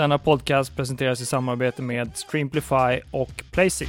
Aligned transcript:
Denna 0.00 0.18
podcast 0.18 0.76
presenteras 0.76 1.20
i 1.20 1.26
samarbete 1.26 1.82
med 1.82 2.16
Streamplify 2.16 3.00
och 3.10 3.44
Placeit. 3.52 3.88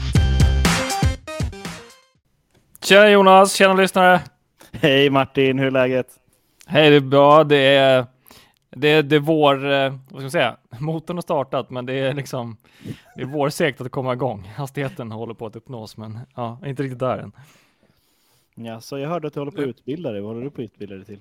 Tjena 2.84 3.10
Jonas, 3.10 3.54
tjena 3.54 3.74
lyssnare! 3.74 4.22
Hej 4.72 5.10
Martin, 5.10 5.60
hur 5.60 5.68
är 5.68 5.72
läget? 5.72 6.08
Hej, 6.66 6.90
det 6.90 6.96
är 6.96 7.00
bra. 7.02 7.44
Det 7.44 7.58
är, 7.58 8.06
det 8.70 8.88
är, 8.88 9.04
det 9.04 9.16
är 9.16 9.20
vår, 9.20 9.72
eh, 9.72 9.90
vad 9.90 10.10
ska 10.10 10.22
man 10.22 10.32
säga, 10.32 10.58
motorn 10.80 11.18
har 11.18 11.22
startat, 11.22 11.70
men 11.70 11.86
det 11.86 11.94
är 11.94 12.14
liksom, 12.14 12.58
det 13.16 13.22
är 13.22 13.26
vårsegt 13.26 13.82
att 13.82 13.92
komma 13.92 14.14
igång. 14.14 14.52
Hastigheten 14.56 15.12
håller 15.12 15.34
på 15.34 15.46
att 15.46 15.56
uppnås, 15.56 15.98
men 15.98 16.20
ja, 16.36 16.60
inte 16.66 16.84
riktigt 16.84 17.00
där 17.00 17.18
än. 17.18 17.32
Ja, 18.56 18.82
så 18.82 18.98
jag 18.98 19.10
hörde 19.10 19.28
att 19.28 19.34
du 19.34 19.40
håller 19.40 19.52
på 19.52 19.62
att 19.62 19.68
utbilda 19.68 20.12
dig. 20.12 20.22
Vad 20.22 20.30
håller 20.30 20.44
du 20.44 20.50
på 20.50 20.62
att 20.62 20.66
utbilda 20.66 20.96
dig 20.96 21.06
till? 21.06 21.20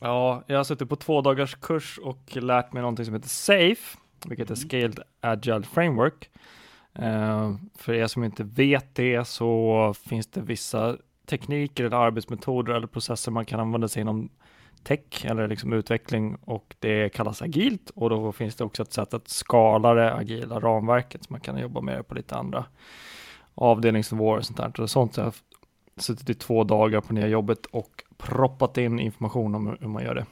Ja, 0.00 0.42
jag 0.46 0.56
har 0.56 0.64
suttit 0.64 0.88
på 0.88 0.96
två 0.96 1.20
dagars 1.20 1.54
kurs 1.54 1.98
och 2.02 2.36
lärt 2.36 2.72
mig 2.72 2.80
någonting 2.80 3.04
som 3.04 3.14
heter 3.14 3.28
SAFE, 3.28 3.98
vilket 4.26 4.50
är 4.50 4.54
Scaled 4.54 5.00
Agile 5.20 5.62
Framework. 5.62 6.30
Uh, 6.98 7.56
för 7.74 7.92
er 7.92 8.06
som 8.06 8.24
inte 8.24 8.44
vet 8.44 8.94
det 8.94 9.24
så 9.24 9.94
finns 10.08 10.26
det 10.26 10.40
vissa 10.40 10.96
tekniker 11.26 11.84
eller 11.84 11.96
arbetsmetoder 11.96 12.74
eller 12.74 12.86
processer 12.86 13.32
man 13.32 13.44
kan 13.44 13.60
använda 13.60 13.88
sig 13.88 14.00
inom 14.00 14.28
tech 14.82 15.24
eller 15.24 15.48
liksom 15.48 15.72
utveckling 15.72 16.36
och 16.40 16.74
det 16.78 17.08
kallas 17.08 17.42
agilt 17.42 17.90
och 17.90 18.10
då 18.10 18.32
finns 18.32 18.56
det 18.56 18.64
också 18.64 18.82
ett 18.82 18.92
sätt 18.92 19.14
att 19.14 19.28
skala 19.28 19.94
det 19.94 20.14
agila 20.14 20.60
ramverket 20.60 21.24
så 21.24 21.32
man 21.32 21.40
kan 21.40 21.58
jobba 21.58 21.80
med 21.80 21.98
det 21.98 22.02
på 22.02 22.14
lite 22.14 22.36
andra 22.36 22.64
avdelningsnivåer 23.54 24.38
och 24.38 24.46
sånt 24.46 24.56
där. 24.56 24.80
Och 24.80 24.90
sånt 24.90 25.14
så 25.14 25.20
jag 25.20 25.24
har 25.24 25.34
suttit 25.96 26.30
i 26.30 26.34
två 26.34 26.64
dagar 26.64 27.00
på 27.00 27.12
nya 27.12 27.26
jobbet 27.26 27.66
och 27.66 28.04
proppat 28.16 28.78
in 28.78 28.98
information 28.98 29.54
om 29.54 29.76
hur 29.80 29.88
man 29.88 30.02
gör 30.02 30.14
det. 30.14 30.26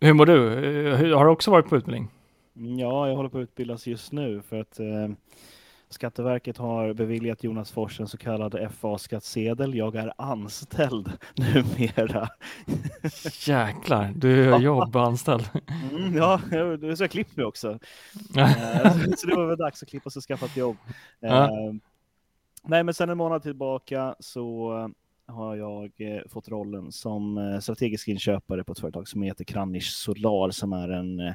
Eh, 0.00 0.06
hur 0.06 0.14
mår 0.14 0.26
du? 0.26 1.14
Har 1.14 1.24
du 1.24 1.30
också 1.30 1.50
varit 1.50 1.68
på 1.68 1.76
utbildning? 1.76 2.08
Ja, 2.54 3.08
jag 3.08 3.16
håller 3.16 3.28
på 3.28 3.38
att 3.38 3.42
utbildas 3.42 3.86
just 3.86 4.12
nu 4.12 4.42
för 4.42 4.60
att 4.60 4.80
eh, 4.80 5.08
Skatteverket 5.88 6.56
har 6.56 6.92
beviljat 6.92 7.44
Jonas 7.44 7.72
Fors 7.72 8.00
en 8.00 8.08
så 8.08 8.18
kallad 8.18 8.70
FA-skattsedel. 8.80 9.74
Jag 9.74 9.96
är 9.96 10.12
anställd 10.18 11.12
numera. 11.36 12.28
Jäklar, 13.46 14.12
du 14.16 14.54
är 14.54 14.58
jobbanställd. 14.58 15.50
Mm, 15.92 16.16
ja, 16.16 16.40
så 16.96 17.02
jag 17.02 17.10
klippt 17.10 17.36
mig 17.36 17.46
också. 17.46 17.78
Eh, 18.36 18.92
så 19.16 19.26
det 19.26 19.36
var 19.36 19.46
väl 19.46 19.58
dags 19.58 19.82
att 19.82 19.88
klippa 19.88 20.10
sig 20.10 20.20
och 20.20 20.24
skaffa 20.24 20.46
ett 20.46 20.56
jobb. 20.56 20.76
Ja. 21.20 21.44
Eh, 21.44 21.74
nej, 22.64 22.84
men 22.84 22.94
sen 22.94 23.10
en 23.10 23.18
månad 23.18 23.42
tillbaka 23.42 24.14
så 24.20 24.72
har 25.26 25.56
jag 25.56 25.92
eh, 25.96 26.20
fått 26.28 26.48
rollen 26.48 26.92
som 26.92 27.58
strategisk 27.62 28.08
inköpare 28.08 28.64
på 28.64 28.72
ett 28.72 28.78
företag 28.78 29.08
som 29.08 29.22
heter 29.22 29.44
Kranich 29.44 29.90
Solar 29.90 30.50
som 30.50 30.72
är 30.72 30.88
en 30.88 31.34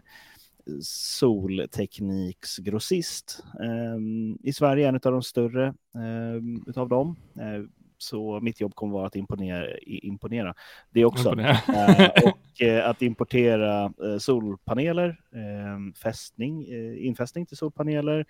soltekniksgrossist 0.81 3.43
ehm, 3.63 4.37
i 4.43 4.53
Sverige, 4.53 4.87
en 4.87 4.95
av 4.95 5.01
de 5.01 5.23
större 5.23 5.73
ehm, 5.95 6.63
utav 6.67 6.89
dem. 6.89 7.15
Eh, 7.35 7.61
så 7.97 8.39
mitt 8.39 8.61
jobb 8.61 8.75
kommer 8.75 8.93
vara 8.93 9.07
att 9.07 9.15
imponera, 9.15 9.79
imponera. 9.79 10.55
det 10.89 11.05
också. 11.05 11.29
Imponera. 11.29 11.57
Eh, 11.67 12.09
och 12.23 12.61
eh, 12.61 12.89
att 12.89 13.01
importera 13.01 13.93
solpaneler, 14.19 15.19
ehm, 15.35 15.93
fästning, 15.93 16.67
infästning 16.97 17.45
till 17.45 17.57
solpaneler, 17.57 18.25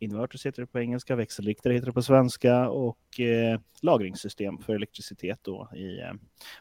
inverters 0.00 0.46
heter 0.46 0.62
det 0.62 0.66
på 0.66 0.80
engelska, 0.80 1.16
växelriktare 1.16 1.72
heter 1.72 1.86
det 1.86 1.92
på 1.92 2.02
svenska 2.02 2.68
och 2.68 3.20
eh, 3.20 3.60
lagringssystem 3.82 4.58
för 4.58 4.74
elektricitet 4.74 5.38
då 5.42 5.68
i 5.74 6.00
eh, 6.00 6.12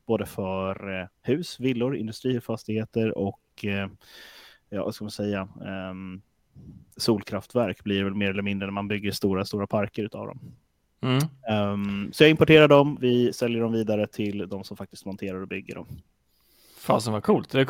både 0.06 0.26
för 0.26 1.02
eh, 1.02 1.08
hus, 1.22 1.60
villor, 1.60 1.96
industrifastigheter 1.96 3.18
och 3.18 3.40
eh, 3.64 3.90
ja, 4.70 4.86
vad 4.86 4.96
ska 4.96 5.04
man 5.04 5.12
säga, 5.12 5.50
ehm, 5.66 6.22
solkraftverk 6.98 7.84
blir 7.84 8.04
väl 8.04 8.16
mer 8.16 8.30
eller 8.30 8.44
mindre 8.44 8.68
när 8.68 8.74
man 8.74 8.88
bygger 8.88 9.12
stora, 9.12 9.46
stora 9.46 9.68
parker 9.68 10.04
utav 10.04 10.28
dem. 10.28 10.40
Mm. 11.02 11.74
Um, 11.74 12.14
så 12.14 12.24
jag 12.24 12.30
importerar 12.30 12.68
dem, 12.68 12.98
vi 13.02 13.34
säljer 13.34 13.62
dem 13.62 13.72
vidare 13.72 14.08
till 14.08 14.48
de 14.50 14.64
som 14.64 14.78
faktiskt 14.78 15.06
monterar 15.06 15.42
och 15.42 15.48
bygger 15.48 15.76
dem. 15.76 15.88
Fasen 16.78 17.14
vad 17.14 17.24
coolt. 17.24 17.50
Det 17.50 17.66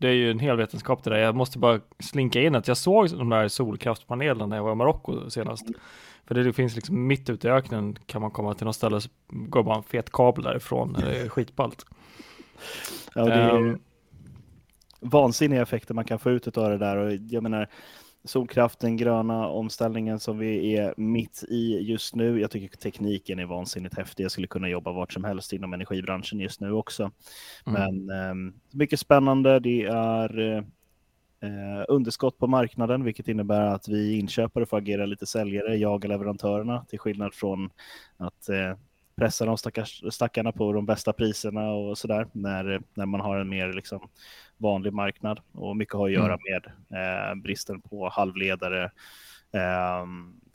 det 0.00 0.08
är 0.08 0.12
ju 0.12 0.30
en 0.30 0.38
hel 0.38 0.56
vetenskap 0.56 1.04
det 1.04 1.10
där. 1.10 1.16
Jag 1.16 1.34
måste 1.34 1.58
bara 1.58 1.80
slinka 1.98 2.42
in 2.42 2.54
att 2.54 2.68
jag 2.68 2.76
såg 2.76 3.10
de 3.10 3.28
där 3.28 3.48
solkraftpanelerna 3.48 4.46
när 4.46 4.56
jag 4.56 4.64
var 4.64 4.72
i 4.72 4.74
Marocko 4.74 5.30
senast. 5.30 5.66
För 6.26 6.34
det 6.34 6.52
finns 6.52 6.74
liksom 6.74 7.06
mitt 7.06 7.30
ute 7.30 7.48
i 7.48 7.50
öknen 7.50 7.98
kan 8.06 8.20
man 8.20 8.30
komma 8.30 8.54
till 8.54 8.66
något 8.66 8.76
ställe 8.76 9.00
så 9.00 9.08
går 9.28 9.62
bara 9.62 9.76
en 9.76 9.82
fet 9.82 10.12
kabel 10.12 10.44
därifrån. 10.44 10.92
Det 10.92 11.20
är 11.20 11.28
skitballt. 11.28 11.86
Ja, 13.14 13.24
det 13.24 13.32
är 13.32 13.56
um, 13.56 13.80
vansinniga 15.00 15.62
effekter 15.62 15.94
man 15.94 16.04
kan 16.04 16.18
få 16.18 16.30
ut 16.30 16.58
av 16.58 16.70
det 16.70 16.78
där 16.78 16.96
och 16.96 17.12
jag 17.12 17.42
menar 17.42 17.68
solkraften, 18.24 18.96
gröna 18.96 19.48
omställningen 19.48 20.20
som 20.20 20.38
vi 20.38 20.76
är 20.76 20.94
mitt 20.96 21.44
i 21.48 21.78
just 21.78 22.14
nu. 22.14 22.40
Jag 22.40 22.50
tycker 22.50 22.76
tekniken 22.76 23.38
är 23.38 23.46
vansinnigt 23.46 23.96
häftig. 23.96 24.24
Jag 24.24 24.30
skulle 24.30 24.46
kunna 24.46 24.68
jobba 24.68 24.92
vart 24.92 25.12
som 25.12 25.24
helst 25.24 25.52
inom 25.52 25.72
energibranschen 25.72 26.40
just 26.40 26.60
nu 26.60 26.72
också. 26.72 27.10
Mm. 27.66 28.04
Men 28.06 28.10
eh, 28.20 28.52
mycket 28.70 29.00
spännande. 29.00 29.60
Det 29.60 29.82
är 29.84 30.40
eh, 31.42 31.84
underskott 31.88 32.38
på 32.38 32.46
marknaden, 32.46 33.04
vilket 33.04 33.28
innebär 33.28 33.66
att 33.66 33.88
vi 33.88 34.18
inköpare 34.18 34.66
får 34.66 34.76
agera 34.76 35.06
lite 35.06 35.26
säljare, 35.26 35.76
jaga 35.76 36.08
leverantörerna, 36.08 36.84
till 36.88 36.98
skillnad 36.98 37.34
från 37.34 37.70
att 38.16 38.48
eh, 38.48 38.74
pressa 39.20 39.44
de 39.44 39.58
stackars, 39.58 40.02
stackarna 40.10 40.52
på 40.52 40.72
de 40.72 40.86
bästa 40.86 41.12
priserna 41.12 41.70
och 41.70 41.98
sådär 41.98 42.26
när, 42.32 42.82
när 42.94 43.06
man 43.06 43.20
har 43.20 43.36
en 43.36 43.48
mer 43.48 43.72
liksom, 43.72 44.08
vanlig 44.56 44.92
marknad. 44.92 45.40
Och 45.52 45.76
mycket 45.76 45.94
har 45.94 46.06
att 46.06 46.12
göra 46.12 46.34
mm. 46.34 46.40
med 46.48 46.66
eh, 47.00 47.34
bristen 47.34 47.80
på 47.80 48.08
halvledare, 48.08 48.84
eh, 49.52 50.06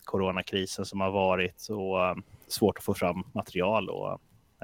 coronakrisen 0.03 0.85
som 0.85 1.01
har 1.01 1.11
varit 1.11 1.67
och 1.69 2.05
eh, 2.05 2.15
svårt 2.47 2.77
att 2.77 2.83
få 2.83 2.93
fram 2.93 3.23
material 3.33 3.89
och 3.89 4.11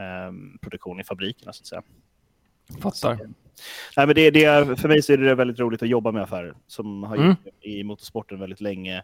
eh, 0.01 0.31
produktion 0.61 0.99
i 0.99 1.03
fabrikerna 1.03 1.53
så 1.53 1.61
att 1.61 1.67
säga. 1.67 1.81
Fattar. 2.81 2.91
Så, 3.15 3.27
nej, 3.97 4.07
men 4.07 4.15
det, 4.15 4.31
det, 4.31 4.79
för 4.79 4.87
mig 4.87 5.01
så 5.01 5.13
är 5.13 5.17
det 5.17 5.35
väldigt 5.35 5.59
roligt 5.59 5.83
att 5.83 5.89
jobba 5.89 6.11
med 6.11 6.23
affärer 6.23 6.55
som 6.67 7.03
har 7.03 7.15
mm. 7.15 7.27
gjort 7.27 7.53
i 7.61 7.83
motorsporten 7.83 8.39
väldigt 8.39 8.61
länge. 8.61 8.97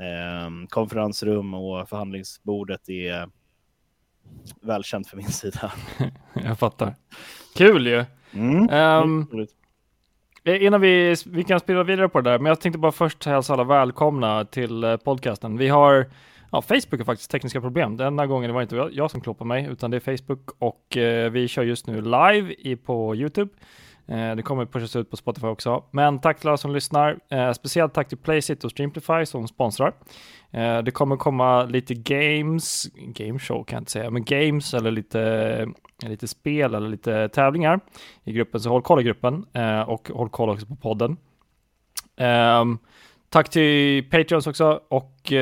Eh, 0.00 0.68
konferensrum 0.68 1.54
och 1.54 1.88
förhandlingsbordet 1.88 2.88
är 2.88 3.28
välkänt 4.60 5.06
för 5.06 5.16
min 5.16 5.28
sida. 5.28 5.72
Jag 6.44 6.58
fattar. 6.58 6.94
Kul 7.54 7.86
ju. 7.86 8.04
Mm. 8.32 8.70
Um, 8.70 9.46
innan 10.44 10.80
vi, 10.80 11.16
vi 11.26 11.44
kan 11.44 11.60
spela 11.60 11.82
vidare 11.82 12.08
på 12.08 12.20
det 12.20 12.30
där, 12.30 12.38
men 12.38 12.46
jag 12.50 12.60
tänkte 12.60 12.78
bara 12.78 12.92
först 12.92 13.24
hälsa 13.24 13.52
alla 13.52 13.64
välkomna 13.64 14.44
till 14.44 14.84
eh, 14.84 14.96
podcasten. 14.96 15.56
Vi 15.56 15.68
har, 15.68 16.10
ja, 16.50 16.62
Facebook 16.62 16.98
har 16.98 17.04
faktiskt 17.04 17.30
tekniska 17.30 17.60
problem. 17.60 17.96
Denna 17.96 18.26
gången 18.26 18.52
var 18.54 18.60
det 18.60 18.62
inte 18.62 18.96
jag 18.96 19.10
som 19.10 19.20
kloppade 19.20 19.48
mig, 19.48 19.66
utan 19.70 19.90
det 19.90 19.96
är 19.96 20.16
Facebook 20.16 20.50
och 20.58 20.96
eh, 20.96 21.30
vi 21.30 21.48
kör 21.48 21.62
just 21.62 21.86
nu 21.86 22.00
live 22.00 22.54
i, 22.58 22.76
på 22.76 23.16
YouTube. 23.16 23.50
Eh, 24.06 24.36
det 24.36 24.42
kommer 24.42 24.66
pushas 24.66 24.96
ut 24.96 25.10
på 25.10 25.16
Spotify 25.16 25.46
också. 25.46 25.84
Men 25.90 26.20
tack 26.20 26.40
till 26.40 26.48
alla 26.48 26.56
som 26.56 26.72
lyssnar. 26.74 27.18
Eh, 27.28 27.52
speciellt 27.52 27.94
tack 27.94 28.08
till 28.08 28.18
Placeit 28.18 28.64
och 28.64 28.70
Streamplify 28.70 29.26
som 29.26 29.48
sponsrar. 29.48 29.94
Eh, 30.50 30.78
det 30.78 30.90
kommer 30.90 31.16
komma 31.16 31.64
lite 31.64 31.94
games, 31.94 32.86
gameshow 32.94 33.64
kan 33.64 33.76
jag 33.76 33.80
inte 33.80 33.90
säga, 33.90 34.10
men 34.10 34.24
games 34.24 34.74
eller 34.74 34.90
lite, 34.90 35.66
lite 36.06 36.28
spel 36.28 36.74
eller 36.74 36.88
lite 36.88 37.28
tävlingar 37.28 37.80
i 38.24 38.32
gruppen. 38.32 38.60
Så 38.60 38.68
håll 38.68 38.82
koll 38.82 39.00
i 39.00 39.04
gruppen 39.04 39.44
och 39.86 40.10
håll 40.14 40.28
koll 40.28 40.50
också 40.50 40.66
på 40.66 40.76
podden. 40.76 41.16
Ehm, 42.16 42.78
tack 43.28 43.48
till 43.48 44.10
Patreons 44.10 44.46
också 44.46 44.80
och 44.88 45.32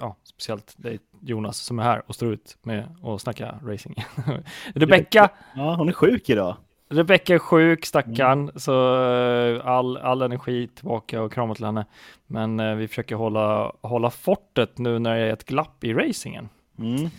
ja, 0.00 0.16
speciellt 0.24 0.74
dig 0.76 0.98
Jonas 1.20 1.58
som 1.58 1.78
är 1.78 1.82
här 1.82 2.02
och 2.06 2.14
står 2.14 2.32
ut 2.32 2.56
med 2.62 2.96
att 3.02 3.20
snacka 3.20 3.54
racing. 3.64 3.94
Rebecka. 4.74 5.30
Ja, 5.56 5.74
hon 5.74 5.88
är 5.88 5.92
sjuk 5.92 6.30
idag. 6.30 6.56
Rebecka 6.90 7.34
är 7.34 7.38
sjuk, 7.38 7.86
stackarn, 7.86 8.42
mm. 8.42 8.58
så 8.58 8.94
eh, 9.04 9.66
all, 9.66 9.96
all 9.96 10.22
energi 10.22 10.68
tillbaka 10.74 11.22
och 11.22 11.32
krama 11.32 11.54
till 11.54 11.64
henne. 11.64 11.86
Men 12.26 12.60
eh, 12.60 12.74
vi 12.74 12.88
försöker 12.88 13.14
hålla, 13.14 13.72
hålla 13.80 14.10
fortet 14.10 14.78
nu 14.78 14.98
när 14.98 15.18
det 15.18 15.20
är 15.20 15.32
ett 15.32 15.44
glapp 15.44 15.84
i 15.84 15.94
racingen. 15.94 16.48
Mm. 16.78 17.10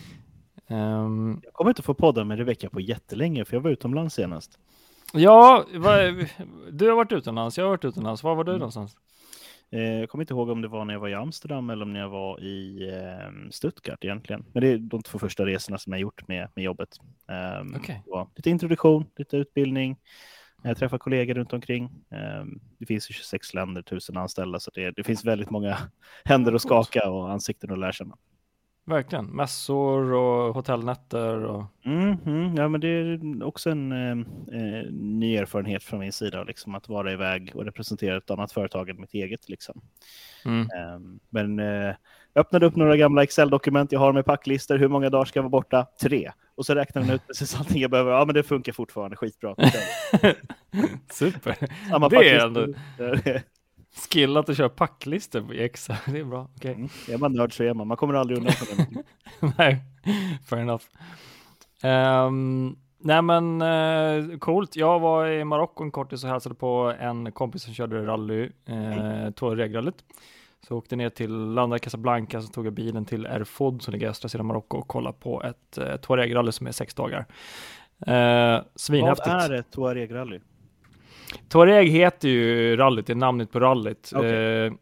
Um, 0.68 1.40
jag 1.44 1.52
kommer 1.52 1.70
inte 1.70 1.82
få 1.82 1.94
podda 1.94 2.24
med 2.24 2.38
Rebecka 2.38 2.70
på 2.70 2.80
jättelänge, 2.80 3.44
för 3.44 3.56
jag 3.56 3.60
var 3.60 3.70
utomlands 3.70 4.14
senast. 4.14 4.58
Ja, 5.12 5.64
va, 5.74 5.96
du 6.70 6.88
har 6.88 6.96
varit 6.96 7.12
utomlands, 7.12 7.58
jag 7.58 7.64
har 7.64 7.70
varit 7.70 7.84
utomlands. 7.84 8.22
Var 8.22 8.34
var 8.34 8.44
du 8.44 8.50
mm. 8.50 8.58
någonstans? 8.58 8.96
Eh, 9.72 9.82
jag 9.82 10.08
kommer 10.08 10.22
inte 10.22 10.34
ihåg 10.34 10.48
om 10.48 10.62
det 10.62 10.68
var 10.68 10.84
när 10.84 10.94
jag 10.94 11.00
var 11.00 11.08
i 11.08 11.14
Amsterdam 11.14 11.70
eller 11.70 11.84
om 11.84 11.94
jag 11.94 12.08
var 12.08 12.40
i 12.40 12.90
ehm, 12.90 13.50
Stuttgart 13.52 14.04
egentligen. 14.04 14.44
Men 14.52 14.62
det 14.62 14.68
är 14.68 14.78
de 14.78 15.02
två 15.02 15.18
första 15.18 15.46
resorna 15.46 15.78
som 15.78 15.92
jag 15.92 16.00
gjort 16.00 16.28
med, 16.28 16.48
med 16.54 16.64
jobbet. 16.64 16.88
Um, 17.60 17.74
okay. 17.74 17.96
Lite 18.36 18.50
introduktion, 18.50 19.06
lite 19.16 19.36
utbildning. 19.36 19.96
Jag 20.62 20.76
träffar 20.76 20.98
kollegor 20.98 21.34
runt 21.34 21.52
omkring. 21.52 21.84
Um, 22.40 22.60
det 22.78 22.86
finns 22.86 23.10
ju 23.10 23.14
26 23.14 23.54
länder, 23.54 23.82
tusen 23.82 24.16
anställda, 24.16 24.60
så 24.60 24.70
det, 24.74 24.90
det 24.90 25.04
finns 25.04 25.24
väldigt 25.24 25.50
många 25.50 25.78
händer 26.24 26.52
att 26.52 26.62
skaka 26.62 27.10
och 27.10 27.30
ansikten 27.30 27.72
att 27.72 27.78
lära 27.78 27.92
känna. 27.92 28.16
Verkligen. 28.90 29.24
Mässor 29.24 30.12
och 30.12 30.54
hotellnätter. 30.54 31.44
Och... 31.44 31.64
Mm, 31.84 32.16
mm, 32.26 32.56
ja, 32.56 32.68
men 32.68 32.80
det 32.80 32.88
är 32.88 33.44
också 33.44 33.70
en 33.70 33.92
eh, 33.92 34.26
eh, 34.58 34.90
ny 34.90 35.36
erfarenhet 35.36 35.82
från 35.82 36.00
min 36.00 36.12
sida, 36.12 36.44
liksom, 36.44 36.74
att 36.74 36.88
vara 36.88 37.12
iväg 37.12 37.52
och 37.54 37.64
representera 37.64 38.16
ett 38.16 38.30
annat 38.30 38.52
företag 38.52 38.88
än 38.88 39.00
mitt 39.00 39.14
eget. 39.14 39.48
Liksom. 39.48 39.80
Mm. 40.44 40.60
Eh, 40.60 41.20
men 41.28 41.58
eh, 41.58 41.94
jag 42.32 42.40
öppnade 42.40 42.66
upp 42.66 42.76
några 42.76 42.96
gamla 42.96 43.22
Excel-dokument 43.22 43.92
jag 43.92 44.00
har 44.00 44.12
med 44.12 44.24
packlistor. 44.24 44.78
Hur 44.78 44.88
många 44.88 45.10
dagar 45.10 45.24
ska 45.24 45.38
jag 45.38 45.42
vara 45.42 45.50
borta? 45.50 45.86
Tre. 46.02 46.32
Och 46.54 46.66
så 46.66 46.74
räknar 46.74 47.02
den 47.02 47.10
ut 47.10 47.26
precis 47.26 47.56
allting 47.58 47.82
jag 47.82 47.90
behöver. 47.90 48.12
Ja, 48.12 48.24
men 48.24 48.34
det 48.34 48.42
funkar 48.42 48.72
fortfarande 48.72 49.16
skitbra. 49.16 49.54
Super. 51.10 51.56
Samma 51.90 52.08
det 52.08 52.30
är 52.30 52.46
ändå 52.46 52.66
skillat 53.94 54.48
att 54.48 54.56
köra 54.56 54.68
packlistor 54.68 55.54
i 55.54 55.62
Excel. 55.64 55.96
Det 56.06 56.18
är 56.18 56.24
bra. 56.24 56.48
Okay. 56.56 56.74
Mm. 56.74 56.88
Är 57.08 57.18
man 57.18 57.32
nörd 57.32 57.56
så 57.56 57.64
är 57.64 57.74
man. 57.74 57.88
Man 57.88 57.96
kommer 57.96 58.14
aldrig 58.14 58.38
undan 58.38 58.52
från 58.52 58.76
det. 58.78 59.02
Nej, 59.58 59.76
fair 60.46 60.60
enough. 60.60 60.84
Um, 61.82 62.78
nej 62.98 63.22
men 63.22 63.62
uh, 63.62 64.38
coolt. 64.38 64.76
Jag 64.76 65.00
var 65.00 65.26
i 65.26 65.44
Marocko 65.44 65.84
en 65.84 65.90
kortis 65.90 66.24
och 66.24 66.30
hälsade 66.30 66.54
på 66.54 66.94
en 67.00 67.32
kompis 67.32 67.62
som 67.62 67.74
körde 67.74 68.06
rally, 68.06 68.42
uh, 68.42 68.48
mm. 68.68 69.32
Touaregrallyt. 69.32 70.04
Så 70.68 70.76
åkte 70.76 70.96
ner 70.96 71.10
till, 71.10 71.32
landade 71.32 71.76
i 71.76 71.80
Casablanca, 71.80 72.40
så 72.40 72.48
tog 72.48 72.66
jag 72.66 72.72
bilen 72.72 73.04
till 73.04 73.26
Erfod 73.26 73.82
som 73.82 73.92
ligger 73.92 74.06
i 74.06 74.10
östra 74.10 74.28
sidan 74.28 74.46
Marocko 74.46 74.78
och 74.78 74.88
kollade 74.88 75.16
på 75.20 75.42
ett 75.42 75.78
uh, 75.78 75.96
Touareg-rally 75.96 76.52
som 76.52 76.66
är 76.66 76.72
sex 76.72 76.94
dagar. 76.94 77.26
Uh, 78.08 78.62
svinhäftigt. 78.74 79.28
Vad 79.28 79.50
är 79.50 79.52
ett 79.52 79.70
Touareg-rally? 79.70 80.40
Touareg 81.48 81.88
heter 81.88 82.28
ju 82.28 82.76
rallyt, 82.76 83.06
det 83.06 83.12
är 83.12 83.14
namnet 83.14 83.52
på 83.52 83.60
rallyt. 83.60 84.12
Okay. 84.14 84.66
Uh, 84.66 84.72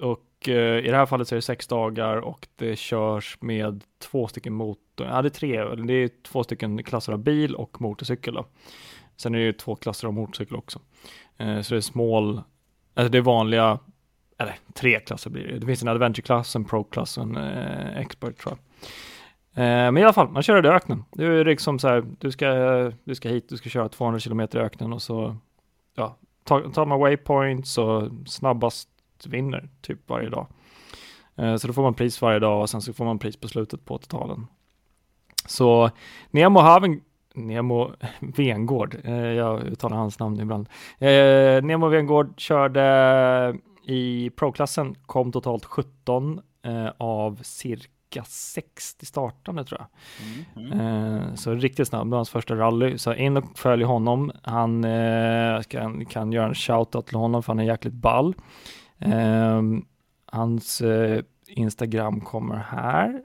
och 0.00 0.48
uh, 0.48 0.54
i 0.54 0.90
det 0.90 0.96
här 0.96 1.06
fallet 1.06 1.28
så 1.28 1.34
är 1.34 1.36
det 1.36 1.42
sex 1.42 1.66
dagar 1.66 2.16
och 2.16 2.48
det 2.56 2.78
körs 2.78 3.38
med 3.40 3.84
två 3.98 4.28
stycken 4.28 4.54
motor, 4.54 5.06
ja 5.06 5.22
det 5.22 5.28
är 5.28 5.30
tre, 5.30 5.64
det 5.74 5.92
är 5.92 6.10
två 6.22 6.44
stycken 6.44 6.82
klasser 6.82 7.12
av 7.12 7.18
bil 7.18 7.54
och 7.54 7.80
motorcykel 7.80 8.34
då. 8.34 8.46
Sen 9.16 9.34
är 9.34 9.38
det 9.38 9.44
ju 9.44 9.52
två 9.52 9.76
klasser 9.76 10.08
av 10.08 10.14
motorcykel 10.14 10.56
också. 10.56 10.80
Uh, 11.40 11.60
så 11.60 11.74
det 11.74 11.78
är 11.78 11.80
small, 11.80 12.42
alltså 12.94 13.12
det 13.12 13.18
är 13.18 13.22
vanliga 13.22 13.78
eller 14.40 14.58
tre 14.74 15.00
klasser 15.00 15.30
blir 15.30 15.48
det. 15.48 15.58
Det 15.58 15.66
finns 15.66 15.82
en 15.82 15.88
adventure-klass, 15.88 16.56
en 16.56 16.64
pro-klass 16.64 17.18
och 17.18 17.24
en 17.24 17.36
eh, 17.36 17.98
expert 17.98 18.38
tror 18.38 18.56
jag. 18.56 18.58
Eh, 19.64 19.92
men 19.92 19.98
i 19.98 20.02
alla 20.02 20.12
fall, 20.12 20.28
man 20.28 20.42
kör 20.42 20.66
i 20.66 20.68
öknen. 20.68 21.04
Det 21.12 21.24
är 21.24 21.44
liksom 21.44 21.78
så 21.78 21.88
här, 21.88 22.04
du 22.18 22.30
ska, 22.30 22.52
du 23.04 23.14
ska 23.14 23.28
hit, 23.28 23.48
du 23.48 23.56
ska 23.56 23.68
köra 23.68 23.88
200 23.88 24.20
km 24.20 24.40
i 24.40 24.56
öknen 24.56 24.92
och 24.92 25.02
så 25.02 25.36
ja, 26.00 26.16
tar, 26.44 26.60
tar 26.60 26.86
man 26.86 27.00
waypoints 27.00 27.78
och 27.78 28.08
snabbast 28.26 28.88
vinner 29.24 29.68
typ 29.80 30.08
varje 30.08 30.28
dag. 30.28 30.46
Eh, 31.36 31.56
så 31.56 31.66
då 31.66 31.72
får 31.72 31.82
man 31.82 31.94
pris 31.94 32.22
varje 32.22 32.38
dag 32.38 32.60
och 32.60 32.70
sen 32.70 32.82
så 32.82 32.92
får 32.92 33.04
man 33.04 33.18
pris 33.18 33.36
på 33.36 33.48
slutet 33.48 33.84
på 33.84 33.98
totalen. 33.98 34.46
Så 35.46 35.90
Nemo 36.30 36.60
Haven 36.60 37.00
Nemo 37.34 37.92
Vengård, 38.20 38.96
eh, 39.04 39.14
jag 39.14 39.62
uttalar 39.62 39.96
hans 39.96 40.18
namn 40.18 40.40
ibland. 40.40 40.68
Eh, 40.98 41.62
Nemo 41.62 41.88
Vengård 41.88 42.40
körde 42.40 43.58
i 43.84 44.30
pro-klassen 44.30 44.94
kom 45.06 45.32
totalt 45.32 45.64
17 45.64 46.40
av 46.98 47.38
cirka 47.42 47.99
60 48.26 49.06
startande 49.06 49.64
tror 49.64 49.80
jag. 49.80 49.88
Mm, 50.56 50.72
mm. 50.72 51.16
Eh, 51.16 51.34
så 51.34 51.54
riktigt 51.54 51.88
snabb, 51.88 52.06
det 52.06 52.10
var 52.10 52.18
hans 52.18 52.30
första 52.30 52.54
rally. 52.54 52.98
Så 52.98 53.14
in 53.14 53.36
och 53.36 53.44
följ 53.58 53.84
honom. 53.84 54.32
Han 54.42 54.84
eh, 54.84 55.60
kan, 55.62 56.06
kan 56.06 56.32
göra 56.32 56.46
en 56.46 56.54
shout-out 56.54 57.02
till 57.02 57.16
honom 57.16 57.42
för 57.42 57.52
han 57.52 57.60
är 57.60 57.64
jäkligt 57.64 57.94
ball. 57.94 58.34
Ehm, 58.98 59.84
hans 60.26 60.80
eh, 60.80 61.22
Instagram 61.46 62.20
kommer 62.20 62.56
här. 62.56 63.22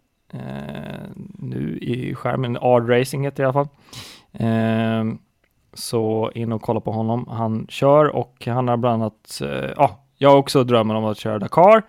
Nu 1.33 1.77
i 1.81 2.15
skärmen, 2.15 2.57
Ard 2.61 2.89
Racing 2.89 3.25
heter 3.25 3.37
det 3.37 3.41
i 3.43 3.45
alla 3.45 3.53
fall. 3.53 3.67
Ehm, 4.33 5.17
så 5.73 6.31
in 6.35 6.51
och 6.51 6.61
kolla 6.61 6.79
på 6.79 6.91
honom. 6.91 7.27
Han 7.27 7.67
kör 7.69 8.15
och 8.15 8.47
han 8.47 8.67
har 8.67 8.77
bland 8.77 9.03
annat, 9.03 9.41
ja, 9.75 10.05
jag 10.17 10.29
har 10.29 10.37
också 10.37 10.63
drömmen 10.63 10.95
om 10.95 11.05
att 11.05 11.17
köra 11.17 11.39
Dakar. 11.39 11.83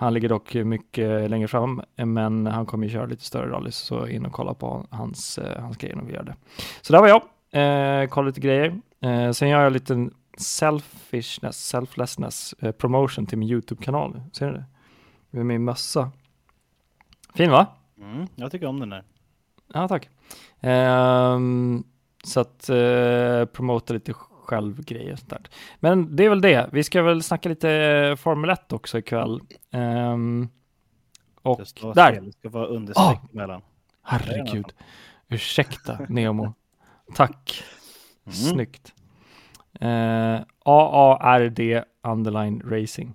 Han 0.00 0.14
ligger 0.14 0.28
dock 0.28 0.54
mycket 0.54 1.30
längre 1.30 1.48
fram, 1.48 1.82
men 1.96 2.46
han 2.46 2.66
kommer 2.66 2.86
ju 2.86 2.92
köra 2.92 3.06
lite 3.06 3.24
större 3.24 3.50
rally, 3.50 3.70
så 3.70 4.06
in 4.06 4.26
och 4.26 4.32
kolla 4.32 4.54
på 4.54 4.86
hans, 4.90 5.38
eh, 5.38 5.62
hans 5.62 5.76
grejer 5.76 5.96
när 5.96 6.04
vi 6.04 6.12
gör 6.12 6.22
det. 6.22 6.36
Så 6.82 6.92
där 6.92 7.00
var 7.00 7.08
jag, 7.08 7.22
eh, 8.02 8.08
kolla 8.08 8.26
lite 8.26 8.40
grejer. 8.40 8.80
Eh, 9.00 9.30
sen 9.30 9.48
gör 9.48 9.62
jag 9.62 9.72
lite 9.72 10.10
selfishness, 10.38 11.66
selflessness 11.66 12.54
eh, 12.58 12.72
promotion 12.72 13.26
till 13.26 13.38
min 13.38 13.48
YouTube-kanal. 13.48 14.22
Ser 14.32 14.46
du 14.46 14.52
det? 14.52 14.64
Med 15.30 15.46
min 15.46 15.64
mössa. 15.64 16.10
Fin 17.34 17.50
va? 17.50 17.66
Mm, 17.98 18.26
jag 18.34 18.50
tycker 18.50 18.66
om 18.66 18.80
den 18.80 18.90
där. 18.90 19.04
Ja, 19.74 19.88
tack. 19.88 20.08
Um, 20.60 21.84
så 22.24 22.40
att 22.40 22.70
uh, 22.70 23.44
promota 23.44 23.94
lite 23.94 24.14
självgrej 24.50 25.12
och 25.12 25.18
sånt 25.18 25.30
där. 25.30 25.42
Men 25.80 26.16
det 26.16 26.24
är 26.24 26.28
väl 26.28 26.40
det. 26.40 26.68
Vi 26.72 26.84
ska 26.84 27.02
väl 27.02 27.22
snacka 27.22 27.48
lite 27.48 27.70
eh, 27.70 28.16
Formel 28.16 28.50
1 28.50 28.72
också 28.72 28.98
ikväll. 28.98 29.40
Um, 29.72 30.48
och 31.42 31.60
där. 31.94 32.20
Det 32.20 32.32
ska 32.32 32.48
vara 32.48 32.66
understreck 32.66 33.06
oh! 33.06 33.30
emellan. 33.32 33.62
Herregud. 34.02 34.72
Ursäkta 35.28 35.98
Nemo. 36.08 36.54
Tack. 37.14 37.64
Mm. 38.24 38.34
Snyggt. 38.34 38.94
Uh, 39.82 40.40
AARD 40.64 41.84
Underline 42.02 42.62
Racing. 42.64 43.14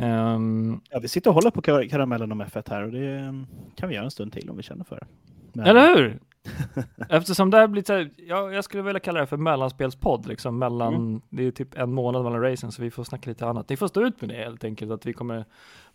Um, 0.00 0.80
ja, 0.90 0.98
vi 0.98 1.08
sitter 1.08 1.30
och 1.30 1.34
håller 1.34 1.50
på 1.50 1.62
karamellen 1.62 2.32
om 2.32 2.42
F1 2.42 2.70
här 2.70 2.82
och 2.82 2.92
det 2.92 3.18
mm, 3.18 3.46
kan 3.76 3.88
vi 3.88 3.94
göra 3.94 4.04
en 4.04 4.10
stund 4.10 4.32
till 4.32 4.50
om 4.50 4.56
vi 4.56 4.62
känner 4.62 4.84
för 4.84 4.96
det. 4.96 5.06
Men... 5.52 5.66
Eller 5.66 5.96
hur? 5.96 6.20
Eftersom 7.08 7.50
det 7.50 7.56
här 7.56 7.66
blir 7.66 7.82
så 7.82 7.92
här, 7.92 8.10
jag, 8.16 8.54
jag 8.54 8.64
skulle 8.64 8.82
vilja 8.82 9.00
kalla 9.00 9.20
det 9.20 9.26
för 9.26 9.36
mellanspelspodd, 9.36 10.26
liksom 10.26 10.58
mellan, 10.58 10.94
mm. 10.94 11.20
det 11.30 11.46
är 11.46 11.50
typ 11.50 11.78
en 11.78 11.92
månad 11.92 12.24
mellan 12.24 12.42
racen, 12.42 12.72
så 12.72 12.82
vi 12.82 12.90
får 12.90 13.04
snacka 13.04 13.30
lite 13.30 13.46
annat. 13.46 13.68
Ni 13.68 13.76
får 13.76 13.88
stå 13.88 14.02
ut 14.02 14.20
med 14.20 14.30
det 14.30 14.36
helt 14.36 14.64
enkelt, 14.64 14.90
att 14.90 15.06
vi 15.06 15.12
kommer 15.12 15.44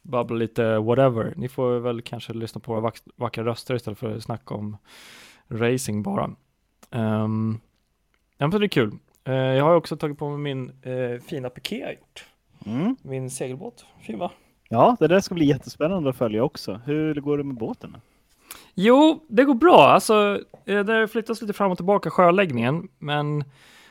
babbla 0.01 0.37
lite 0.37 0.77
whatever. 0.77 1.33
Ni 1.35 1.49
får 1.49 1.79
väl 1.79 2.01
kanske 2.01 2.33
lyssna 2.33 2.61
på 2.61 2.71
våra 2.71 2.81
vack, 2.81 2.97
vackra 3.15 3.45
röster 3.45 3.75
istället 3.75 3.99
för 3.99 4.15
att 4.15 4.23
snacka 4.23 4.55
om 4.55 4.77
racing 5.47 6.03
bara. 6.03 6.25
Um, 6.91 7.59
ja, 8.37 8.47
men 8.47 8.59
det 8.59 8.65
är 8.65 8.67
kul. 8.67 8.91
Uh, 9.27 9.35
jag 9.35 9.63
har 9.63 9.75
också 9.75 9.97
tagit 9.97 10.17
på 10.17 10.29
mig 10.29 10.37
min 10.37 10.85
uh, 10.91 11.19
fina 11.19 11.49
piké 11.49 11.79
jag 11.79 11.93
gjort. 11.93 12.25
Mm. 12.65 12.95
Min 13.01 13.29
segelbåt, 13.29 13.85
fin 14.01 14.19
va? 14.19 14.31
Ja, 14.69 14.97
det 14.99 15.07
där 15.07 15.19
ska 15.19 15.35
bli 15.35 15.45
jättespännande 15.45 16.09
att 16.09 16.17
följa 16.17 16.43
också. 16.43 16.81
Hur 16.85 17.15
går 17.21 17.37
det 17.37 17.43
med 17.43 17.57
båten? 17.57 17.97
Jo, 18.79 19.25
det 19.27 19.43
går 19.43 19.53
bra. 19.53 19.87
Alltså, 19.87 20.41
eh, 20.65 20.83
det 20.83 21.07
flyttas 21.07 21.41
lite 21.41 21.53
fram 21.53 21.71
och 21.71 21.77
tillbaka 21.77 22.09
sjöläggningen, 22.09 22.87
men 22.97 23.43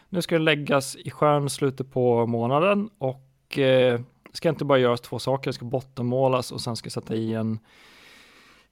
nu 0.09 0.23
ska 0.23 0.35
det 0.35 0.45
läggas 0.45 0.97
i 0.97 1.11
sjön 1.11 1.51
slutet 1.51 1.93
på 1.93 2.27
månaden 2.27 2.91
och 2.99 3.59
eh, 3.59 4.01
det 4.31 4.37
ska 4.37 4.49
inte 4.49 4.65
bara 4.65 4.79
göras 4.79 5.01
två 5.01 5.19
saker. 5.19 5.49
Det 5.51 5.55
ska 5.55 5.65
bottenmålas 5.65 6.53
och 6.53 6.61
sen 6.61 6.77
ska 6.77 6.87
jag 6.87 6.93
sätta 6.93 7.15
i 7.15 7.35
en, 7.35 7.59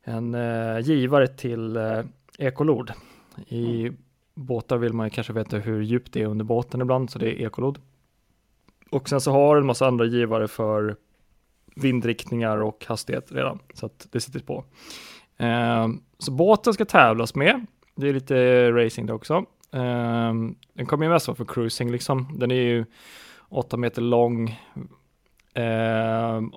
en 0.05 0.35
eh, 0.35 0.79
givare 0.79 1.27
till 1.29 1.77
eh, 1.77 2.01
ekolod. 2.39 2.93
I 3.49 3.81
mm. 3.81 3.97
båtar 4.35 4.77
vill 4.77 4.93
man 4.93 5.07
ju 5.07 5.11
kanske 5.11 5.33
veta 5.33 5.57
hur 5.57 5.83
djupt 5.83 6.13
det 6.13 6.23
är 6.23 6.27
under 6.27 6.45
båten 6.45 6.81
ibland, 6.81 7.11
så 7.11 7.19
det 7.19 7.43
är 7.43 7.47
ekolod. 7.47 7.79
Och 8.91 9.09
sen 9.09 9.21
så 9.21 9.31
har 9.31 9.57
en 9.57 9.67
massa 9.67 9.87
andra 9.87 10.05
givare 10.05 10.49
för 10.49 10.97
vindriktningar 11.77 12.63
och 12.63 12.85
hastighet 12.89 13.33
redan, 13.33 13.59
så 13.75 13.87
att 13.87 14.07
det 14.11 14.21
sitter 14.21 14.41
på. 14.41 14.65
Ehm, 15.39 16.01
så 16.19 16.33
båten 16.33 16.75
ska 16.75 16.85
tävlas 16.85 17.35
med. 17.35 17.67
Det 17.97 18.09
är 18.09 18.13
lite 18.13 18.71
racing 18.73 19.07
det 19.07 19.13
också. 19.13 19.45
Ehm, 19.73 20.55
den 20.75 20.87
kommer 20.87 21.07
ju 21.07 21.13
mest 21.13 21.29
vara 21.29 21.37
för 21.37 21.45
cruising 21.45 21.93
liksom. 21.93 22.39
Den 22.39 22.51
är 22.51 22.63
ju 22.63 22.85
åtta 23.49 23.77
meter 23.77 24.03
lång. 24.03 24.61
Ehm, 25.55 26.53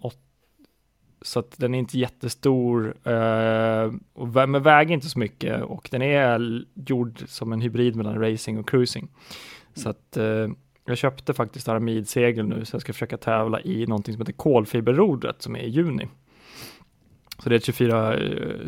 så 1.22 1.40
att 1.40 1.58
den 1.58 1.74
är 1.74 1.80
inte 1.80 2.00
jättestor, 2.00 2.94
men 4.36 4.64
väger 4.64 4.94
inte 4.94 5.10
så 5.10 5.20
mycket 5.20 5.64
och 5.64 5.88
den 5.92 6.02
är 6.02 6.64
gjord 6.74 7.24
som 7.28 7.54
en 7.54 7.62
hybrid 7.62 7.96
mellan 7.96 8.22
racing 8.22 8.60
och 8.60 8.70
cruising. 8.70 9.08
Så 9.74 9.90
att 9.90 10.18
jag 10.86 10.98
köpte 10.98 11.34
faktiskt 11.34 11.70
aramidsegel 11.70 12.48
nu 12.48 12.66
så 12.66 12.76
jag 12.76 12.82
ska 12.82 12.94
försöka 12.94 13.18
tävla 13.18 13.62
i 13.62 13.86
någonting 13.88 14.14
som 14.14 14.22
heter 14.22 14.34
kolfiberrodret 14.34 15.42
som 15.42 15.56
är 15.56 15.60
i 15.60 15.70
juni. 15.70 16.08
Så 17.39 17.50
det 17.50 17.56
är 17.56 17.58
ett 17.58 17.65
24, 17.65 18.15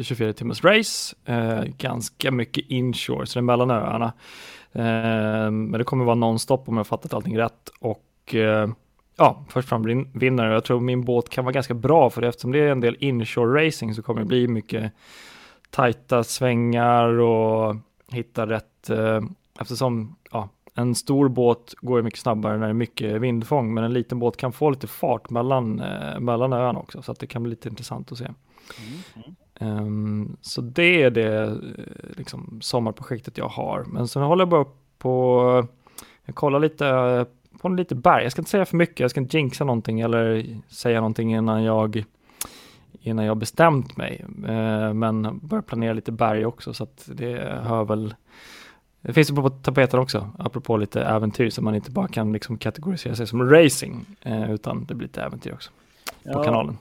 24 0.02 0.28
eh, 0.28 0.34
timmars 0.34 0.64
race, 0.64 1.16
eh, 1.26 1.64
ganska 1.64 2.32
mycket 2.32 2.66
inshore, 2.68 3.26
så 3.26 3.40
det 3.40 3.42
är 3.42 3.44
mellan 3.44 3.72
öarna. 3.72 4.14
Eh, 4.72 5.52
men 5.52 5.72
det 5.72 5.84
kommer 5.84 6.06
vara 6.06 6.16
nonstop 6.16 6.70
om 6.70 6.78
jag 6.78 6.88
fattat 6.88 7.14
allting 7.14 7.38
rätt. 7.38 7.70
Och 7.80 8.36
eh, 8.36 8.70
ja, 9.18 9.46
först 9.50 9.70
fram 9.70 10.08
vinner. 10.14 10.52
Jag 10.52 10.64
tror 10.64 10.80
min 10.80 11.06
båt 11.06 11.30
kan 11.30 11.46
vara 11.46 11.54
ganska 11.54 11.74
bra 11.74 12.10
för 12.10 12.22
det, 12.22 12.28
eftersom 12.28 12.52
det 12.52 12.60
är 12.60 12.72
en 12.72 12.80
del 12.80 12.98
inshore 13.00 13.68
racing 13.68 13.96
så 13.96 14.02
kommer 14.02 14.20
det 14.20 14.28
bli 14.28 14.48
mycket 14.48 14.94
tajta 15.70 16.24
svängar 16.24 17.20
och 17.20 17.76
hitta 18.12 18.48
rätt, 18.48 18.90
eh, 18.90 19.22
eftersom 19.60 20.16
ja, 20.32 20.50
en 20.76 20.96
stor 20.96 21.30
båt 21.30 21.74
går 21.82 22.02
mycket 22.02 22.20
snabbare 22.20 22.58
när 22.58 22.66
det 22.66 22.72
är 22.72 22.74
mycket 22.74 23.22
vindfång, 23.22 23.74
men 23.74 23.84
en 23.84 23.94
liten 23.94 24.20
båt 24.20 24.38
kan 24.38 24.52
få 24.52 24.70
lite 24.70 24.88
fart 24.88 25.30
mellan, 25.30 25.80
eh, 25.80 26.20
mellan 26.20 26.54
öarna 26.54 26.80
också, 26.80 27.02
så 27.02 27.12
att 27.12 27.20
det 27.20 27.28
kan 27.28 27.44
bli 27.44 27.50
lite 27.50 27.70
intressant 27.70 28.12
att 28.12 28.18
se. 28.18 28.28
Um, 29.60 30.38
så 30.42 30.62
det 30.62 31.04
är 31.04 31.10
det 31.10 31.44
eh, 31.44 31.54
liksom, 32.18 32.60
sommarprojektet 32.62 33.38
jag 33.38 33.48
har. 33.48 33.84
Men 33.84 34.08
sen 34.08 34.22
håller 34.22 34.42
jag 34.42 34.50
bara 34.50 34.66
på, 34.98 35.68
jag 36.26 36.36
kollar 36.36 36.60
lite 36.60 37.26
på 37.62 37.70
lite 37.70 37.96
berg. 37.96 38.24
Jag 38.24 38.32
ska 38.32 38.42
inte 38.42 38.52
säga 38.52 38.66
för 38.66 38.78
mycket, 38.78 39.00
jag 39.00 39.12
ska 39.12 39.20
inte 39.20 39.38
jinxa 39.38 39.64
någonting 39.64 40.00
eller 40.00 40.46
säga 40.68 41.00
någonting 41.00 41.36
innan 41.36 41.64
jag 41.64 42.04
innan 43.02 43.26
jag 43.26 43.38
bestämt 43.38 43.98
mig. 43.98 44.26
Uh, 44.50 44.94
men 44.94 45.40
börjar 45.44 45.62
planera 45.62 45.94
lite 45.94 46.12
berg 46.12 46.46
också 46.46 46.74
så 46.74 46.84
att 46.84 47.10
det 47.14 47.62
hör 47.64 47.84
väl 47.84 48.14
det 49.02 49.14
finns 49.14 49.32
ju 49.32 49.36
på 49.36 49.50
tapeten 49.50 50.00
också, 50.00 50.30
apropå 50.40 50.78
lite 50.78 51.02
äventyr, 51.02 51.50
så 51.50 51.62
man 51.62 51.76
inte 51.76 51.92
bara 51.92 52.08
kan 52.08 52.34
liksom 52.34 52.58
kategorisera 52.58 53.16
sig 53.16 53.28
som 53.28 53.50
racing, 53.50 54.06
eh, 54.22 54.52
utan 54.52 54.86
det 54.86 54.96
blir 54.96 55.08
lite 55.08 55.22
äventyr 55.22 55.54
också 55.54 55.72
på 56.24 56.30
ja, 56.30 56.44
kanalen. 56.44 56.78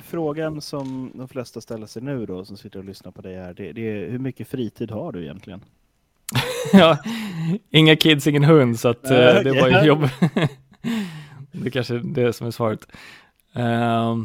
Frågan 0.00 0.60
som 0.60 1.12
de 1.14 1.28
flesta 1.28 1.60
ställer 1.60 1.86
sig 1.86 2.02
nu 2.02 2.26
då, 2.26 2.44
som 2.44 2.56
sitter 2.56 2.78
och 2.78 2.84
lyssnar 2.84 3.12
på 3.12 3.22
dig 3.22 3.36
här, 3.36 3.54
det, 3.54 3.72
det 3.72 3.88
är 3.88 4.10
hur 4.10 4.18
mycket 4.18 4.48
fritid 4.48 4.90
har 4.90 5.12
du 5.12 5.22
egentligen? 5.22 5.60
ja, 6.72 6.98
inga 7.70 7.96
kids, 7.96 8.26
ingen 8.26 8.44
hund, 8.44 8.78
så 8.80 8.88
att, 8.88 9.04
uh, 9.04 9.10
det 9.10 9.50
är 9.50 9.60
bara 9.60 9.84
jobb. 9.84 10.08
det 11.52 11.66
är 11.66 11.70
kanske 11.70 11.94
är 11.94 12.00
det 12.04 12.32
som 12.32 12.46
är 12.46 12.50
svaret. 12.50 12.86
Uh, 13.56 14.24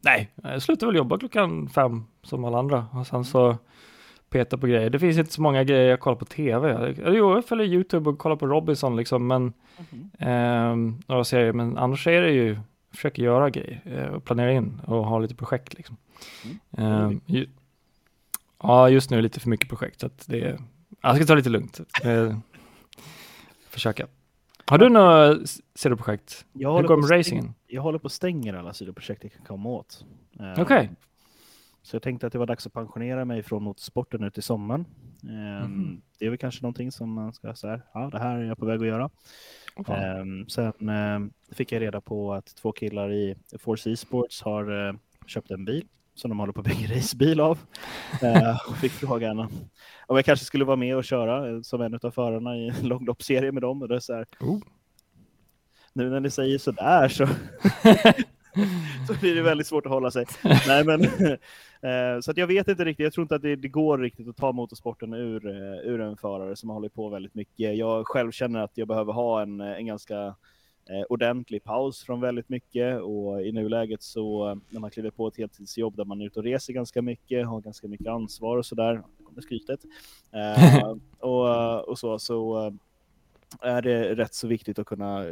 nej, 0.00 0.30
jag 0.42 0.62
slutar 0.62 0.86
väl 0.86 0.96
jobba 0.96 1.18
klockan 1.18 1.68
fem 1.68 2.04
som 2.22 2.44
alla 2.44 2.58
andra 2.58 2.86
och 2.92 3.06
sen 3.06 3.24
så 3.24 3.58
peta 4.30 4.58
på 4.58 4.66
grejer. 4.66 4.90
Det 4.90 4.98
finns 4.98 5.18
inte 5.18 5.32
så 5.32 5.42
många 5.42 5.64
grejer 5.64 5.90
jag 5.90 6.00
kollar 6.00 6.16
på 6.16 6.24
tv. 6.24 6.94
Jo, 7.06 7.34
jag 7.34 7.44
följer 7.44 7.66
YouTube 7.66 8.10
och 8.10 8.18
kollar 8.18 8.36
på 8.36 8.46
Robinson 8.46 8.96
liksom, 8.96 9.26
men 9.26 9.52
mm. 9.92 10.10
eh, 10.18 10.94
några 11.06 11.24
serier, 11.24 11.52
men 11.52 11.78
annars 11.78 12.06
är 12.06 12.22
det 12.22 12.30
ju 12.30 12.58
försöker 12.90 13.22
göra 13.22 13.50
grejer 13.50 13.82
eh, 13.84 14.14
och 14.14 14.24
planera 14.24 14.52
in 14.52 14.80
och 14.86 15.06
ha 15.06 15.18
lite 15.18 15.34
projekt 15.34 15.74
liksom. 15.74 15.96
Mm. 16.76 17.10
Eh, 17.10 17.18
ju, 17.26 17.48
ja, 18.62 18.88
just 18.90 19.10
nu 19.10 19.16
är 19.16 19.18
det 19.18 19.22
lite 19.22 19.40
för 19.40 19.48
mycket 19.48 19.68
projekt 19.68 20.00
så 20.00 20.06
att 20.06 20.24
det 20.26 20.40
är, 20.40 20.58
jag 21.02 21.16
ska 21.16 21.24
ta 21.24 21.32
det 21.32 21.38
lite 21.38 21.50
lugnt. 21.50 21.80
Försöka. 23.70 24.06
Har 24.66 24.78
du 24.78 24.88
några 24.88 25.36
sidoprojekt? 25.74 26.44
Jag 26.52 26.76
Hur 26.76 26.88
går 26.88 26.96
med 26.96 27.10
racingen? 27.10 27.54
Jag 27.66 27.82
håller 27.82 27.98
på 27.98 28.06
att 28.06 28.12
stänga 28.12 28.58
alla 28.58 28.74
sidoprojekt 28.74 29.22
jag 29.22 29.32
kan 29.32 29.44
komma 29.44 29.68
åt. 29.68 30.04
Eh, 30.40 30.52
Okej. 30.52 30.62
Okay. 30.62 30.88
Så 31.88 31.96
jag 31.96 32.02
tänkte 32.02 32.26
att 32.26 32.32
det 32.32 32.38
var 32.38 32.46
dags 32.46 32.66
att 32.66 32.72
pensionera 32.72 33.24
mig 33.24 33.42
från 33.42 33.62
motorsporten 33.62 34.24
ut 34.24 34.38
i 34.38 34.42
sommaren. 34.42 34.84
Mm. 35.22 36.00
Det 36.18 36.26
är 36.26 36.30
väl 36.30 36.38
kanske 36.38 36.62
någonting 36.62 36.92
som 36.92 37.12
man 37.12 37.32
ska 37.32 37.54
säga, 37.54 37.80
ja 37.94 38.10
det 38.12 38.18
här 38.18 38.38
är 38.38 38.44
jag 38.44 38.58
på 38.58 38.66
väg 38.66 38.80
att 38.80 38.86
göra. 38.86 39.10
Okay. 39.76 40.20
Um, 40.20 40.48
sen 40.48 40.88
um, 40.88 41.32
fick 41.52 41.72
jag 41.72 41.82
reda 41.82 42.00
på 42.00 42.34
att 42.34 42.56
två 42.56 42.72
killar 42.72 43.12
i 43.12 43.36
Force 43.58 43.90
Esports 43.92 44.42
har 44.42 44.70
uh, 44.70 44.94
köpt 45.26 45.50
en 45.50 45.64
bil 45.64 45.86
som 46.14 46.28
de 46.28 46.38
håller 46.38 46.52
på 46.52 46.60
att 46.60 46.66
bygga 46.66 46.96
racebil 46.96 47.40
av. 47.40 47.58
och 48.68 48.76
fick 48.76 48.92
frågan 48.92 49.38
om 50.06 50.16
jag 50.16 50.24
kanske 50.24 50.44
skulle 50.44 50.64
vara 50.64 50.76
med 50.76 50.96
och 50.96 51.04
köra 51.04 51.50
uh, 51.50 51.62
som 51.62 51.80
en 51.80 51.98
av 52.02 52.10
förarna 52.10 52.56
i 52.56 52.68
en 52.68 52.88
långloppsserie 52.88 53.52
med 53.52 53.62
dem. 53.62 53.82
Och 53.82 53.88
det 53.88 53.96
är 53.96 54.00
så 54.00 54.14
här, 54.14 54.26
oh. 54.40 54.58
Nu 55.92 56.10
när 56.10 56.20
ni 56.20 56.30
säger 56.30 56.58
sådär 56.58 57.08
så 57.08 57.24
så 59.06 59.14
blir 59.20 59.34
det 59.34 59.42
väldigt 59.42 59.66
svårt 59.66 59.86
att 59.86 59.92
hålla 59.92 60.10
sig. 60.10 60.26
Nej, 60.66 60.84
men, 60.84 61.04
eh, 61.82 62.20
så 62.20 62.30
att 62.30 62.36
jag 62.36 62.46
vet 62.46 62.68
inte 62.68 62.84
riktigt, 62.84 63.04
jag 63.04 63.12
tror 63.12 63.22
inte 63.22 63.34
att 63.34 63.42
det, 63.42 63.56
det 63.56 63.68
går 63.68 63.98
riktigt 63.98 64.28
att 64.28 64.36
ta 64.36 64.52
motorsporten 64.52 65.14
ur, 65.14 65.46
eh, 65.46 65.90
ur 65.90 66.00
en 66.00 66.16
förare 66.16 66.56
som 66.56 66.68
har 66.68 66.74
hållit 66.74 66.94
på 66.94 67.08
väldigt 67.08 67.34
mycket. 67.34 67.76
Jag 67.76 68.06
själv 68.06 68.30
känner 68.30 68.60
att 68.60 68.78
jag 68.78 68.88
behöver 68.88 69.12
ha 69.12 69.42
en, 69.42 69.60
en 69.60 69.86
ganska 69.86 70.26
eh, 70.90 71.02
ordentlig 71.08 71.64
paus 71.64 72.02
från 72.02 72.20
väldigt 72.20 72.48
mycket 72.48 73.00
och 73.00 73.42
i 73.42 73.52
nuläget 73.52 74.02
så 74.02 74.60
när 74.70 74.80
man 74.80 74.90
kliver 74.90 75.10
på 75.10 75.28
ett 75.28 75.36
heltidsjobb 75.36 75.96
där 75.96 76.04
man 76.04 76.20
är 76.20 76.26
ute 76.26 76.38
och 76.38 76.44
reser 76.44 76.72
ganska 76.72 77.02
mycket, 77.02 77.46
har 77.46 77.60
ganska 77.60 77.88
mycket 77.88 78.06
ansvar 78.06 78.56
och 78.56 78.66
sådär, 78.66 79.02
kommer 79.24 79.40
skrytet, 79.40 79.80
och, 81.18 81.88
och 81.88 81.98
så, 81.98 82.18
så 82.18 82.72
är 83.62 83.82
det 83.82 84.14
rätt 84.14 84.34
så 84.34 84.46
viktigt 84.46 84.78
att 84.78 84.86
kunna 84.86 85.24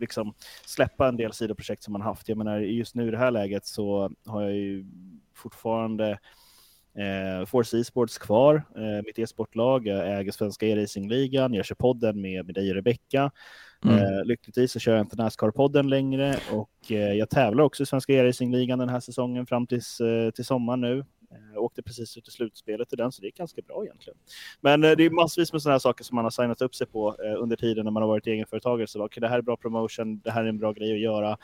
liksom 0.00 0.34
släppa 0.66 1.08
en 1.08 1.16
del 1.16 1.32
sidoprojekt 1.32 1.82
som 1.82 1.92
man 1.92 2.02
haft. 2.02 2.28
Jag 2.28 2.38
menar, 2.38 2.58
just 2.58 2.94
nu 2.94 3.08
i 3.08 3.10
det 3.10 3.18
här 3.18 3.30
läget 3.30 3.66
så 3.66 4.12
har 4.26 4.42
jag 4.42 4.52
ju 4.52 4.86
fortfarande 5.34 6.18
eh, 6.94 7.46
Force 7.46 7.78
Esports 7.78 8.18
kvar, 8.18 8.54
eh, 8.76 9.04
mitt 9.06 9.18
e-sportlag, 9.18 9.86
jag 9.86 10.18
äger 10.18 10.32
Svenska 10.32 10.66
e-racingligan, 10.66 11.54
jag 11.54 11.64
kör 11.64 11.74
podden 11.74 12.20
med, 12.20 12.46
med 12.46 12.54
dig 12.54 12.70
och 12.70 12.74
Rebecka. 12.74 13.30
Mm. 13.84 13.98
Eh, 13.98 14.24
lyckligtvis 14.24 14.72
så 14.72 14.78
kör 14.78 14.92
jag 14.92 15.00
inte 15.00 15.16
Nascar-podden 15.16 15.88
längre 15.88 16.36
och 16.52 16.92
eh, 16.92 17.12
jag 17.12 17.30
tävlar 17.30 17.64
också 17.64 17.82
i 17.82 17.86
Svenska 17.86 18.12
e-racingligan 18.12 18.78
den 18.78 18.88
här 18.88 19.00
säsongen 19.00 19.46
fram 19.46 19.66
tills, 19.66 20.00
eh, 20.00 20.30
till 20.30 20.44
sommaren 20.44 20.80
nu. 20.80 21.04
Eh, 21.32 21.62
åkte 21.62 21.82
precis 21.82 22.16
ut 22.16 22.28
i 22.28 22.30
slutspelet 22.30 22.92
i 22.92 22.96
den, 22.96 23.12
så 23.12 23.22
det 23.22 23.28
är 23.28 23.32
ganska 23.32 23.62
bra 23.62 23.84
egentligen. 23.84 24.18
Men 24.60 24.84
eh, 24.84 24.90
det 24.90 25.04
är 25.04 25.10
massvis 25.10 25.52
med 25.52 25.62
sådana 25.62 25.74
här 25.74 25.78
saker 25.78 26.04
som 26.04 26.14
man 26.14 26.24
har 26.24 26.30
signat 26.30 26.62
upp 26.62 26.74
sig 26.74 26.86
på 26.86 27.16
eh, 27.24 27.42
under 27.42 27.56
tiden 27.56 27.84
när 27.84 27.92
man 27.92 28.02
har 28.02 28.08
varit 28.08 28.26
egenföretagare. 28.26 28.86
Så 28.86 29.04
okay, 29.04 29.20
det 29.20 29.28
här 29.28 29.38
är 29.38 29.42
bra 29.42 29.56
promotion, 29.56 30.20
det 30.20 30.30
här 30.30 30.44
är 30.44 30.48
en 30.48 30.58
bra 30.58 30.72
grej 30.72 30.92
att 30.92 31.00
göra. 31.00 31.38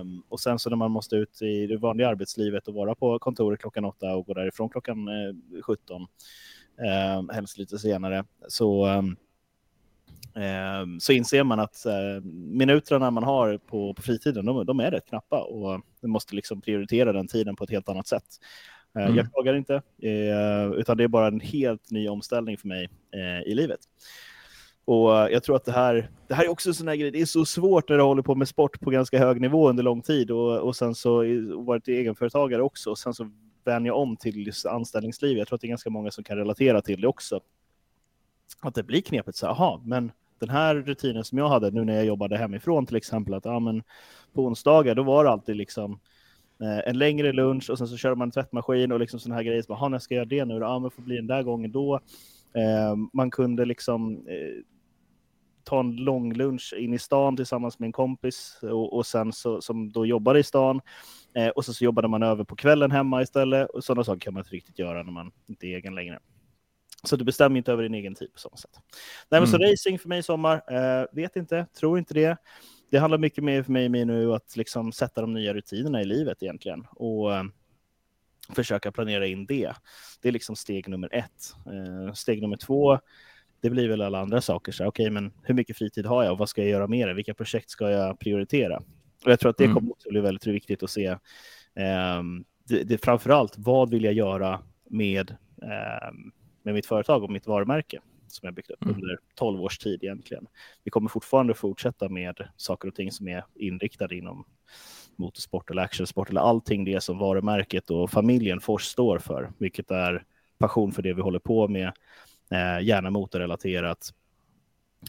Um, 0.00 0.22
och 0.28 0.40
sen 0.40 0.58
så 0.58 0.70
när 0.70 0.76
man 0.76 0.90
måste 0.90 1.16
ut 1.16 1.42
i 1.42 1.66
det 1.66 1.76
vanliga 1.76 2.08
arbetslivet 2.08 2.68
och 2.68 2.74
vara 2.74 2.94
på 2.94 3.18
kontoret 3.18 3.60
klockan 3.60 3.84
åtta 3.84 4.16
och 4.16 4.26
gå 4.26 4.34
därifrån 4.34 4.68
klockan 4.68 5.08
eh, 5.08 5.62
17, 5.62 6.02
um, 6.02 6.08
ehm, 6.86 7.28
helst 7.28 7.58
lite 7.58 7.78
senare, 7.78 8.24
så, 8.48 8.86
um, 8.86 9.16
så 11.00 11.12
inser 11.12 11.44
man 11.44 11.60
att 11.60 11.86
uh, 11.86 12.24
minuterna 12.30 13.10
man 13.10 13.24
har 13.24 13.58
på, 13.58 13.94
på 13.94 14.02
fritiden, 14.02 14.46
de, 14.46 14.66
de, 14.66 14.80
är 14.80 14.90
rätt 14.90 15.08
knappa 15.08 15.42
och 15.42 15.80
man 16.02 16.10
måste 16.10 16.34
liksom 16.34 16.60
prioritera 16.60 17.12
den 17.12 17.28
tiden 17.28 17.56
på 17.56 17.64
ett 17.64 17.70
helt 17.70 17.88
annat 17.88 18.06
sätt. 18.06 18.24
Eh, 18.98 19.04
mm. 19.04 19.16
Jag 19.16 19.32
klagar 19.32 19.54
inte, 19.54 19.74
eh, 20.02 20.72
utan 20.76 20.96
det 20.96 21.04
är 21.04 21.08
bara 21.08 21.26
en 21.26 21.40
helt 21.40 21.90
ny 21.90 22.08
omställning 22.08 22.58
för 22.58 22.68
mig 22.68 22.88
eh, 23.14 23.50
i 23.50 23.54
livet. 23.54 23.80
Och 24.86 25.10
jag 25.10 25.42
tror 25.42 25.56
att 25.56 25.64
det 25.64 25.72
här, 25.72 26.10
det 26.28 26.34
här 26.34 26.44
är 26.44 26.48
också 26.48 26.68
en 26.68 26.74
sån 26.74 26.88
här 26.88 26.96
grej, 26.96 27.10
det 27.10 27.20
är 27.20 27.26
så 27.26 27.44
svårt 27.44 27.88
när 27.88 27.96
du 27.96 28.02
håller 28.02 28.22
på 28.22 28.34
med 28.34 28.48
sport 28.48 28.80
på 28.80 28.90
ganska 28.90 29.18
hög 29.18 29.40
nivå 29.40 29.68
under 29.68 29.82
lång 29.82 30.02
tid 30.02 30.30
och, 30.30 30.58
och 30.58 30.76
sen 30.76 30.94
så 30.94 31.16
varit 31.56 31.88
egenföretagare 31.88 32.62
också 32.62 32.90
och 32.90 32.98
sen 32.98 33.14
så 33.14 33.30
vänja 33.64 33.94
om 33.94 34.16
till 34.16 34.52
anställningsliv. 34.68 35.38
Jag 35.38 35.48
tror 35.48 35.54
att 35.54 35.60
det 35.60 35.66
är 35.66 35.68
ganska 35.68 35.90
många 35.90 36.10
som 36.10 36.24
kan 36.24 36.36
relatera 36.36 36.82
till 36.82 37.00
det 37.00 37.06
också. 37.06 37.40
Att 38.60 38.74
det 38.74 38.82
blir 38.82 39.00
knepigt 39.00 39.36
så 39.36 39.54
här, 39.54 39.80
men 39.84 40.12
den 40.38 40.50
här 40.50 40.74
rutinen 40.74 41.24
som 41.24 41.38
jag 41.38 41.48
hade 41.48 41.70
nu 41.70 41.84
när 41.84 41.94
jag 41.94 42.04
jobbade 42.04 42.36
hemifrån 42.36 42.86
till 42.86 42.96
exempel, 42.96 43.34
att 43.34 43.44
ja, 43.44 43.58
men 43.58 43.82
på 44.32 44.44
onsdagar 44.44 44.94
då 44.94 45.02
var 45.02 45.24
det 45.24 45.30
alltid 45.30 45.56
liksom 45.56 46.00
en 46.60 46.98
längre 46.98 47.32
lunch 47.32 47.70
och 47.70 47.78
sen 47.78 47.88
så 47.88 47.96
kör 47.96 48.14
man 48.14 48.28
en 48.28 48.32
tvättmaskin 48.32 48.92
och 48.92 49.00
liksom 49.00 49.20
sådana 49.20 49.36
här 49.36 49.42
grejer. 49.42 49.62
Så 49.62 49.88
när 49.88 49.98
ska 49.98 50.14
jag 50.14 50.32
göra 50.32 50.44
det 50.46 50.54
nu? 50.54 50.60
Ja, 50.60 50.78
men 50.78 50.90
får 50.90 51.02
bli 51.02 51.16
den 51.16 51.26
där 51.26 51.42
gången 51.42 51.72
då. 51.72 52.00
Eh, 52.54 52.96
man 53.12 53.30
kunde 53.30 53.64
liksom 53.64 54.26
eh, 54.28 54.62
ta 55.64 55.80
en 55.80 55.96
lång 55.96 56.32
lunch 56.32 56.74
in 56.78 56.94
i 56.94 56.98
stan 56.98 57.36
tillsammans 57.36 57.78
med 57.78 57.86
en 57.86 57.92
kompis 57.92 58.58
och, 58.62 58.96
och 58.96 59.06
sen 59.06 59.32
så, 59.32 59.60
som 59.60 59.92
då 59.92 60.06
jobbade 60.06 60.38
i 60.38 60.42
stan. 60.42 60.80
Eh, 61.34 61.48
och 61.48 61.64
så, 61.64 61.74
så 61.74 61.84
jobbade 61.84 62.08
man 62.08 62.22
över 62.22 62.44
på 62.44 62.56
kvällen 62.56 62.90
hemma 62.90 63.22
istället. 63.22 63.70
Och 63.70 63.84
sådana 63.84 64.04
saker 64.04 64.20
kan 64.20 64.34
man 64.34 64.40
inte 64.40 64.54
riktigt 64.54 64.78
göra 64.78 65.02
när 65.02 65.12
man 65.12 65.32
inte 65.46 65.66
är 65.66 65.76
egen 65.76 65.94
längre. 65.94 66.18
Så 67.02 67.16
du 67.16 67.24
bestämmer 67.24 67.56
inte 67.56 67.72
över 67.72 67.82
din 67.82 67.94
egen 67.94 68.14
tid 68.14 68.32
på 68.32 68.38
samma 68.38 68.56
sätt. 68.56 68.70
Nej, 69.30 69.40
men 69.40 69.48
mm. 69.48 69.50
så 69.50 69.72
racing 69.72 69.98
för 69.98 70.08
mig 70.08 70.18
i 70.18 70.22
sommar, 70.22 70.62
eh, 70.68 71.06
vet 71.12 71.36
inte, 71.36 71.66
tror 71.78 71.98
inte 71.98 72.14
det 72.14 72.36
det 72.94 73.00
handlar 73.00 73.18
mycket 73.18 73.44
mer 73.44 73.62
för 73.62 73.72
mig 73.72 74.04
nu 74.04 74.34
att 74.34 74.56
liksom 74.56 74.92
sätta 74.92 75.20
de 75.20 75.32
nya 75.32 75.54
rutinerna 75.54 76.02
i 76.02 76.04
livet 76.04 76.42
egentligen 76.42 76.86
och 76.90 77.34
eh, 77.34 77.44
försöka 78.48 78.92
planera 78.92 79.26
in 79.26 79.46
det. 79.46 79.72
Det 80.22 80.28
är 80.28 80.32
liksom 80.32 80.56
steg 80.56 80.88
nummer 80.88 81.14
ett. 81.14 81.54
Eh, 81.66 82.12
steg 82.12 82.42
nummer 82.42 82.56
två, 82.56 82.98
det 83.60 83.70
blir 83.70 83.88
väl 83.88 84.02
alla 84.02 84.20
andra 84.20 84.40
saker. 84.40 84.72
Så, 84.72 84.86
okay, 84.86 85.10
men 85.10 85.32
hur 85.42 85.54
mycket 85.54 85.76
fritid 85.76 86.06
har 86.06 86.24
jag 86.24 86.32
och 86.32 86.38
vad 86.38 86.48
ska 86.48 86.60
jag 86.62 86.70
göra 86.70 86.86
med 86.86 87.08
det? 87.08 87.14
Vilka 87.14 87.34
projekt 87.34 87.70
ska 87.70 87.90
jag 87.90 88.18
prioritera? 88.18 88.76
Och 89.24 89.30
jag 89.30 89.40
tror 89.40 89.50
att 89.50 89.58
det 89.58 89.64
mm. 89.64 89.74
kommer 89.74 89.92
också 89.92 90.08
bli 90.10 90.20
väldigt 90.20 90.46
viktigt 90.46 90.82
att 90.82 90.90
se. 90.90 91.06
Eh, 91.06 92.22
det, 92.68 92.82
det, 92.84 93.04
framför 93.04 93.30
allt, 93.30 93.54
vad 93.58 93.90
vill 93.90 94.04
jag 94.04 94.14
göra 94.14 94.60
med, 94.90 95.30
eh, 95.62 96.12
med 96.62 96.74
mitt 96.74 96.86
företag 96.86 97.22
och 97.22 97.30
mitt 97.30 97.46
varumärke? 97.46 98.00
Som 98.34 98.46
jag 98.46 98.54
byggt 98.54 98.70
upp 98.70 98.82
mm. 98.82 98.94
under 98.94 99.18
12 99.34 99.60
års 99.62 99.78
tid 99.78 100.04
egentligen. 100.04 100.46
Vi 100.84 100.90
kommer 100.90 101.08
fortfarande 101.08 101.54
fortsätta 101.54 102.08
med 102.08 102.48
saker 102.56 102.88
och 102.88 102.94
ting 102.94 103.12
som 103.12 103.28
är 103.28 103.44
inriktade 103.54 104.16
inom 104.16 104.44
motorsport 105.16 105.70
eller 105.70 105.82
actionsport 105.82 106.30
eller 106.30 106.40
allting 106.40 106.84
det 106.84 107.00
som 107.00 107.18
varumärket 107.18 107.90
och 107.90 108.10
familjen 108.10 108.60
Fors 108.60 108.84
står 108.84 109.18
för, 109.18 109.52
vilket 109.58 109.90
är 109.90 110.24
passion 110.58 110.92
för 110.92 111.02
det 111.02 111.12
vi 111.12 111.22
håller 111.22 111.38
på 111.38 111.68
med, 111.68 111.92
eh, 112.50 112.86
gärna 112.86 113.10
motorrelaterat 113.10 114.14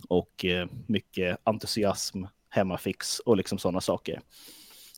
och 0.09 0.45
eh, 0.45 0.67
mycket 0.87 1.37
entusiasm, 1.43 2.23
hemmafix 2.49 3.19
och 3.19 3.37
liksom 3.37 3.57
sådana 3.57 3.81
saker. 3.81 4.21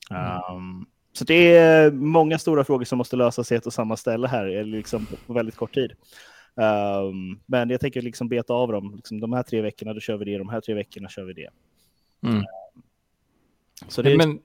Mm. 0.09 0.55
Um, 0.55 0.85
så 1.13 1.23
det 1.23 1.57
är 1.57 1.91
många 1.91 2.39
stora 2.39 2.63
frågor 2.63 2.85
som 2.85 2.97
måste 2.97 3.15
lösas 3.15 3.51
i 3.51 3.55
ett 3.55 3.65
och 3.65 3.73
samma 3.73 3.97
ställe 3.97 4.27
här, 4.27 4.63
liksom 4.63 5.07
på 5.27 5.33
väldigt 5.33 5.55
kort 5.55 5.73
tid. 5.73 5.91
Um, 6.57 7.39
men 7.45 7.69
jag 7.69 7.81
tänker 7.81 8.01
liksom 8.01 8.27
beta 8.27 8.53
av 8.53 8.71
dem. 8.71 8.95
Liksom, 8.95 9.19
de 9.19 9.33
här 9.33 9.43
tre 9.43 9.61
veckorna, 9.61 9.93
då 9.93 9.99
kör 9.99 10.17
vi 10.17 10.25
det. 10.25 10.37
De 10.37 10.49
här 10.49 10.61
tre 10.61 10.73
veckorna 10.73 11.09
kör 11.09 11.23
vi 11.23 11.33
det. 11.33 11.49
Mm. 12.21 12.37
Um, 12.37 12.45
så 13.87 14.01
det 14.01 14.11
är... 14.13 14.17
Men 14.17 14.39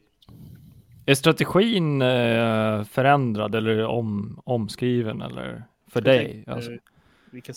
Är 1.06 1.14
strategin 1.14 2.02
eh, 2.02 2.84
förändrad 2.84 3.54
eller 3.54 3.84
om, 3.86 4.40
omskriven 4.44 5.22
eller 5.22 5.64
för 5.86 6.00
dig? 6.00 6.44
Alltså, 6.46 6.70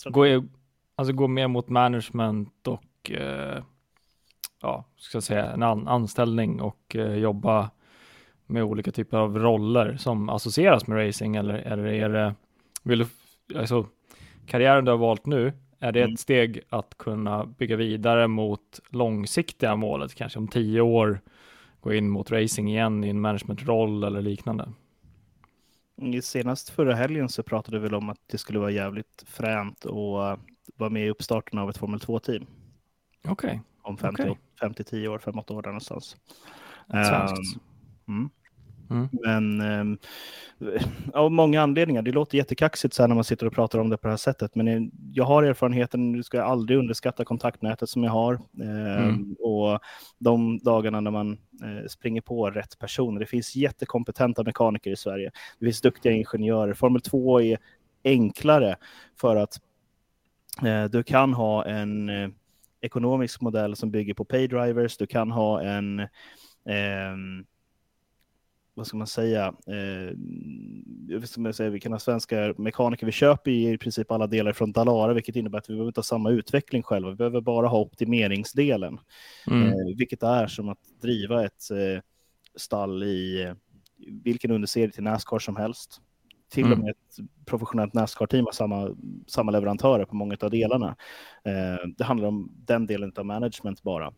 gå, 0.10 0.44
alltså 0.96 1.14
gå 1.14 1.28
mer 1.28 1.48
mot 1.48 1.70
management 1.70 2.68
och 2.68 3.12
eh, 3.12 3.64
ja, 4.62 4.86
ska 4.98 5.16
jag 5.16 5.24
säga, 5.24 5.46
en 5.46 5.64
an 5.64 5.88
anställning 5.88 6.62
och 6.62 6.96
eh, 6.96 7.16
jobba 7.16 7.72
med 8.46 8.64
olika 8.64 8.92
typer 8.92 9.18
av 9.18 9.40
roller 9.40 9.98
som 9.98 10.30
associeras 10.30 10.88
med 10.88 11.08
racing 11.08 11.36
eller, 11.36 11.54
eller 11.54 11.86
är 11.86 12.10
det, 12.10 12.36
vill 12.84 13.00
du, 13.00 13.08
alltså 13.60 13.88
karriären 14.48 14.86
du 14.86 14.92
har 14.92 14.98
valt 14.98 15.26
nu, 15.26 15.54
är 15.80 15.92
det 15.92 16.02
mm. 16.02 16.14
ett 16.14 16.20
steg 16.20 16.62
att 16.70 16.98
kunna 16.98 17.46
bygga 17.46 17.76
vidare 17.76 18.28
mot 18.28 18.80
långsiktiga 18.90 19.76
målet, 19.76 20.16
kanske 20.16 20.40
om 20.40 20.48
tio 20.48 20.82
år 20.82 21.22
gå 21.82 21.94
in 21.94 22.10
mot 22.10 22.32
racing 22.32 22.70
igen 22.70 23.04
i 23.04 23.10
en 23.10 23.22
managementroll 23.22 24.04
eller 24.04 24.22
liknande? 24.22 24.70
Senast 26.22 26.70
förra 26.70 26.96
helgen 26.96 27.30
så 27.30 27.44
pratade 27.44 27.80
vi 27.80 27.84
väl 27.84 27.96
om 27.96 28.10
att 28.10 28.20
det 28.28 28.38
skulle 28.38 28.60
vara 28.60 28.72
jävligt 28.72 29.24
fränt 29.28 29.86
att 29.86 29.92
vara 30.76 30.90
med 30.90 31.06
i 31.06 31.10
uppstarten 31.10 31.60
av 31.60 31.70
ett 31.70 31.78
Formel 31.78 32.00
2-team. 32.00 32.46
Okej. 33.28 33.32
Okay. 33.32 33.60
Om 33.82 33.98
50-10 33.98 35.08
år, 35.08 35.20
5-8 35.20 35.52
år 35.54 35.62
där 35.62 35.70
någonstans. 35.70 36.18
Svenskt. 36.88 37.58
Um, 38.08 38.18
mm. 38.18 38.30
Mm. 38.90 39.10
Men 39.12 39.62
um, 39.62 39.98
av 41.14 41.32
många 41.32 41.62
anledningar. 41.62 42.02
Det 42.02 42.12
låter 42.12 42.38
jättekaxigt 42.38 42.94
så 42.94 43.08
när 43.08 43.16
man 43.16 43.24
sitter 43.24 43.46
och 43.46 43.54
pratar 43.54 43.80
om 43.80 43.90
det 43.90 43.98
på 43.98 44.08
det 44.08 44.12
här 44.12 44.18
sättet. 44.18 44.56
Men 44.56 44.92
jag 45.12 45.26
har 45.26 45.44
erfarenheten, 45.44 46.12
du 46.12 46.24
ska 46.24 46.44
aldrig 46.44 46.80
underskatta 46.80 47.26
kontaktnätet 47.26 47.90
som 47.90 48.04
jag 48.04 48.12
har. 48.12 48.34
Um, 48.34 48.70
mm. 48.70 49.36
Och 49.40 49.80
de 50.20 50.58
dagarna 50.58 51.02
när 51.02 51.12
man 51.12 51.32
uh, 51.32 51.88
springer 51.88 52.22
på 52.22 52.50
rätt 52.52 52.80
personer. 52.80 53.20
Det 53.20 53.26
finns 53.26 53.56
jättekompetenta 53.56 54.44
mekaniker 54.44 54.92
i 54.92 54.96
Sverige. 54.96 55.32
Det 55.60 55.66
finns 55.66 55.82
duktiga 55.82 56.14
ingenjörer. 56.14 56.74
Formel 56.74 57.02
2 57.02 57.42
är 57.42 57.58
enklare 58.04 58.76
för 59.20 59.36
att 59.36 59.60
uh, 60.64 60.86
du 60.86 61.04
kan 61.04 61.34
ha 61.34 61.66
en 61.66 62.10
uh, 62.10 62.30
ekonomisk 62.82 63.42
modell 63.42 63.76
som 63.76 63.92
bygger 63.92 64.14
på 64.14 64.26
paydrivers. 64.26 64.98
Du 64.98 65.08
kan 65.08 65.32
ha 65.32 65.62
en 65.62 66.00
um, 66.00 67.46
vad 68.76 68.88
ska 68.88 68.98
man 68.98 69.08
säga, 69.08 69.46
eh, 69.48 71.22
ska 71.24 71.42
man 71.42 71.54
säga, 71.54 71.70
vi 71.70 71.80
kan 71.80 71.92
ha 71.92 72.00
svenska 72.00 72.54
mekaniker, 72.58 73.06
vi 73.06 73.12
köper 73.12 73.52
i 73.52 73.78
princip 73.78 74.12
alla 74.12 74.28
delar 74.28 74.54
från 74.54 74.72
Dalara, 74.72 75.14
vilket 75.14 75.36
innebär 75.36 75.58
att 75.58 75.70
vi 75.70 75.74
behöver 75.74 75.90
inte 75.90 76.00
ha 76.00 76.04
samma 76.04 76.30
utveckling 76.30 76.84
själva, 76.84 77.10
vi 77.10 77.16
behöver 77.16 77.42
bara 77.42 77.68
ha 77.68 77.80
optimeringsdelen, 77.80 79.00
mm. 79.48 79.68
eh, 79.68 79.98
vilket 79.98 80.24
är 80.24 80.48
som 80.48 80.70
att 80.70 80.80
driva 81.02 81.46
ett 81.46 81.72
eh, 81.72 82.02
stall 82.56 83.04
i 83.04 83.54
vilken 84.24 84.52
underserie 84.52 84.92
till 84.92 85.04
Nascar 85.04 85.40
som 85.40 85.56
helst. 85.56 86.02
Till 86.50 86.66
mm. 86.66 86.80
och 86.80 86.86
med 86.86 86.92
ett 86.92 87.46
professionellt 87.46 87.94
Nascar-team 87.94 88.46
har 88.46 88.52
samma, 88.52 88.96
samma 89.28 89.52
leverantörer 89.52 90.06
på 90.06 90.16
många 90.16 90.38
av 90.42 90.52
delarna. 90.52 90.96
Eh, 91.44 91.88
det 91.98 92.04
handlar 92.04 92.28
om 92.28 92.52
den 92.56 92.88
delen 92.88 93.14
av 93.16 93.26
management 93.26 93.84
bara. 93.84 94.14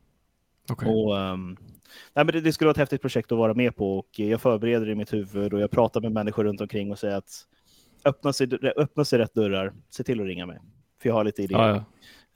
Okay. 0.71 0.89
Och, 0.89 1.15
um, 1.15 1.57
nej, 2.13 2.25
men 2.25 2.27
det, 2.27 2.41
det, 2.41 2.53
skulle 2.53 2.65
vara 2.65 2.71
ett 2.71 2.77
häftigt 2.77 3.01
projekt 3.01 3.31
att 3.31 3.38
vara 3.38 3.53
med 3.53 3.75
på 3.75 4.00
och 4.00 4.09
jag 4.19 4.41
förbereder 4.41 4.86
det 4.86 4.91
i 4.91 4.95
mitt 4.95 5.13
huvud 5.13 5.53
och 5.53 5.59
jag 5.59 5.71
pratar 5.71 6.01
med 6.01 6.12
människor 6.12 6.43
runt 6.43 6.62
omkring 6.62 6.91
och 6.91 7.00
säger 7.00 7.17
att 7.17 7.47
öppna 8.05 8.33
sig, 8.33 8.50
öppna 8.77 9.05
sig 9.05 9.19
rätt 9.19 9.33
dörrar, 9.33 9.74
se 9.89 10.03
till 10.03 10.21
att 10.21 10.27
ringa 10.27 10.45
mig. 10.45 10.59
För 11.01 11.09
jag 11.09 11.15
har 11.15 11.24
lite 11.24 11.43
idéer. 11.43 11.59
Ja, 11.59 11.67
ja. 11.67 11.83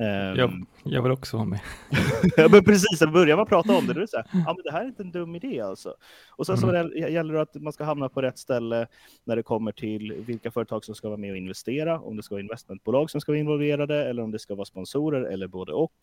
Um, 0.02 0.38
jag, 0.38 0.66
jag, 0.84 1.02
vill 1.02 1.12
också 1.12 1.38
vara 1.38 1.48
med. 1.48 1.60
ja, 2.38 2.48
men 2.52 2.64
precis, 2.64 3.00
så 3.00 3.08
börjar 3.08 3.38
man 3.38 3.46
prata 3.46 3.78
om 3.78 3.88
det, 3.88 3.94
då 3.94 4.00
är 4.00 4.02
det 4.02 4.08
så 4.08 4.18
här, 4.18 4.26
ja, 4.32 4.54
men 4.54 4.64
det 4.64 4.72
här 4.72 4.82
är 4.82 4.88
inte 4.88 5.04
en 5.04 5.12
dum 5.12 5.36
idé 5.36 5.62
alltså. 5.62 5.96
Och 6.30 6.46
sen 6.46 6.56
mm. 6.56 6.90
så 6.90 6.98
gäller 6.98 7.34
det 7.34 7.42
att 7.42 7.56
man 7.56 7.74
ska 7.74 7.84
hamna 7.84 8.10
på 8.10 8.22
rätt 8.22 8.38
ställe 8.38 8.88
när 9.24 9.36
det 9.36 9.44
kommer 9.44 9.72
till 9.72 10.14
vilka 10.14 10.52
företag 10.52 10.86
som 10.86 10.96
ska 10.96 11.08
vara 11.08 11.18
med 11.18 11.32
och 11.32 11.38
investera, 11.38 12.00
om 12.00 12.18
det 12.18 12.24
ska 12.24 12.36
vara 12.36 12.42
investmentbolag 12.42 13.10
som 13.10 13.22
ska 13.22 13.32
vara 13.32 13.40
involverade 13.40 14.10
eller 14.10 14.24
om 14.24 14.32
det 14.32 14.40
ska 14.40 14.56
vara 14.56 14.66
sponsorer 14.66 15.22
eller 15.22 15.48
både 15.48 15.74
och. 15.74 15.94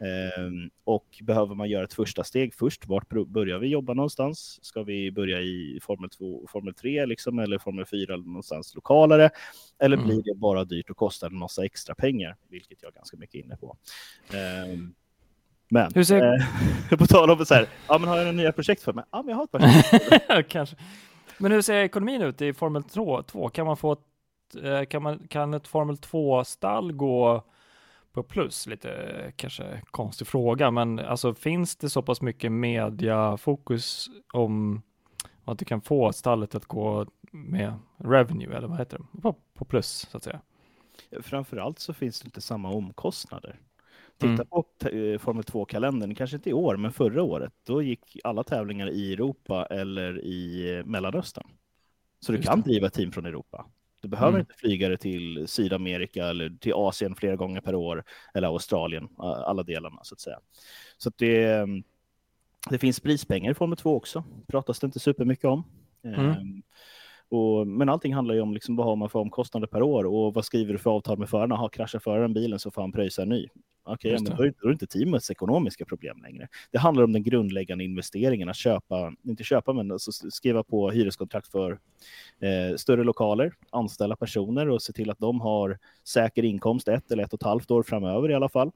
Ehm, 0.00 0.70
och 0.84 1.06
behöver 1.22 1.54
man 1.54 1.68
göra 1.68 1.84
ett 1.84 1.94
första 1.94 2.24
steg 2.24 2.54
först, 2.54 2.86
vart 2.86 3.08
börjar 3.08 3.58
vi 3.58 3.68
jobba 3.68 3.94
någonstans? 3.94 4.58
Ska 4.62 4.82
vi 4.82 5.12
börja 5.12 5.40
i 5.40 5.78
Formel 5.82 6.10
2, 6.10 6.46
Formel 6.48 6.74
3 6.74 7.06
liksom, 7.06 7.38
eller 7.38 7.58
Formel 7.58 7.86
4 7.86 8.14
eller 8.14 8.24
någonstans 8.24 8.74
lokalare? 8.74 9.30
Eller 9.78 9.96
mm. 9.96 10.08
blir 10.08 10.22
det 10.22 10.34
bara 10.34 10.64
dyrt 10.64 10.90
och 10.90 10.96
kostar 10.96 11.26
en 11.26 11.38
massa 11.38 11.64
extra 11.64 11.94
pengar, 11.94 12.36
vilket 12.48 12.82
jag 12.82 12.88
är 12.88 12.94
ganska 12.94 13.16
mycket 13.16 13.44
inne 13.44 13.56
på. 13.56 13.76
Um, 14.72 14.94
men 15.68 15.92
Hur 15.94 16.04
ser... 16.04 16.38
eh, 16.92 16.98
på 16.98 17.06
tal 17.06 17.30
om 17.30 17.46
så 17.46 17.54
här, 17.54 17.68
ja 17.88 17.98
men 17.98 18.08
har 18.08 18.16
jag 18.16 18.24
några 18.24 18.36
nya 18.36 18.52
projekt 18.52 18.82
för 18.82 18.92
mig? 18.92 19.04
Ja 19.10 19.22
men 19.22 19.28
jag 19.28 19.36
har 19.36 19.44
ett 19.44 19.50
projekt. 19.50 20.48
Kanske. 20.52 20.76
Men 21.38 21.52
hur 21.52 21.62
ser 21.62 21.74
ekonomin 21.74 22.22
ut 22.22 22.42
i 22.42 22.52
Formel 22.52 22.82
2? 22.82 23.22
Kan 23.52 23.66
man 23.66 23.76
få 23.76 23.92
ett, 23.92 24.64
eh, 24.64 24.84
kan, 24.84 25.02
man, 25.02 25.28
kan 25.28 25.54
ett 25.54 25.66
Formel 25.66 25.96
2-stall 25.96 26.92
gå 26.92 27.44
på 28.16 28.22
plus? 28.22 28.66
Lite 28.66 29.32
kanske 29.36 29.82
konstig 29.90 30.26
fråga, 30.26 30.70
men 30.70 30.98
alltså 30.98 31.34
finns 31.34 31.76
det 31.76 31.90
så 31.90 32.02
pass 32.02 32.22
mycket 32.22 32.52
mediafokus 32.52 34.06
om 34.32 34.82
att 35.44 35.58
du 35.58 35.64
kan 35.64 35.80
få 35.80 36.12
stallet 36.12 36.54
att 36.54 36.66
gå 36.66 37.06
med 37.30 37.74
revenue 37.96 38.56
eller 38.56 38.68
vad 38.68 38.78
heter 38.78 38.98
det? 38.98 39.20
På, 39.20 39.34
på 39.54 39.64
plus 39.64 40.06
så 40.10 40.16
att 40.16 40.24
säga. 40.24 40.40
Framförallt 41.20 41.78
så 41.78 41.94
finns 41.94 42.20
det 42.20 42.26
inte 42.26 42.40
samma 42.40 42.70
omkostnader. 42.70 43.60
Titta 44.18 44.32
mm. 44.32 44.46
på 44.46 44.64
eh, 44.88 45.18
Formel 45.18 45.44
2-kalendern, 45.44 46.14
kanske 46.14 46.36
inte 46.36 46.50
i 46.50 46.52
år, 46.52 46.76
men 46.76 46.92
förra 46.92 47.22
året, 47.22 47.52
då 47.64 47.82
gick 47.82 48.18
alla 48.24 48.44
tävlingar 48.44 48.90
i 48.90 49.12
Europa 49.12 49.66
eller 49.66 50.24
i 50.24 50.70
eh, 50.78 50.84
Mellanöstern. 50.84 51.46
Så 52.20 52.32
du 52.32 52.38
Just 52.38 52.48
kan 52.48 52.60
det. 52.60 52.70
driva 52.70 52.90
team 52.90 53.12
från 53.12 53.26
Europa. 53.26 53.66
Du 54.00 54.08
behöver 54.08 54.30
mm. 54.30 54.40
inte 54.40 54.54
flyga 54.54 54.88
det 54.88 54.96
till 54.96 55.48
Sydamerika 55.48 56.26
eller 56.26 56.50
till 56.60 56.72
Asien 56.74 57.14
flera 57.14 57.36
gånger 57.36 57.60
per 57.60 57.74
år 57.74 58.04
eller 58.34 58.48
Australien, 58.48 59.08
alla 59.18 59.62
delarna 59.62 60.00
så 60.02 60.14
att 60.14 60.20
säga. 60.20 60.38
Så 60.98 61.08
att 61.08 61.18
det, 61.18 61.44
mm, 61.44 61.82
det 62.70 62.78
finns 62.78 63.00
prispengar 63.00 63.50
i 63.50 63.54
Formel 63.54 63.76
2 63.76 63.96
också, 63.96 64.24
pratas 64.46 64.80
det 64.80 64.84
inte 64.84 64.98
supermycket 64.98 65.44
om. 65.44 65.64
Mm. 66.04 66.20
Um, 66.20 66.62
och, 67.28 67.66
men 67.66 67.88
allting 67.88 68.14
handlar 68.14 68.34
ju 68.34 68.40
om 68.40 68.54
liksom, 68.54 68.76
vad 68.76 68.86
har 68.86 68.96
man 68.96 69.10
för 69.10 69.18
omkostnader 69.18 69.66
per 69.66 69.82
år 69.82 70.04
och 70.04 70.34
vad 70.34 70.44
skriver 70.44 70.72
du 70.72 70.78
för 70.78 70.90
avtal 70.90 71.18
med 71.18 71.28
förarna? 71.28 71.56
Har 71.56 71.68
kraschar 71.68 71.98
föraren 71.98 72.34
bilen 72.34 72.58
så 72.58 72.70
får 72.70 72.82
han 72.82 72.92
pröjsa 72.92 73.22
en 73.22 73.28
ny. 73.28 73.48
Okej, 73.88 74.14
okay, 74.14 74.24
men 74.28 74.36
då 74.36 74.42
är, 74.42 74.54
det 74.62 74.72
inte 74.72 74.86
teamets 74.86 75.30
ekonomiska 75.30 75.84
problem 75.84 76.22
längre. 76.22 76.48
Det 76.70 76.78
handlar 76.78 77.04
om 77.04 77.12
den 77.12 77.22
grundläggande 77.22 77.84
investeringen, 77.84 78.48
att 78.48 78.56
köpa, 78.56 79.12
inte 79.22 79.44
köpa, 79.44 79.72
men 79.72 79.92
alltså 79.92 80.12
skriva 80.12 80.62
på 80.62 80.90
hyreskontrakt 80.90 81.48
för 81.48 81.78
eh, 82.40 82.76
större 82.76 83.04
lokaler, 83.04 83.52
anställa 83.70 84.16
personer 84.16 84.68
och 84.68 84.82
se 84.82 84.92
till 84.92 85.10
att 85.10 85.18
de 85.18 85.40
har 85.40 85.78
säker 86.04 86.44
inkomst 86.44 86.88
ett 86.88 87.10
eller 87.10 87.24
ett 87.24 87.32
och 87.32 87.42
ett 87.42 87.46
halvt 87.46 87.70
år 87.70 87.82
framöver 87.82 88.30
i 88.30 88.34
alla 88.34 88.48
fall. 88.48 88.70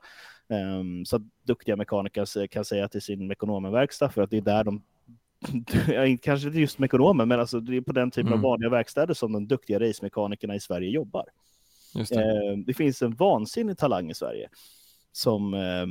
Um, 0.49 1.05
så 1.05 1.16
att 1.16 1.23
duktiga 1.46 1.77
mekaniker 1.77 2.46
kan 2.46 2.64
säga 2.64 2.88
till 2.88 3.03
sin 3.03 3.27
mekonomenverkstad 3.27 4.09
för 4.09 4.23
att 4.23 4.31
det 4.31 4.37
är 4.37 4.40
där 4.40 4.64
de 4.64 4.83
kanske 6.23 6.49
inte 6.49 6.61
just 6.61 6.81
ekonomer, 6.81 7.27
men 7.27 7.40
alltså 7.40 7.61
det 7.61 7.77
är 7.77 7.81
på 7.81 7.92
den 7.92 8.11
typen 8.11 8.33
mm. 8.33 8.38
av 8.38 8.51
vanliga 8.51 8.70
verkstäder 8.70 9.14
som 9.14 9.33
de 9.33 9.46
duktiga 9.46 9.81
racemekanikerna 9.81 10.55
i 10.55 10.61
Sverige 10.61 10.90
jobbar. 10.90 11.25
Det. 11.94 12.16
Eh, 12.16 12.59
det. 12.66 12.75
finns 12.75 13.03
en 13.03 13.14
vansinnig 13.14 13.79
talang 13.79 14.11
i 14.11 14.14
Sverige 14.14 14.49
som 15.12 15.55
eh, 15.55 15.87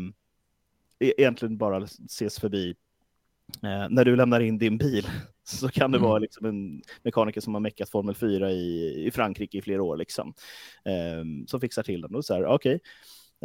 egentligen 1.00 1.58
bara 1.58 1.84
ses 1.84 2.40
förbi. 2.40 2.76
Eh, 3.64 3.88
när 3.90 4.06
du 4.06 4.16
lämnar 4.16 4.40
in 4.40 4.58
din 4.58 4.78
bil 4.78 5.08
så 5.44 5.70
kan 5.70 5.92
det 5.92 5.98
mm. 5.98 6.10
vara 6.10 6.20
liksom 6.20 6.46
en 6.46 6.82
mekaniker 7.04 7.42
som 7.42 7.54
har 7.54 7.62
meckat 7.62 7.90
Formel 7.90 8.16
4 8.16 8.52
i, 8.52 8.94
i 9.06 9.12
Frankrike 9.12 9.58
i 9.58 9.62
flera 9.62 9.84
år, 9.84 9.98
liksom, 9.98 10.34
eh, 10.86 11.46
som 11.48 11.60
fixar 11.62 11.84
till 11.84 12.02
den. 12.02 12.16
Okej, 12.16 12.46
okay, 12.46 12.80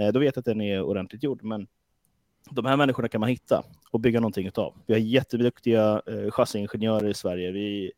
eh, 0.00 0.12
då 0.12 0.20
vet 0.20 0.36
jag 0.36 0.40
att 0.40 0.46
den 0.46 0.60
är 0.60 0.82
ordentligt 0.82 1.22
gjord, 1.22 1.42
men 1.42 1.66
de 2.50 2.64
här 2.64 2.76
människorna 2.76 3.08
kan 3.08 3.20
man 3.20 3.28
hitta 3.28 3.62
och 3.90 4.00
bygga 4.00 4.20
någonting 4.20 4.50
av. 4.54 4.74
Vi 4.86 4.94
har 4.94 5.00
jätteduktiga 5.00 6.02
eh, 6.06 6.30
chassiingenjörer 6.30 7.08
i 7.08 7.14
Sverige. 7.14 7.52
Vi 7.52 7.92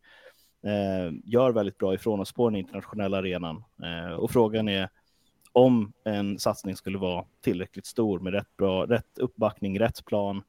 eh, 0.66 1.12
gör 1.24 1.52
väldigt 1.52 1.78
bra 1.78 1.94
ifrån 1.94 2.20
oss 2.20 2.32
på 2.32 2.50
den 2.50 2.56
internationella 2.56 3.18
arenan. 3.18 3.64
Eh, 3.82 4.14
och 4.14 4.30
frågan 4.30 4.68
är 4.68 4.88
om 5.56 5.92
en 6.04 6.38
satsning 6.38 6.76
skulle 6.76 6.98
vara 6.98 7.24
tillräckligt 7.40 7.86
stor 7.86 8.20
med 8.20 8.32
rätt, 8.32 8.56
bra, 8.56 8.86
rätt 8.86 9.18
uppbackning, 9.18 9.80
rätt 9.80 10.04
plan. 10.04 10.42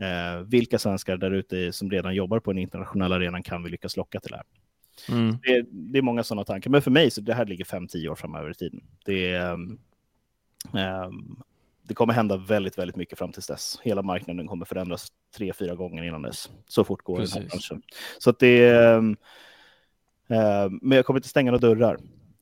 Eh, 0.00 0.42
vilka 0.46 0.78
svenskar 0.78 1.16
där 1.16 1.30
ute 1.30 1.72
som 1.72 1.90
redan 1.90 2.14
jobbar 2.14 2.40
på 2.40 2.52
den 2.52 2.58
internationella 2.58 3.16
arenan 3.16 3.42
kan 3.42 3.62
vi 3.62 3.70
lyckas 3.70 3.96
locka 3.96 4.20
till 4.20 4.30
det 4.30 4.36
här? 4.36 4.46
Mm. 5.16 5.38
Det, 5.42 5.66
det, 5.70 5.98
är 5.98 6.02
många 6.02 6.22
sådana 6.22 6.44
tankar, 6.44 6.70
men 6.70 6.82
för 6.82 6.90
mig 6.90 7.10
så 7.10 7.20
det 7.20 7.34
här 7.34 7.46
ligger 7.46 7.64
5-10 7.64 8.08
år 8.08 8.14
framöver 8.14 8.50
i 8.50 8.54
tiden. 8.54 8.80
Det 9.04 9.38
um, 9.38 9.78
det 11.82 11.94
kommer 11.94 12.14
hända 12.14 12.36
väldigt, 12.36 12.78
väldigt 12.78 12.96
mycket 12.96 13.18
fram 13.18 13.32
till 13.32 13.42
dess. 13.42 13.80
Hela 13.82 14.02
marknaden 14.02 14.46
kommer 14.46 14.64
förändras 14.64 15.08
tre, 15.36 15.52
fyra 15.52 15.74
gånger 15.74 16.02
innan 16.02 16.22
dess. 16.22 16.50
Så 16.68 16.84
fort 16.84 17.02
går 17.02 17.16
Precis. 17.16 17.34
den 17.34 17.42
här 17.42 17.48
branschen. 17.48 17.82
Så 18.18 18.30
att 18.30 18.38
det 18.38 18.64
är, 18.64 18.96
äh, 18.96 20.70
men 20.82 20.96
jag 20.96 21.06
kommer 21.06 21.18
inte 21.18 21.28
stänga 21.28 21.50
några 21.50 21.68
dörrar. 21.68 21.98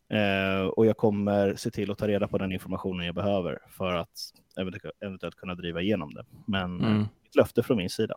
Äh, 0.08 0.66
och 0.66 0.86
jag 0.86 0.96
kommer 0.96 1.54
se 1.54 1.70
till 1.70 1.90
att 1.90 1.98
ta 1.98 2.08
reda 2.08 2.28
på 2.28 2.38
den 2.38 2.52
informationen 2.52 3.06
jag 3.06 3.14
behöver 3.14 3.58
för 3.70 3.94
att 3.94 4.32
eventuellt, 4.56 4.96
eventuellt 5.00 5.34
kunna 5.34 5.54
driva 5.54 5.80
igenom 5.80 6.14
det. 6.14 6.24
Men 6.46 6.80
mm. 6.80 7.02
ett 7.28 7.36
löfte 7.36 7.62
från 7.62 7.76
min 7.76 7.90
sida. 7.90 8.14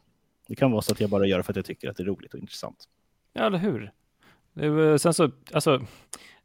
Det 0.47 0.56
kan 0.56 0.71
vara 0.71 0.82
så 0.82 0.91
att 0.91 0.99
jag 0.99 1.10
bara 1.10 1.25
gör 1.25 1.41
för 1.41 1.54
att 1.54 1.56
jag 1.56 1.65
tycker 1.65 1.89
att 1.89 1.97
det 1.97 2.04
är 2.04 2.08
roligt 2.08 2.34
och 2.34 2.39
intressant. 2.39 2.89
Ja, 3.34 3.45
eller 3.45 3.58
hur? 3.58 3.91
Sen 4.97 5.13
så, 5.13 5.32
alltså, 5.54 5.82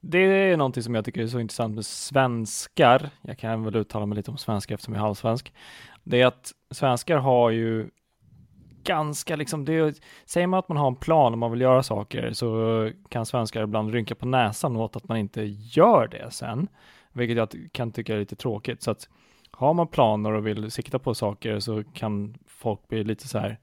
det 0.01 0.19
är 0.19 0.57
någonting 0.57 0.83
som 0.83 0.95
jag 0.95 1.05
tycker 1.05 1.23
är 1.23 1.27
så 1.27 1.41
intressant 1.41 1.75
med 1.75 1.87
svenskar. 1.87 3.11
Jag 3.23 3.39
kan 3.39 3.65
väl 3.65 3.77
uttala 3.77 4.07
mig 4.07 4.17
lite 4.17 4.31
om 4.31 4.39
svenska 4.39 4.75
eftersom 4.75 4.95
jag 4.95 5.01
är 5.01 5.05
halvsvensk. 5.05 5.53
Det 6.03 6.21
är 6.21 6.27
att 6.27 6.53
svenskar 6.71 7.17
har 7.17 7.51
ju 7.51 7.91
ganska 8.85 9.37
liksom, 9.37 9.65
det, 9.65 10.01
säger 10.25 10.47
man 10.47 10.59
att 10.59 10.69
man 10.69 10.79
har 10.79 10.89
en 10.89 10.97
plan 10.97 11.33
om 11.33 11.39
man 11.39 11.51
vill 11.51 11.61
göra 11.61 11.83
saker 11.83 12.33
så 12.33 12.91
kan 13.09 13.27
svenskar 13.27 13.63
ibland 13.63 13.93
rynka 13.93 14.15
på 14.15 14.27
näsan 14.27 14.77
åt 14.77 14.97
att 14.97 15.09
man 15.09 15.17
inte 15.17 15.43
gör 15.45 16.09
det 16.09 16.31
sen, 16.31 16.69
vilket 17.13 17.37
jag 17.37 17.69
kan 17.73 17.93
tycka 17.93 18.15
är 18.15 18.19
lite 18.19 18.37
tråkigt. 18.37 18.83
Så 18.83 18.91
att 18.91 19.09
har 19.51 19.75
man 19.75 19.87
planer 19.87 20.33
och 20.33 20.47
vill 20.47 20.71
sikta 20.71 20.99
på 20.99 21.15
saker 21.15 21.59
så 21.59 21.85
kan 21.85 22.35
folk 22.47 22.89
bli 22.89 23.05
lite 23.05 23.29
så 23.29 23.39
här 23.39 23.59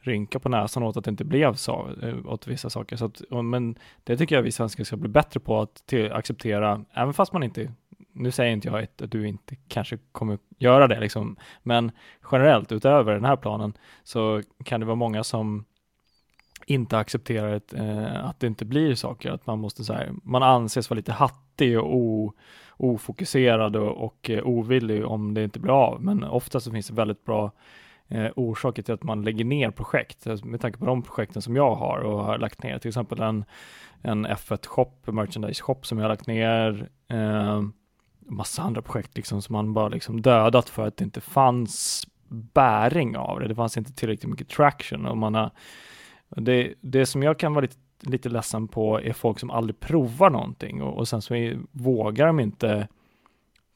rynka 0.00 0.38
på 0.38 0.48
näsan 0.48 0.82
åt 0.82 0.96
att 0.96 1.04
det 1.04 1.10
inte 1.10 1.24
blev 1.24 1.54
så 1.54 1.88
eh, 2.02 2.26
åt 2.26 2.46
vissa 2.46 2.70
saker. 2.70 2.96
Så 2.96 3.04
att, 3.04 3.22
men 3.44 3.78
det 4.04 4.16
tycker 4.16 4.34
jag 4.34 4.42
vi 4.42 4.52
svenskar 4.52 4.84
ska 4.84 4.96
bli 4.96 5.08
bättre 5.08 5.40
på 5.40 5.60
att 5.60 5.86
till, 5.86 6.12
acceptera, 6.12 6.84
även 6.92 7.14
fast 7.14 7.32
man 7.32 7.42
inte 7.42 7.72
nu 8.18 8.30
säger 8.30 8.52
inte 8.52 8.68
jag 8.68 8.82
att 8.82 9.10
du 9.10 9.28
inte 9.28 9.56
kanske 9.68 9.98
kommer 10.12 10.38
göra 10.58 10.86
det, 10.86 11.00
liksom, 11.00 11.36
men 11.62 11.90
generellt 12.32 12.72
utöver 12.72 13.14
den 13.14 13.24
här 13.24 13.36
planen 13.36 13.72
så 14.04 14.42
kan 14.64 14.80
det 14.80 14.86
vara 14.86 14.96
många 14.96 15.24
som 15.24 15.64
inte 16.66 16.98
accepterar 16.98 17.54
ett, 17.54 17.74
eh, 17.74 18.24
att 18.24 18.40
det 18.40 18.46
inte 18.46 18.64
blir 18.64 18.94
saker, 18.94 19.30
att 19.30 19.46
man 19.46 19.58
måste 19.58 19.84
så 19.84 19.92
här, 19.92 20.12
man 20.22 20.42
anses 20.42 20.90
vara 20.90 20.96
lite 20.96 21.12
hattig 21.12 21.78
och 21.78 21.96
o, 21.96 22.32
ofokuserad 22.76 23.76
och, 23.76 24.04
och 24.04 24.30
eh, 24.30 24.46
ovillig 24.46 25.06
om 25.06 25.34
det 25.34 25.44
inte 25.44 25.60
blir 25.60 25.72
av, 25.72 26.02
men 26.02 26.24
ofta 26.24 26.60
så 26.60 26.70
finns 26.70 26.88
det 26.88 26.94
väldigt 26.94 27.24
bra 27.24 27.52
eh, 28.08 28.30
orsaker 28.36 28.82
till 28.82 28.94
att 28.94 29.02
man 29.02 29.22
lägger 29.22 29.44
ner 29.44 29.70
projekt, 29.70 30.26
eh, 30.26 30.44
med 30.44 30.60
tanke 30.60 30.78
på 30.78 30.86
de 30.86 31.02
projekten 31.02 31.42
som 31.42 31.56
jag 31.56 31.74
har 31.74 31.98
och 31.98 32.24
har 32.24 32.38
lagt 32.38 32.62
ner, 32.62 32.78
till 32.78 32.88
exempel 32.88 33.20
en, 33.20 33.44
en 34.02 34.26
F1-shop, 34.26 34.92
merchandise-shop 35.04 35.78
som 35.82 35.98
jag 35.98 36.04
har 36.04 36.08
lagt 36.08 36.26
ner, 36.26 36.88
eh, 37.08 37.62
massa 38.28 38.62
andra 38.62 38.82
projekt 38.82 39.16
liksom 39.16 39.42
som 39.42 39.52
man 39.52 39.72
bara 39.72 39.88
liksom 39.88 40.22
dödat 40.22 40.68
för 40.68 40.86
att 40.86 40.96
det 40.96 41.04
inte 41.04 41.20
fanns 41.20 42.06
bäring 42.28 43.16
av 43.16 43.40
det. 43.40 43.48
Det 43.48 43.54
fanns 43.54 43.76
inte 43.76 43.92
tillräckligt 43.92 44.30
mycket 44.30 44.48
traction 44.48 45.06
och 45.06 45.16
man 45.16 45.34
har 45.34 45.50
det, 46.28 46.74
det 46.80 47.06
som 47.06 47.22
jag 47.22 47.38
kan 47.38 47.54
vara 47.54 47.62
lite, 47.62 47.76
lite 48.00 48.28
ledsen 48.28 48.68
på 48.68 49.00
är 49.00 49.12
folk 49.12 49.38
som 49.38 49.50
aldrig 49.50 49.80
provar 49.80 50.30
någonting 50.30 50.82
och, 50.82 50.98
och 50.98 51.08
sen 51.08 51.22
så 51.22 51.34
är, 51.34 51.58
vågar 51.72 52.26
de 52.26 52.40
inte 52.40 52.88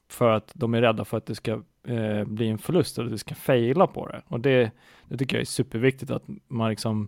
för 0.09 0.29
att 0.29 0.51
de 0.53 0.73
är 0.73 0.81
rädda 0.81 1.05
för 1.05 1.17
att 1.17 1.25
det 1.25 1.35
ska 1.35 1.51
eh, 1.87 2.23
bli 2.23 2.49
en 2.49 2.57
förlust 2.57 2.97
eller 2.97 3.05
att 3.05 3.13
det 3.13 3.17
ska 3.17 3.35
fejla 3.35 3.87
på 3.87 4.07
det. 4.07 4.21
Och 4.27 4.39
det, 4.39 4.71
det 5.07 5.17
tycker 5.17 5.35
jag 5.35 5.41
är 5.41 5.45
superviktigt 5.45 6.11
att 6.11 6.23
man 6.47 6.69
liksom 6.69 7.07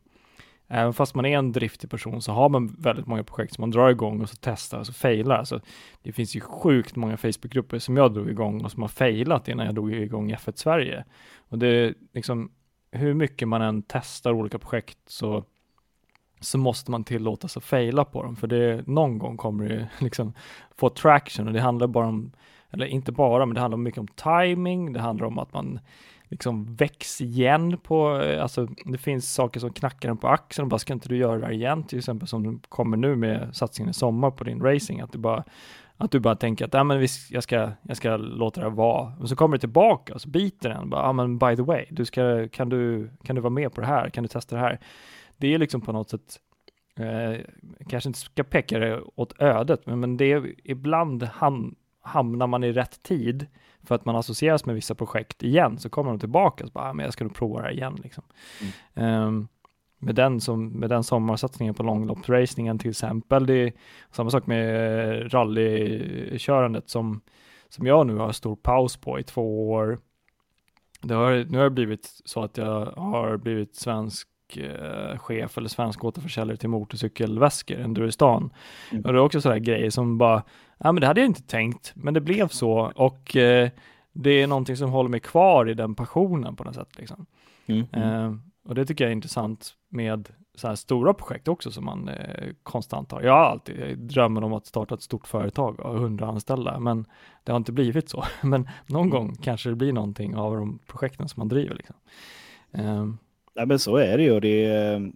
Även 0.68 0.94
fast 0.94 1.16
man 1.16 1.26
är 1.26 1.38
en 1.38 1.52
driftig 1.52 1.90
person 1.90 2.22
så 2.22 2.32
har 2.32 2.50
man 2.50 2.76
väldigt 2.80 3.08
många 3.08 3.24
projekt 3.24 3.54
som 3.54 3.62
man 3.62 3.72
drar 3.72 3.90
igång 3.90 4.22
och 4.22 4.30
så 4.30 4.36
testar 4.40 4.80
och 4.80 4.88
så 4.88 4.94
failar. 4.94 5.44
Så 5.44 5.60
det 6.02 6.12
finns 6.12 6.36
ju 6.36 6.40
sjukt 6.40 6.96
många 6.96 7.18
Facebookgrupper 7.18 7.80
som 7.80 7.98
jag 7.98 8.14
drog 8.14 8.30
igång 8.30 8.64
och 8.64 8.72
som 8.72 8.82
har 8.82 8.90
failat 8.90 9.48
innan 9.48 9.66
jag 9.66 9.76
drog 9.76 9.94
igång 9.94 10.34
F1 10.34 10.52
Sverige. 10.56 11.06
Och 11.50 11.60
det 11.60 11.68
är 11.68 11.94
liksom 12.14 12.52
hur 12.92 13.14
mycket 13.14 13.48
man 13.48 13.62
än 13.62 13.84
testar 13.88 14.32
olika 14.32 14.60
projekt 14.60 14.98
så 15.08 15.46
så 16.40 16.58
måste 16.58 16.92
man 16.92 17.04
tillåtas 17.04 17.58
att 17.58 17.64
faila 17.64 18.06
på 18.06 18.24
dem, 18.24 18.36
för 18.36 18.48
det 18.48 18.88
någon 18.88 19.18
gång 19.18 19.38
kommer 19.38 19.70
det 19.70 19.90
liksom 20.00 20.34
få 20.78 20.90
traction 20.90 21.48
och 21.48 21.54
det 21.54 21.62
handlar 21.62 21.88
bara 21.88 22.08
om, 22.08 22.32
eller 22.72 22.86
inte 22.86 23.12
bara, 23.12 23.46
men 23.46 23.56
det 23.56 23.62
handlar 23.62 23.78
mycket 23.78 24.00
om 24.00 24.08
timing, 24.08 24.94
det 24.94 25.00
handlar 25.00 25.28
om 25.28 25.40
att 25.40 25.54
man 25.54 25.80
liksom 26.30 26.76
väcks 26.76 27.22
igen 27.22 27.78
på, 27.84 28.22
eh, 28.22 28.42
alltså 28.42 28.68
det 28.86 28.98
finns 28.98 29.34
saker 29.34 29.60
som 29.60 29.74
knackar 29.74 30.10
en 30.10 30.18
på 30.18 30.28
axeln, 30.28 30.64
och 30.64 30.70
bara 30.70 30.80
ska 30.80 30.94
inte 30.94 31.10
du 31.10 31.18
göra 31.18 31.38
det 31.38 31.46
här 31.46 31.54
igen, 31.54 31.84
till 31.84 31.98
exempel 31.98 32.28
som 32.28 32.44
du 32.44 32.60
kommer 32.70 32.98
nu 32.98 33.16
med 33.16 33.50
satsningen 33.56 33.92
i 33.92 33.94
sommar 33.94 34.32
på 34.32 34.44
din 34.44 34.62
racing, 34.62 35.02
att 35.02 35.12
du 35.12 35.18
bara 35.18 35.44
att 35.98 36.12
du 36.12 36.20
bara 36.20 36.36
tänker 36.36 36.66
att 36.66 36.74
ja, 36.74 36.84
men 36.84 37.00
visst, 37.00 37.32
jag, 37.32 37.44
ska, 37.44 37.72
jag 37.82 37.98
ska 37.98 38.18
låta 38.18 38.62
det 38.62 38.70
vara. 38.70 39.14
Och 39.20 39.30
så 39.30 39.36
kommer 39.36 39.58
det 39.58 39.60
tillbaka 39.60 40.14
och 40.14 40.22
så 40.22 40.30
biter 40.30 40.70
den. 40.70 40.90
Bara, 40.90 41.02
ja, 41.02 41.14
men 41.14 41.38
by 41.38 41.56
the 41.56 41.62
way, 41.62 41.86
du 41.90 42.06
ska, 42.06 42.48
kan, 42.48 42.70
du, 42.70 43.10
kan 43.24 43.36
du 43.36 43.42
vara 43.42 43.54
med 43.54 43.74
på 43.74 43.82
det 43.82 43.88
här? 43.88 44.10
Kan 44.10 44.24
du 44.24 44.28
testa 44.28 44.56
det 44.56 44.62
här? 44.62 44.80
Det 45.38 45.54
är 45.54 45.58
liksom 45.58 45.82
på 45.82 45.92
något 45.92 46.10
sätt, 46.10 46.40
eh, 47.00 47.46
kanske 47.90 48.10
inte 48.10 48.20
ska 48.20 48.44
peka 48.44 48.80
det 48.80 49.02
åt 49.16 49.42
ödet, 49.42 49.86
men, 49.86 50.00
men 50.00 50.18
det 50.18 50.32
är 50.32 50.54
ibland 50.64 51.24
ham, 51.24 51.76
hamnar 52.02 52.48
man 52.48 52.64
i 52.64 52.72
rätt 52.72 53.04
tid 53.04 53.48
för 53.86 53.96
att 53.96 54.06
man 54.06 54.16
associeras 54.16 54.66
med 54.66 54.76
vissa 54.76 54.96
projekt 54.96 55.44
igen 55.44 55.80
så 55.80 55.90
kommer 55.90 56.10
de 56.10 56.20
tillbaka 56.20 56.64
och 56.64 56.72
bara, 56.72 56.90
ah, 56.90 56.94
men 56.94 57.04
jag 57.04 57.14
ska 57.14 57.24
nog 57.24 57.36
prova 57.36 57.58
det 57.58 57.64
här 57.64 57.74
igen. 57.74 58.00
Liksom. 58.04 58.24
Mm. 58.96 59.24
Um, 59.24 59.48
med, 60.00 60.16
den 60.16 60.42
som, 60.42 60.68
med 60.68 60.90
den 60.90 61.04
sommarsatsningen 61.04 61.74
på 61.74 61.84
långloppsracingen 61.84 62.80
till 62.80 62.90
exempel. 62.90 63.46
Det 63.46 63.54
är 63.54 63.74
samma 64.12 64.30
sak 64.30 64.48
med 64.48 65.34
rallykörandet 65.34 66.90
som, 66.90 67.22
som 67.70 67.88
jag 67.88 68.08
nu 68.08 68.16
har 68.16 68.32
stor 68.32 68.56
paus 68.56 68.98
på 68.98 69.20
i 69.20 69.24
två 69.24 69.72
år. 69.72 70.00
Det 71.02 71.14
har, 71.14 71.46
nu 71.50 71.58
har 71.58 71.64
det 71.64 71.70
blivit 71.70 72.22
så 72.26 72.44
att 72.44 72.58
jag 72.58 72.86
har 72.86 73.38
blivit 73.38 73.76
svensk 73.76 74.28
eh, 74.58 75.18
chef 75.18 75.58
eller 75.58 75.70
svensk 75.70 76.04
återförsäljare 76.04 76.58
till 76.58 76.70
motorcykelväskor, 76.70 77.80
Enduristan. 77.80 78.54
Mm. 78.92 79.06
Och 79.06 79.14
det 79.14 79.20
är 79.20 79.24
också 79.24 79.42
sådana 79.42 79.60
grejer 79.60 79.90
som 79.90 80.18
bara, 80.18 80.44
ja 80.78 80.92
men 80.92 81.02
det 81.02 81.08
hade 81.08 81.22
jag 81.22 81.30
inte 81.30 81.44
tänkt, 81.44 81.92
men 81.96 82.14
det 82.14 82.22
blev 82.22 82.48
så 82.48 82.92
och 82.96 83.36
eh, 83.36 83.70
det 84.14 84.42
är 84.42 84.48
någonting 84.48 84.78
som 84.78 84.90
håller 84.90 85.10
mig 85.10 85.20
kvar 85.20 85.70
i 85.70 85.74
den 85.74 85.96
passionen 85.96 86.56
på 86.56 86.64
något 86.64 86.76
sätt. 86.76 86.98
Liksom. 86.98 87.26
Mm. 87.66 87.86
Eh, 87.94 88.34
och 88.68 88.76
det 88.76 88.86
tycker 88.86 89.04
jag 89.04 89.10
är 89.10 89.16
intressant 89.16 89.74
med 89.90 90.30
så 90.56 90.68
här 90.68 90.76
stora 90.76 91.14
projekt 91.14 91.48
också 91.48 91.72
som 91.72 91.86
man 91.86 92.10
eh, 92.10 92.54
konstant 92.64 93.12
har. 93.12 93.22
Jag 93.22 93.34
har 93.34 93.46
alltid 93.46 94.00
drömmen 94.00 94.44
om 94.44 94.54
att 94.54 94.66
starta 94.66 94.96
ett 94.96 95.02
stort 95.02 95.28
företag 95.28 95.80
och 95.80 96.00
hundra 96.00 96.28
anställda, 96.28 96.80
men 96.80 97.06
det 97.44 97.52
har 97.52 97.58
inte 97.58 97.72
blivit 97.72 98.10
så. 98.10 98.24
Men 98.42 98.70
någon 98.88 99.08
mm. 99.08 99.10
gång 99.10 99.36
kanske 99.36 99.70
det 99.70 99.76
blir 99.76 99.94
någonting 99.94 100.36
av 100.36 100.56
de 100.56 100.80
projekten 100.88 101.30
som 101.30 101.42
man 101.42 101.48
driver. 101.48 101.76
Liksom. 101.76 101.96
Um, 102.72 103.18
Nej, 103.56 103.66
men 103.66 103.80
så 103.80 103.96
är 103.96 104.18
det 104.18 104.24
ju. 104.24 104.40
Det 104.40 104.66
är, 104.66 105.12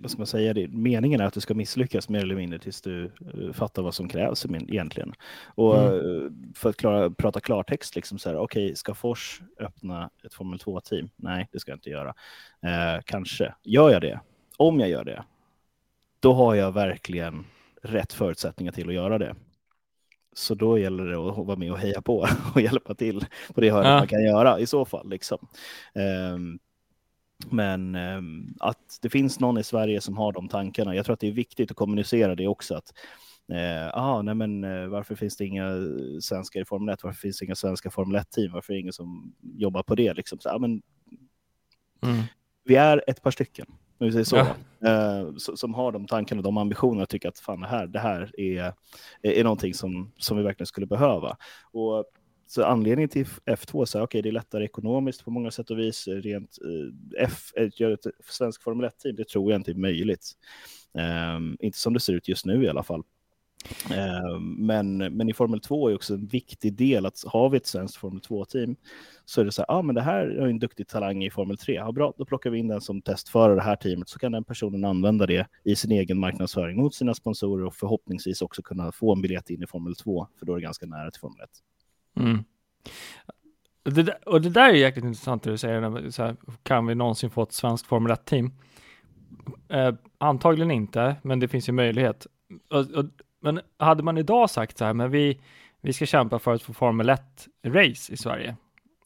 vad 0.00 0.10
ska 0.10 0.18
man 0.18 0.26
säga, 0.26 0.54
det, 0.54 0.68
meningen 0.68 1.20
är 1.20 1.24
att 1.24 1.34
du 1.34 1.40
ska 1.40 1.54
misslyckas 1.54 2.08
mer 2.08 2.22
eller 2.22 2.34
mindre 2.34 2.58
tills 2.58 2.80
du 2.80 3.10
uh, 3.34 3.52
fattar 3.52 3.82
vad 3.82 3.94
som 3.94 4.08
krävs 4.08 4.46
egentligen. 4.46 5.12
Och 5.54 5.82
mm. 5.82 5.94
uh, 5.94 6.30
för 6.54 6.70
att 6.70 6.76
klara, 6.76 7.10
prata 7.10 7.40
klartext, 7.40 7.96
liksom 7.96 8.18
så 8.18 8.28
här, 8.28 8.36
okej, 8.36 8.64
okay, 8.64 8.74
ska 8.74 8.94
Fors 8.94 9.40
öppna 9.60 10.10
ett 10.24 10.34
Formel 10.34 10.58
2-team? 10.58 11.08
Nej, 11.16 11.48
det 11.52 11.60
ska 11.60 11.70
jag 11.70 11.76
inte 11.76 11.90
göra. 11.90 12.08
Uh, 12.64 13.02
kanske. 13.04 13.54
Gör 13.62 13.90
jag 13.90 14.02
det? 14.02 14.20
Om 14.56 14.80
jag 14.80 14.88
gör 14.88 15.04
det, 15.04 15.24
då 16.20 16.32
har 16.32 16.54
jag 16.54 16.72
verkligen 16.72 17.44
rätt 17.82 18.12
förutsättningar 18.12 18.72
till 18.72 18.88
att 18.88 18.94
göra 18.94 19.18
det. 19.18 19.34
Så 20.32 20.54
då 20.54 20.78
gäller 20.78 21.04
det 21.04 21.16
att 21.16 21.46
vara 21.46 21.56
med 21.56 21.72
och 21.72 21.78
heja 21.78 22.02
på 22.02 22.26
och 22.54 22.60
hjälpa 22.60 22.94
till 22.94 23.26
på 23.54 23.60
det 23.60 23.70
hörnet 23.70 23.88
ja. 23.88 23.98
man 23.98 24.08
kan 24.08 24.24
göra 24.24 24.60
i 24.60 24.66
så 24.66 24.84
fall. 24.84 25.10
Liksom. 25.10 25.48
Um, 26.34 26.58
men 27.50 27.94
eh, 27.94 28.20
att 28.60 28.98
det 29.02 29.10
finns 29.10 29.40
någon 29.40 29.58
i 29.58 29.64
Sverige 29.64 30.00
som 30.00 30.16
har 30.16 30.32
de 30.32 30.48
tankarna. 30.48 30.94
Jag 30.94 31.04
tror 31.04 31.14
att 31.14 31.20
det 31.20 31.28
är 31.28 31.32
viktigt 31.32 31.70
att 31.70 31.76
kommunicera 31.76 32.34
det 32.34 32.48
också. 32.48 32.74
Att, 32.74 32.92
eh, 33.52 33.98
aha, 33.98 34.22
nej 34.22 34.34
men, 34.34 34.64
eh, 34.64 34.86
varför 34.86 35.14
finns 35.14 35.36
det 35.36 35.46
inga 35.46 35.70
svenskar 36.20 36.60
i 36.60 36.64
Formel 36.64 36.94
1? 36.94 37.04
Varför 37.04 37.20
finns 37.20 37.38
det 37.38 37.44
inga 37.44 37.54
svenska 37.54 37.90
Formel 37.90 38.16
1-team? 38.20 38.52
Varför 38.52 38.72
är 38.72 38.76
det 38.76 38.80
ingen 38.80 38.92
som 38.92 39.34
jobbar 39.42 39.82
på 39.82 39.94
det? 39.94 40.14
Liksom, 40.14 40.38
så, 40.38 40.48
ja, 40.48 40.58
men, 40.58 40.82
mm. 42.02 42.22
Vi 42.64 42.76
är 42.76 43.04
ett 43.06 43.22
par 43.22 43.30
stycken 43.30 43.66
vi 43.98 44.12
säger 44.12 44.24
så, 44.24 44.36
ja. 44.78 44.88
eh, 44.88 45.32
som 45.36 45.74
har 45.74 45.92
de 45.92 46.06
tankarna, 46.06 46.42
de 46.42 46.58
ambitionerna 46.58 47.02
och 47.02 47.08
tycker 47.08 47.28
att 47.28 47.38
fan, 47.38 47.60
det 47.60 47.66
här, 47.66 47.86
det 47.86 47.98
här 47.98 48.40
är, 48.40 48.72
är 49.22 49.44
någonting 49.44 49.74
som, 49.74 50.12
som 50.18 50.36
vi 50.36 50.42
verkligen 50.42 50.66
skulle 50.66 50.86
behöva. 50.86 51.36
Och 51.72 52.04
så 52.46 52.64
anledningen 52.64 53.08
till 53.08 53.26
F2 53.26 53.80
är 53.80 53.82
att 53.82 54.04
okay, 54.04 54.22
det 54.22 54.28
är 54.28 54.32
lättare 54.32 54.64
ekonomiskt 54.64 55.24
på 55.24 55.30
många 55.30 55.50
sätt 55.50 55.70
och 55.70 55.78
vis. 55.78 56.08
Eh, 56.08 56.14
rent 56.14 56.58
eh, 56.64 57.24
F, 57.24 57.50
eh, 57.56 57.68
gör 57.72 57.90
ett 57.90 58.06
svenskt 58.28 58.62
Formel 58.62 58.86
1-team, 58.86 59.16
det 59.16 59.28
tror 59.28 59.52
jag 59.52 59.58
inte 59.58 59.70
är 59.70 59.74
möjligt. 59.74 60.32
Um, 61.36 61.56
inte 61.60 61.78
som 61.78 61.94
det 61.94 62.00
ser 62.00 62.12
ut 62.12 62.28
just 62.28 62.46
nu 62.46 62.64
i 62.64 62.68
alla 62.68 62.82
fall. 62.82 63.02
Um, 64.34 64.66
men, 64.66 64.96
men 64.96 65.28
i 65.28 65.32
Formel 65.32 65.60
2 65.60 65.88
är 65.88 65.94
också 65.94 66.14
en 66.14 66.26
viktig 66.26 66.74
del 66.74 67.06
att 67.06 67.22
har 67.26 67.50
vi 67.50 67.56
ett 67.56 67.66
svenskt 67.66 67.96
Formel 67.96 68.20
2-team 68.20 68.76
så 69.24 69.40
är 69.40 69.44
det 69.44 69.52
så 69.52 69.62
här, 69.62 69.66
ja 69.68 69.74
ah, 69.74 69.82
men 69.82 69.94
det 69.94 70.02
här 70.02 70.26
är 70.26 70.46
en 70.46 70.58
duktig 70.58 70.88
talang 70.88 71.24
i 71.24 71.30
Formel 71.30 71.56
3. 71.56 71.74
Ja, 71.74 71.92
bra, 71.92 72.12
då 72.18 72.24
plockar 72.24 72.50
vi 72.50 72.58
in 72.58 72.68
den 72.68 72.80
som 72.80 73.02
testförare 73.02 73.54
det 73.54 73.62
här 73.62 73.76
teamet 73.76 74.08
så 74.08 74.18
kan 74.18 74.32
den 74.32 74.44
personen 74.44 74.84
använda 74.84 75.26
det 75.26 75.46
i 75.64 75.76
sin 75.76 75.92
egen 75.92 76.18
marknadsföring 76.18 76.76
mot 76.76 76.94
sina 76.94 77.14
sponsorer 77.14 77.64
och 77.64 77.74
förhoppningsvis 77.74 78.42
också 78.42 78.62
kunna 78.62 78.92
få 78.92 79.12
en 79.12 79.22
biljett 79.22 79.50
in 79.50 79.62
i 79.62 79.66
Formel 79.66 79.94
2 79.94 80.26
för 80.38 80.46
då 80.46 80.52
är 80.52 80.56
det 80.56 80.62
ganska 80.62 80.86
nära 80.86 81.10
till 81.10 81.20
Formel 81.20 81.40
1. 81.40 81.50
Mm. 82.16 82.44
Det 83.82 84.02
där, 84.02 84.28
och 84.28 84.40
det 84.40 84.50
där 84.50 84.68
är 84.68 84.74
jäkligt 84.74 85.04
intressant 85.04 85.42
det 85.42 85.50
du 85.50 85.58
säger, 85.58 86.10
så 86.10 86.22
här, 86.22 86.36
kan 86.62 86.86
vi 86.86 86.94
någonsin 86.94 87.30
få 87.30 87.42
ett 87.42 87.52
svenskt 87.52 87.86
Formel 87.86 88.12
1-team? 88.12 88.52
Eh, 89.68 89.94
antagligen 90.18 90.70
inte, 90.70 91.16
men 91.22 91.40
det 91.40 91.48
finns 91.48 91.68
ju 91.68 91.72
möjlighet. 91.72 92.26
Och, 92.70 92.90
och, 92.90 93.04
men 93.40 93.60
hade 93.78 94.02
man 94.02 94.18
idag 94.18 94.50
sagt 94.50 94.78
så 94.78 94.84
här, 94.84 94.94
men 94.94 95.10
vi, 95.10 95.40
vi 95.80 95.92
ska 95.92 96.06
kämpa 96.06 96.38
för 96.38 96.54
att 96.54 96.62
få 96.62 96.72
Formel 96.72 97.10
1-race 97.10 98.12
i 98.12 98.16
Sverige, 98.16 98.56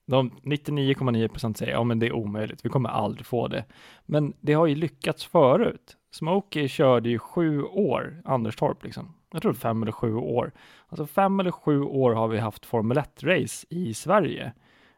De 0.06 0.30
99,9% 0.30 1.54
säger 1.54 1.72
ja 1.72 1.84
men 1.84 1.98
det 1.98 2.06
är 2.06 2.12
omöjligt, 2.12 2.64
vi 2.64 2.68
kommer 2.68 2.88
aldrig 2.88 3.26
få 3.26 3.48
det. 3.48 3.64
Men 4.06 4.32
det 4.40 4.52
har 4.52 4.66
ju 4.66 4.74
lyckats 4.74 5.24
förut. 5.24 5.96
Smokey 6.12 6.68
körde 6.68 7.08
ju 7.08 7.18
sju 7.18 7.62
år, 7.62 8.22
Anderstorp 8.24 8.84
liksom. 8.84 9.14
Jag 9.32 9.42
tror 9.42 9.52
fem 9.52 9.82
eller 9.82 9.92
sju 9.92 10.14
år. 10.14 10.52
Alltså 10.88 11.06
fem 11.06 11.40
eller 11.40 11.50
sju 11.50 11.82
år 11.82 12.12
har 12.12 12.28
vi 12.28 12.38
haft 12.38 12.66
Formel 12.66 12.98
1-race 12.98 13.66
i 13.70 13.94
Sverige. 13.94 14.52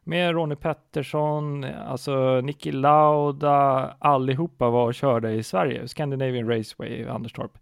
Med 0.05 0.35
Ronnie 0.35 0.57
Pettersson, 0.57 1.65
alltså 1.65 2.41
Niki 2.41 2.73
Lauda, 2.73 3.95
allihopa 3.99 4.71
var 4.71 4.87
och 4.87 4.95
körde 4.95 5.33
i 5.33 5.43
Sverige. 5.43 5.89
Scandinavian 5.89 6.49
Raceway 6.49 6.89
i 6.89 7.09
Anderstorp. 7.09 7.59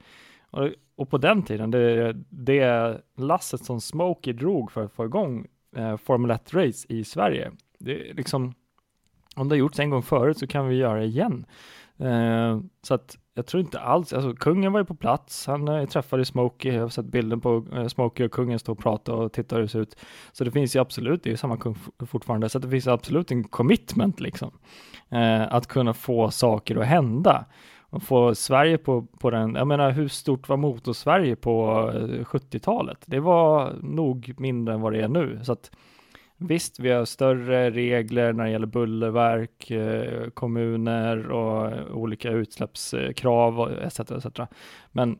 Och, 0.51 0.69
och, 0.97 1.11
på 1.11 1.19
den 1.19 1.43
tiden, 1.43 1.71
det, 1.71 2.13
det 2.29 2.97
lasset 3.17 3.65
som 3.65 3.81
Smokey 3.81 4.33
drog 4.33 4.73
för 4.73 4.85
att 4.85 4.93
få 4.93 5.05
igång 5.05 5.47
eh, 5.77 5.97
Formel 5.97 6.31
1-race 6.31 6.87
i 6.89 7.05
Sverige. 7.05 7.51
Det 7.79 8.11
är 8.11 8.15
liksom, 8.15 8.55
om 9.37 9.49
det 9.49 9.53
har 9.53 9.59
gjorts 9.59 9.79
en 9.79 9.91
gång 9.91 10.03
förut 10.03 10.39
så 10.39 10.47
kan 10.47 10.69
vi 10.69 10.77
göra 10.77 10.99
det 10.99 11.05
igen. 11.05 11.47
Eh, 12.01 12.61
så 12.83 12.95
att 12.95 13.19
jag 13.35 13.47
tror 13.47 13.61
inte 13.61 13.81
alls, 13.81 14.13
alltså 14.13 14.35
kungen 14.35 14.73
var 14.73 14.81
ju 14.81 14.85
på 14.85 14.95
plats, 14.95 15.47
han 15.47 15.69
eh, 15.69 15.87
träffade 15.87 16.25
Smokey, 16.25 16.73
jag 16.73 16.83
har 16.83 16.89
sett 16.89 17.07
bilden 17.07 17.41
på 17.41 17.67
eh, 17.73 17.87
Smokey 17.87 18.27
och 18.27 18.33
kungen 18.33 18.59
stå 18.59 18.73
och 18.73 18.79
prata 18.79 19.15
och 19.15 19.33
titta 19.33 19.57
hur 19.57 19.63
det 19.63 19.69
ser 19.69 19.81
ut. 19.81 19.97
Så 20.33 20.45
det 20.45 20.51
finns 20.51 20.77
ju 20.77 20.81
absolut, 20.81 21.23
det 21.23 21.29
är 21.29 21.31
ju 21.31 21.37
samma 21.37 21.57
kung 21.57 21.77
fortfarande, 22.07 22.49
så 22.49 22.59
det 22.59 22.69
finns 22.69 22.87
absolut 22.87 23.31
en 23.31 23.45
commitment 23.45 24.21
liksom. 24.21 24.51
Eh, 25.09 25.55
att 25.55 25.67
kunna 25.67 25.95
få 25.95 26.31
saker 26.31 26.77
att 26.77 26.87
hända 26.87 27.45
och 27.81 28.03
få 28.03 28.35
Sverige 28.35 28.79
på, 28.79 29.03
på 29.03 29.31
den, 29.31 29.55
jag 29.55 29.67
menar 29.67 29.91
hur 29.91 30.09
stort 30.09 30.49
var 30.49 30.57
motor-Sverige 30.57 31.37
på 31.37 31.91
eh, 31.95 32.25
70-talet? 32.25 32.99
Det 33.07 33.21
var 33.21 33.75
nog 33.83 34.35
mindre 34.39 34.75
än 34.75 34.81
vad 34.81 34.93
det 34.93 35.01
är 35.01 35.09
nu, 35.09 35.41
så 35.43 35.53
att 35.53 35.71
Visst, 36.43 36.79
vi 36.79 36.91
har 36.91 37.05
större 37.05 37.71
regler 37.71 38.33
när 38.33 38.45
det 38.45 38.51
gäller 38.51 38.67
bullerverk, 38.67 39.71
eh, 39.71 40.31
kommuner 40.31 41.31
och 41.31 41.91
olika 42.01 42.31
utsläppskrav 42.31 43.73
etc. 43.83 44.01
etc. 44.01 44.41
Men 44.93 45.19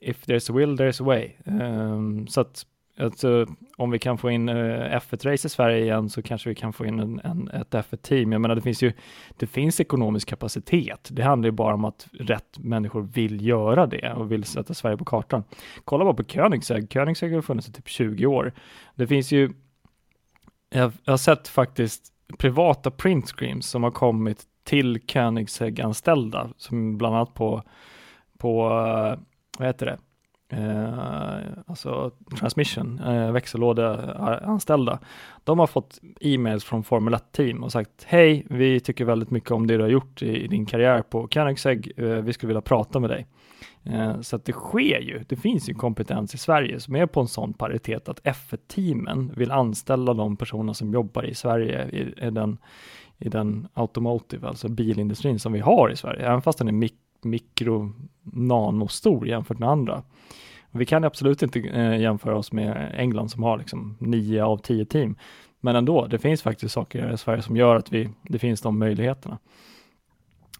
if 0.00 0.26
there's 0.26 0.50
a 0.50 0.54
will, 0.54 0.76
there's 0.76 1.02
a 1.02 1.04
way. 1.04 1.32
Um, 1.44 2.26
så 2.26 2.40
att 2.40 2.66
Alltså, 2.98 3.46
om 3.76 3.90
vi 3.90 3.98
kan 3.98 4.18
få 4.18 4.30
in 4.30 4.48
eh, 4.48 4.54
F1-race 4.98 5.46
i 5.46 5.50
Sverige 5.50 5.78
igen 5.78 6.10
så 6.10 6.22
kanske 6.22 6.48
vi 6.48 6.54
kan 6.54 6.72
få 6.72 6.86
in 6.86 7.00
en, 7.00 7.20
en, 7.24 7.48
ett 7.48 7.70
F1-team. 7.70 8.32
Jag 8.32 8.40
menar, 8.40 8.54
det 8.54 8.60
finns 8.60 8.82
ju 8.82 8.92
det 9.36 9.46
finns 9.46 9.80
ekonomisk 9.80 10.28
kapacitet. 10.28 11.08
Det 11.12 11.22
handlar 11.22 11.46
ju 11.46 11.52
bara 11.52 11.74
om 11.74 11.84
att 11.84 12.08
rätt 12.12 12.58
människor 12.58 13.02
vill 13.02 13.46
göra 13.46 13.86
det 13.86 14.12
och 14.12 14.32
vill 14.32 14.44
sätta 14.44 14.74
Sverige 14.74 14.96
på 14.96 15.04
kartan. 15.04 15.44
Kolla 15.84 16.04
bara 16.04 16.14
på 16.14 16.24
Koenigsegg. 16.24 16.92
Koenigsegg 16.92 17.34
har 17.34 17.42
funnits 17.42 17.68
i 17.68 17.72
typ 17.72 17.88
20 17.88 18.26
år. 18.26 18.52
Det 18.94 19.06
finns 19.06 19.32
ju, 19.32 19.52
jag, 20.70 20.92
jag 21.04 21.12
har 21.12 21.18
sett 21.18 21.48
faktiskt 21.48 22.12
privata 22.38 22.90
printscreens 22.90 23.70
som 23.70 23.82
har 23.82 23.90
kommit 23.90 24.42
till 24.64 25.00
Koenigsegg-anställda, 25.06 26.50
som 26.56 26.98
bland 26.98 27.16
annat 27.16 27.34
på, 27.34 27.62
på 28.38 28.66
eh, 28.66 29.18
vad 29.58 29.68
heter 29.68 29.86
det, 29.86 29.98
eh, 30.56 31.43
alltså 31.74 32.10
transmission, 32.38 33.00
eh, 33.00 33.32
växellådeanställda, 33.32 34.98
de 35.44 35.58
har 35.58 35.66
fått 35.66 36.00
e-mails 36.20 36.64
från 36.64 36.84
Formel 36.84 37.14
1-team 37.14 37.62
och 37.62 37.72
sagt 37.72 38.04
hej, 38.04 38.46
vi 38.50 38.80
tycker 38.80 39.04
väldigt 39.04 39.30
mycket 39.30 39.50
om 39.50 39.66
det 39.66 39.76
du 39.76 39.82
har 39.82 39.88
gjort 39.88 40.22
i, 40.22 40.44
i 40.44 40.46
din 40.46 40.66
karriär 40.66 41.02
på 41.02 41.28
Koenigsegg, 41.28 41.92
eh, 41.96 42.04
vi 42.04 42.32
skulle 42.32 42.48
vilja 42.48 42.60
prata 42.60 43.00
med 43.00 43.10
dig. 43.10 43.26
Eh, 43.84 44.20
så 44.20 44.36
att 44.36 44.44
det 44.44 44.52
sker 44.52 45.00
ju, 45.00 45.24
det 45.28 45.36
finns 45.36 45.68
ju 45.68 45.74
kompetens 45.74 46.34
i 46.34 46.38
Sverige 46.38 46.80
som 46.80 46.96
är 46.96 47.06
på 47.06 47.20
en 47.20 47.28
sån 47.28 47.52
paritet 47.52 48.08
att 48.08 48.22
F1-teamen 48.22 49.32
vill 49.36 49.50
anställa 49.50 50.14
de 50.14 50.36
personer 50.36 50.72
som 50.72 50.92
jobbar 50.92 51.24
i 51.26 51.34
Sverige 51.34 51.88
i, 51.88 52.26
i, 52.26 52.30
den, 52.30 52.58
i 53.18 53.28
den 53.28 53.68
automotive, 53.74 54.48
alltså 54.48 54.68
bilindustrin 54.68 55.38
som 55.38 55.52
vi 55.52 55.60
har 55.60 55.90
i 55.90 55.96
Sverige, 55.96 56.26
även 56.26 56.42
fast 56.42 56.58
den 56.58 56.68
är 56.68 56.72
mik 56.72 56.94
mikro 57.24 57.92
nanostor 58.22 59.28
jämfört 59.28 59.58
med 59.58 59.68
andra. 59.68 60.02
Vi 60.74 60.86
kan 60.86 61.04
absolut 61.04 61.42
inte 61.42 61.60
eh, 61.60 62.00
jämföra 62.00 62.36
oss 62.36 62.52
med 62.52 62.94
England 62.94 63.28
som 63.28 63.42
har 63.42 63.58
liksom 63.58 63.96
nio 64.00 64.44
av 64.44 64.58
tio 64.58 64.84
team. 64.84 65.16
Men 65.60 65.76
ändå, 65.76 66.06
det 66.06 66.18
finns 66.18 66.42
faktiskt 66.42 66.74
saker 66.74 67.12
i 67.12 67.18
Sverige 67.18 67.42
som 67.42 67.56
gör 67.56 67.76
att 67.76 67.92
vi, 67.92 68.10
det 68.22 68.38
finns 68.38 68.60
de 68.60 68.78
möjligheterna. 68.78 69.38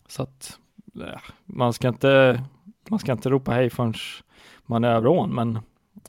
Så 0.08 0.22
att 0.22 0.58
eh, 1.00 1.20
man 1.44 1.72
ska 1.72 1.88
inte, 1.88 2.42
man 2.88 2.98
ska 2.98 3.12
inte 3.12 3.30
ropa 3.30 3.52
hej 3.52 3.70
förrän 3.70 3.94
man 4.66 4.84
är 4.84 4.94
över 4.94 5.06
ån, 5.08 5.34
men 5.34 5.58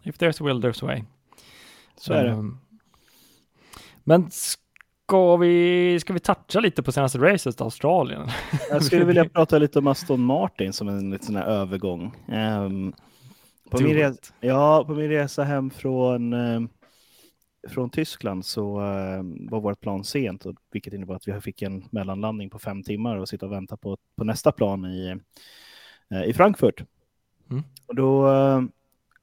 if 0.03 0.17
there's 0.17 0.41
a 0.41 0.45
will 0.45 0.63
there's 0.63 0.83
a 0.83 0.87
way. 0.87 1.03
Så 1.97 2.13
är 2.13 2.23
det. 2.23 2.31
Um, 2.31 2.59
men 4.03 4.31
ska 4.31 5.37
vi, 5.37 5.99
ska 5.99 6.13
vi 6.13 6.19
toucha 6.19 6.59
lite 6.59 6.83
på 6.83 6.91
senaste 6.91 7.17
racet 7.17 7.61
Australien? 7.61 8.27
Jag 8.69 8.83
skulle 8.83 9.05
vilja 9.05 9.25
prata 9.33 9.57
lite 9.57 9.79
om 9.79 9.87
Aston 9.87 10.21
Martin 10.21 10.73
som 10.73 10.87
en 10.87 11.11
liten 11.11 11.35
övergång. 11.35 12.15
Um, 12.27 12.93
på, 13.71 13.83
min 13.83 13.95
resa, 13.95 14.33
ja, 14.39 14.85
på 14.87 14.93
min 14.93 15.09
resa 15.09 15.43
hem 15.43 15.69
från, 15.69 16.33
eh, 16.33 16.61
från 17.69 17.89
Tyskland 17.89 18.45
så 18.45 18.79
eh, 18.79 19.23
var 19.49 19.61
vårt 19.61 19.81
plan 19.81 20.03
sent, 20.03 20.45
och, 20.45 20.55
vilket 20.71 20.93
innebar 20.93 21.15
att 21.15 21.27
vi 21.27 21.41
fick 21.41 21.61
en 21.61 21.85
mellanlandning 21.91 22.49
på 22.49 22.59
fem 22.59 22.83
timmar 22.83 23.17
och 23.17 23.29
sitta 23.29 23.45
och 23.45 23.51
vänta 23.51 23.77
på, 23.77 23.97
på 24.17 24.23
nästa 24.23 24.51
plan 24.51 24.85
i, 24.85 25.19
eh, 26.13 26.23
i 26.23 26.33
Frankfurt. 26.33 26.83
Mm. 27.51 27.63
Och 27.87 27.95
då 27.95 28.31
eh, 28.31 28.61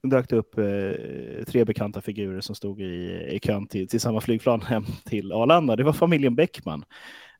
dök 0.03 0.29
det 0.29 0.35
upp 0.35 0.57
eh, 0.57 1.45
tre 1.45 1.65
bekanta 1.65 2.01
figurer 2.01 2.41
som 2.41 2.55
stod 2.55 2.81
i, 2.81 3.27
i 3.31 3.39
kön 3.39 3.67
till, 3.67 3.87
till 3.87 4.01
samma 4.01 4.21
flygplan 4.21 4.61
hem 4.67 4.85
till 5.05 5.31
Arlanda. 5.31 5.75
Det 5.75 5.83
var 5.83 5.93
familjen 5.93 6.35
Bäckman. 6.35 6.85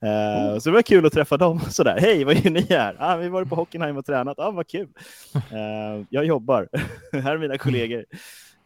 Uh, 0.04 0.60
Så 0.60 0.70
det 0.70 0.74
var 0.74 0.82
kul 0.82 1.06
att 1.06 1.14
träffa 1.14 1.38
dem 1.38 1.60
sådär. 1.70 1.98
Hej, 2.00 2.24
vad 2.24 2.36
gör 2.36 2.52
ni 2.52 2.62
här? 2.70 2.96
Ah, 3.00 3.16
vi 3.18 3.30
var 3.30 3.46
på 3.46 3.56
Hockenheim 3.56 3.98
och 3.98 4.06
tränat. 4.06 4.40
Ah, 4.40 4.52
vad 4.52 4.68
kul. 4.68 4.90
Uh, 5.36 6.06
jag 6.10 6.26
jobbar. 6.26 6.70
här 7.12 7.34
är 7.34 7.38
mina 7.38 7.58
kollegor. 7.58 8.06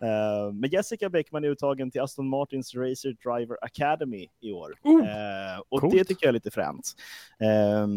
Uh, 0.04 0.54
men 0.54 0.69
Jessica 0.69 1.10
Bäckman 1.10 1.43
är 1.43 1.47
uttagen 1.47 1.91
till 1.91 2.02
Aston 2.02 2.30
Martins 2.30 2.76
Racer 2.76 3.15
Driver 3.30 3.58
Academy 3.62 4.28
i 4.41 4.52
år. 4.52 4.69
Uh, 4.86 5.62
och 5.69 5.82
coolt. 5.82 5.93
det 5.93 6.04
tycker 6.04 6.26
jag 6.26 6.30
är 6.30 6.34
lite 6.34 6.52
fränt. 6.52 6.93
Uh, 7.41 7.88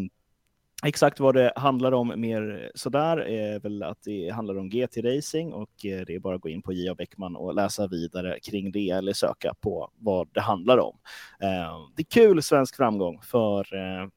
Exakt 0.82 1.20
vad 1.20 1.34
det 1.34 1.52
handlar 1.56 1.92
om 1.92 2.12
mer 2.16 2.70
sådär 2.74 3.16
är 3.16 3.60
väl 3.60 3.82
att 3.82 4.02
det 4.04 4.30
handlar 4.30 4.58
om 4.58 4.68
GT 4.68 4.96
Racing 4.96 5.52
och 5.52 5.86
eh, 5.86 6.04
det 6.06 6.14
är 6.14 6.18
bara 6.18 6.34
att 6.34 6.40
gå 6.40 6.48
in 6.48 6.62
på 6.62 6.72
J.A. 6.72 6.94
Bäckman 6.94 7.36
och 7.36 7.54
läsa 7.54 7.86
vidare 7.86 8.38
kring 8.42 8.72
det 8.72 8.90
eller 8.90 9.12
söka 9.12 9.54
på 9.60 9.90
vad 9.98 10.28
det 10.32 10.40
handlar 10.40 10.78
om. 10.78 10.98
Eh, 11.40 11.88
det 11.96 12.02
är 12.02 12.10
kul 12.10 12.42
svensk 12.42 12.76
framgång 12.76 13.20
för 13.22 13.74
eh, 13.74 14.08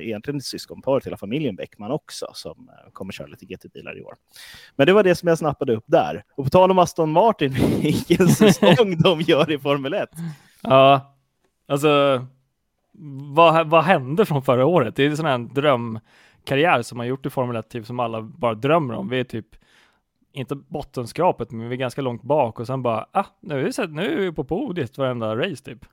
egentligen 0.00 0.38
ett 0.38 0.44
syskonpar 0.44 1.00
till 1.00 1.06
hela 1.06 1.16
familjen 1.16 1.56
Bäckman 1.56 1.90
också 1.90 2.26
som 2.32 2.70
kommer 2.92 3.12
köra 3.12 3.26
lite 3.26 3.46
GT-bilar 3.46 3.98
i 3.98 4.02
år. 4.02 4.14
Men 4.76 4.86
det 4.86 4.92
var 4.92 5.02
det 5.02 5.14
som 5.14 5.28
jag 5.28 5.38
snappade 5.38 5.74
upp 5.74 5.84
där. 5.86 6.24
Och 6.36 6.44
på 6.44 6.50
tal 6.50 6.70
om 6.70 6.78
Aston 6.78 7.10
Martin, 7.10 7.52
vilken 7.82 8.28
säsong 8.28 8.98
de 8.98 9.20
gör 9.20 9.50
i 9.50 9.58
Formel 9.58 9.94
1. 9.94 10.08
Ja, 10.62 11.16
alltså 11.68 12.20
vad, 13.34 13.68
vad 13.68 13.84
hände 13.84 14.26
från 14.26 14.42
förra 14.42 14.66
året? 14.66 14.96
Det 14.96 15.04
är 15.04 15.10
en 15.10 15.16
sån 15.16 15.26
här 15.26 15.38
drömkarriär 15.38 16.82
som 16.82 16.98
man 16.98 17.06
gjort 17.06 17.26
i 17.26 17.30
Formel 17.30 17.56
1 17.56 17.68
typ, 17.68 17.86
som 17.86 18.00
alla 18.00 18.22
bara 18.22 18.54
drömmer 18.54 18.94
om. 18.94 19.08
Vi 19.08 19.20
är 19.20 19.24
typ 19.24 19.56
inte 20.32 20.54
bottenskrapet, 20.54 21.50
men 21.50 21.68
vi 21.68 21.74
är 21.74 21.78
ganska 21.78 22.02
långt 22.02 22.22
bak 22.22 22.60
och 22.60 22.66
sen 22.66 22.82
bara, 22.82 23.06
ah, 23.12 23.24
nu 23.40 23.60
är 23.60 23.86
vi, 23.86 23.92
nu 23.92 24.12
är 24.12 24.20
vi 24.20 24.32
på 24.32 24.44
podiet 24.44 24.98
varenda 24.98 25.36
race 25.36 25.64
typ. 25.64 25.86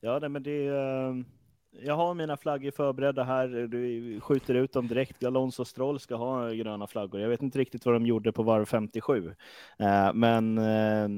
Ja, 0.00 0.18
nej, 0.18 0.28
men 0.28 0.42
det 0.42 0.66
är, 0.66 1.08
ehm, 1.08 1.24
jag 1.72 1.96
har 1.96 2.14
mina 2.14 2.36
flaggor 2.36 2.70
förberedda 2.70 3.24
här. 3.24 3.48
Du 3.48 4.20
skjuter 4.20 4.54
ut 4.54 4.72
dem 4.72 4.88
direkt. 4.88 5.24
Alonso 5.24 5.64
Stroll 5.64 6.00
ska 6.00 6.14
ha 6.14 6.50
gröna 6.50 6.86
flaggor. 6.86 7.20
Jag 7.20 7.28
vet 7.28 7.42
inte 7.42 7.58
riktigt 7.58 7.84
vad 7.84 7.94
de 7.94 8.06
gjorde 8.06 8.32
på 8.32 8.42
varv 8.42 8.64
57, 8.64 9.34
eh, 9.78 10.12
men 10.14 10.58
eh, 10.58 11.08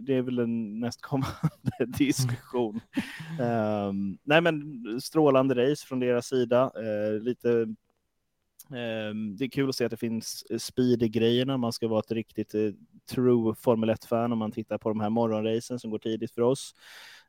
det 0.00 0.14
är 0.14 0.22
väl 0.22 0.38
en 0.38 0.80
nästkommande 0.80 1.86
diskussion. 1.86 2.80
Eh, 3.40 3.92
nej, 4.22 4.40
men 4.40 4.84
strålande 5.00 5.70
race 5.70 5.86
från 5.86 6.00
deras 6.00 6.26
sida. 6.26 6.72
Eh, 6.76 7.22
lite 7.22 7.50
ehm, 8.70 9.36
det 9.36 9.44
är 9.44 9.50
kul 9.50 9.68
att 9.68 9.74
se 9.74 9.84
att 9.84 9.90
det 9.90 9.96
finns 9.96 10.44
speed 10.62 11.02
i 11.02 11.08
grejerna. 11.08 11.56
Man 11.56 11.72
ska 11.72 11.88
vara 11.88 12.00
ett 12.00 12.12
riktigt 12.12 12.54
eh, 12.54 12.70
true 13.10 13.54
Formel 13.58 13.90
1-fan 13.90 14.32
om 14.32 14.38
man 14.38 14.52
tittar 14.52 14.78
på 14.78 14.88
de 14.88 15.00
här 15.00 15.10
morgonracen 15.10 15.78
som 15.78 15.90
går 15.90 15.98
tidigt 15.98 16.34
för 16.34 16.42
oss. 16.42 16.74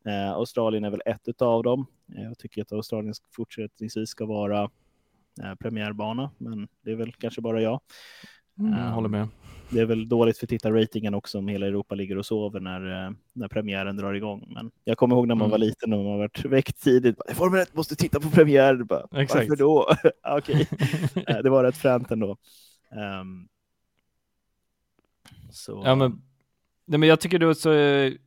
Uh, 0.07 0.31
Australien 0.31 0.83
är 0.83 0.89
väl 0.89 1.01
ett 1.05 1.41
av 1.41 1.63
dem. 1.63 1.85
Jag 2.05 2.37
tycker 2.37 2.61
att 2.61 2.71
Australien 2.71 3.13
fortsättningsvis 3.35 4.09
ska 4.09 4.25
vara 4.25 4.69
premiärbana, 5.59 6.31
men 6.37 6.67
det 6.81 6.91
är 6.91 6.95
väl 6.95 7.13
kanske 7.13 7.41
bara 7.41 7.61
jag. 7.61 7.81
Mm, 8.59 8.79
jag 8.79 8.91
håller 8.91 9.09
med 9.09 9.27
det 9.73 9.81
är 9.81 9.85
väl 9.85 10.09
dåligt 10.09 10.37
för 10.37 10.47
tittarratingen 10.47 11.13
också 11.13 11.37
om 11.37 11.47
hela 11.47 11.67
Europa 11.67 11.95
ligger 11.95 12.17
och 12.17 12.25
sover 12.25 12.59
när, 12.59 13.05
eh, 13.05 13.11
när 13.33 13.47
premiären 13.47 13.97
drar 13.97 14.13
igång. 14.13 14.53
Men 14.55 14.71
jag 14.83 14.97
kommer 14.97 15.15
ihåg 15.15 15.27
när 15.27 15.35
man 15.35 15.45
mm. 15.45 15.51
var 15.51 15.57
liten 15.57 15.93
och 15.93 16.03
man 16.03 16.17
varit 16.17 16.45
väckt 16.45 16.83
tidigt. 16.83 17.15
Formel 17.33 17.61
1 17.61 17.75
måste 17.75 17.95
titta 17.95 18.19
på 18.19 18.29
premiär. 18.29 18.75
Bara, 18.75 19.07
Exakt. 19.11 19.49
Varför 19.49 19.63
då? 19.63 19.95
Okej, 20.37 20.67
eh, 21.27 21.37
det 21.37 21.49
var 21.49 21.63
rätt 21.63 21.77
fränt 21.77 22.11
ändå. 22.11 22.37
Um, 23.21 23.47
så. 25.51 25.81
Ja, 25.85 25.95
men, 25.95 26.21
nej, 26.85 26.99
men 26.99 27.09
jag 27.09 27.19
tycker 27.19 27.39
det 27.39 27.45
var 27.45 27.53
så 27.53 28.17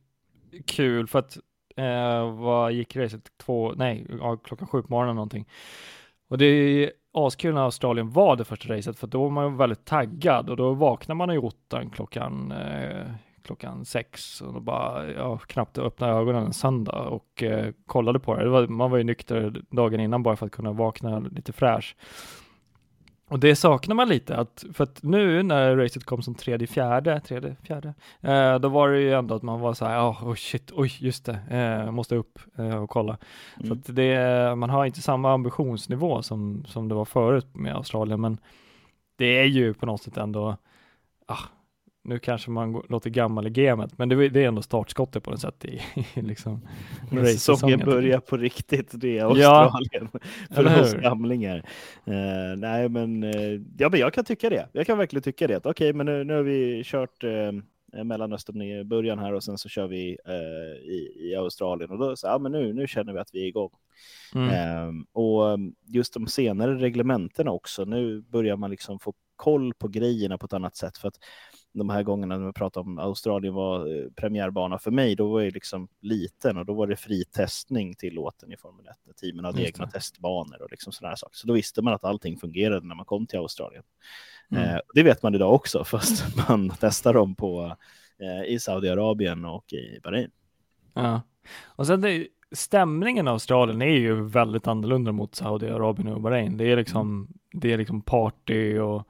kul 0.65 1.07
för 1.07 1.19
att 1.19 1.37
eh, 1.77 2.31
vad 2.35 2.71
gick 2.71 2.95
racet? 2.95 3.31
Två, 3.37 3.73
nej, 3.75 4.05
klockan 4.43 4.67
sju 4.67 4.81
på 4.81 4.87
morgonen 4.89 5.15
någonting. 5.15 5.45
Och 6.29 6.37
det 6.37 6.45
är 6.45 6.91
askul 7.13 7.53
när 7.53 7.61
Australien 7.61 8.11
var 8.11 8.35
det 8.35 8.45
första 8.45 8.73
racet 8.73 8.99
för 8.99 9.07
då 9.07 9.23
var 9.23 9.29
man 9.29 9.57
väldigt 9.57 9.85
taggad 9.85 10.49
och 10.49 10.57
då 10.57 10.73
vaknar 10.73 11.15
man 11.15 11.31
i 11.31 11.37
ottan 11.37 11.89
klockan 11.89 12.51
eh, 12.51 13.07
klockan 13.47 13.85
sex 13.85 14.41
och 14.41 14.53
då 14.53 14.59
bara, 14.59 15.11
ja, 15.11 15.37
knappt 15.37 15.77
öppna 15.77 16.07
ögonen 16.07 16.45
en 16.45 16.53
söndag 16.53 16.99
och 16.99 17.43
eh, 17.43 17.73
kollade 17.85 18.19
på 18.19 18.35
det. 18.35 18.43
det 18.43 18.49
var, 18.49 18.67
man 18.67 18.91
var 18.91 18.97
ju 18.97 19.03
nykter 19.03 19.61
dagen 19.69 19.99
innan 19.99 20.23
bara 20.23 20.35
för 20.35 20.45
att 20.45 20.51
kunna 20.51 20.71
vakna 20.71 21.19
lite 21.19 21.53
fräsch. 21.53 21.95
Och 23.29 23.39
det 23.39 23.55
saknar 23.55 23.95
man 23.95 24.09
lite, 24.09 24.35
att, 24.35 24.65
för 24.73 24.83
att 24.83 25.03
nu 25.03 25.43
när 25.43 25.75
racet 25.75 26.03
kom 26.03 26.21
som 26.21 26.35
tredje, 26.35 26.67
fjärde, 26.67 27.19
tredje, 27.19 27.55
fjärde, 27.63 27.93
eh, 28.21 28.59
då 28.59 28.69
var 28.69 28.89
det 28.89 28.99
ju 28.99 29.13
ändå 29.13 29.35
att 29.35 29.43
man 29.43 29.59
var 29.59 29.73
så 29.73 29.85
här, 29.85 29.95
ja, 29.95 30.17
oh, 30.23 30.35
shit, 30.35 30.71
oj, 30.73 30.97
just 30.99 31.25
det, 31.25 31.39
eh, 31.49 31.91
måste 31.91 32.15
upp 32.15 32.39
eh, 32.57 32.75
och 32.75 32.89
kolla. 32.89 33.17
Mm. 33.55 33.67
Så 33.67 33.73
att 33.73 33.95
det, 33.95 34.55
man 34.55 34.69
har 34.69 34.85
inte 34.85 35.01
samma 35.01 35.33
ambitionsnivå 35.33 36.21
som, 36.23 36.65
som 36.67 36.87
det 36.87 36.95
var 36.95 37.05
förut 37.05 37.55
med 37.55 37.75
Australien, 37.75 38.21
men 38.21 38.37
det 39.15 39.39
är 39.39 39.45
ju 39.45 39.73
på 39.73 39.85
något 39.85 40.01
sätt 40.01 40.17
ändå, 40.17 40.57
ah, 41.25 41.43
nu 42.07 42.19
kanske 42.19 42.51
man 42.51 42.83
låter 42.89 43.09
gammal 43.09 43.47
i 43.47 43.49
gamet, 43.49 43.97
men 43.97 44.09
det, 44.09 44.29
det 44.29 44.43
är 44.43 44.47
ändå 44.47 44.61
startskottet 44.61 45.23
på 45.23 45.31
något 45.31 45.41
sätt 45.41 45.65
i, 45.65 45.81
i 46.13 46.21
liksom 46.21 46.61
Säsongen 47.25 47.79
börjar 47.79 48.19
på 48.19 48.37
riktigt, 48.37 48.91
det 48.93 49.17
är 49.17 49.23
Australien 49.23 50.09
ja. 50.13 50.19
för 50.55 50.81
oss 50.81 50.93
gamlingar. 50.93 51.57
Uh, 52.07 52.57
nej, 52.57 52.89
men, 52.89 53.23
uh, 53.23 53.61
ja, 53.77 53.89
men 53.89 53.99
jag 53.99 54.13
kan 54.13 54.25
tycka 54.25 54.49
det. 54.49 54.69
Jag 54.71 54.85
kan 54.87 54.97
verkligen 54.97 55.23
tycka 55.23 55.47
det. 55.47 55.57
Okej, 55.57 55.71
okay, 55.71 55.93
men 55.93 56.05
nu, 56.05 56.23
nu 56.23 56.33
har 56.33 56.43
vi 56.43 56.83
kört 56.85 57.23
uh, 57.23 58.03
Mellanöstern 58.03 58.61
i 58.61 58.83
början 58.83 59.19
här 59.19 59.33
och 59.33 59.43
sen 59.43 59.57
så 59.57 59.69
kör 59.69 59.87
vi 59.87 60.17
i, 60.83 61.29
i 61.29 61.35
Australien 61.35 61.91
och 61.91 61.97
då 61.97 62.15
så 62.15 62.27
ja, 62.27 62.37
men 62.37 62.51
nu, 62.51 62.73
nu 62.73 62.87
känner 62.87 63.13
vi 63.13 63.19
att 63.19 63.29
vi 63.33 63.43
är 63.43 63.47
igång. 63.47 63.69
Mm. 64.35 65.05
Och 65.11 65.59
just 65.85 66.13
de 66.13 66.27
senare 66.27 66.75
reglementena 66.75 67.51
också. 67.51 67.85
Nu 67.85 68.21
börjar 68.21 68.55
man 68.55 68.71
liksom 68.71 68.99
få 68.99 69.13
koll 69.37 69.73
på 69.73 69.87
grejerna 69.87 70.37
på 70.37 70.45
ett 70.45 70.53
annat 70.53 70.75
sätt 70.75 70.97
för 70.97 71.07
att 71.07 71.17
de 71.73 71.89
här 71.89 72.03
gångerna 72.03 72.37
när 72.37 72.45
vi 72.45 72.53
pratade 72.53 72.89
om 72.89 72.99
Australien 72.99 73.53
var 73.53 73.79
eh, 73.79 74.09
premiärbana 74.15 74.79
för 74.79 74.91
mig, 74.91 75.15
då 75.15 75.29
var 75.29 75.41
jag 75.41 75.53
liksom 75.53 75.87
liten 76.01 76.57
och 76.57 76.65
då 76.65 76.73
var 76.73 76.87
det 76.87 76.95
fri 76.95 77.25
testning 77.25 77.95
tillåten 77.95 78.51
i 78.51 78.57
Formel 78.57 78.85
1. 78.87 79.17
Teamen 79.17 79.45
hade 79.45 79.61
Just 79.61 79.75
egna 79.75 79.85
det. 79.85 79.91
testbanor 79.91 80.61
och 80.61 80.71
liksom 80.71 80.93
sådana 80.93 81.15
saker. 81.15 81.35
Så 81.37 81.47
då 81.47 81.53
visste 81.53 81.81
man 81.81 81.93
att 81.93 82.03
allting 82.03 82.37
fungerade 82.37 82.87
när 82.87 82.95
man 82.95 83.05
kom 83.05 83.27
till 83.27 83.39
Australien. 83.39 83.83
Mm. 84.51 84.63
Eh, 84.63 84.79
det 84.93 85.03
vet 85.03 85.23
man 85.23 85.35
idag 85.35 85.53
också, 85.53 85.83
fast 85.85 86.47
man 86.49 86.71
testar 86.79 87.13
dem 87.13 87.35
på, 87.35 87.75
eh, 88.19 88.53
i 88.53 88.59
Saudiarabien 88.59 89.45
och 89.45 89.73
i 89.73 89.99
Bahrain. 90.03 90.31
Ja, 90.93 91.21
och 91.65 91.87
sen 91.87 92.01
det, 92.01 92.27
stämningen 92.51 93.27
i 93.27 93.29
Australien 93.29 93.81
är 93.81 93.97
ju 93.97 94.23
väldigt 94.23 94.67
annorlunda 94.67 95.11
mot 95.11 95.35
Saudiarabien 95.35 96.07
och 96.07 96.21
Bahrain. 96.21 96.57
Det 96.57 96.71
är 96.71 96.77
liksom 96.77 97.27
det 97.59 97.73
är 97.73 97.77
liksom 97.77 98.01
party 98.01 98.77
och 98.79 99.07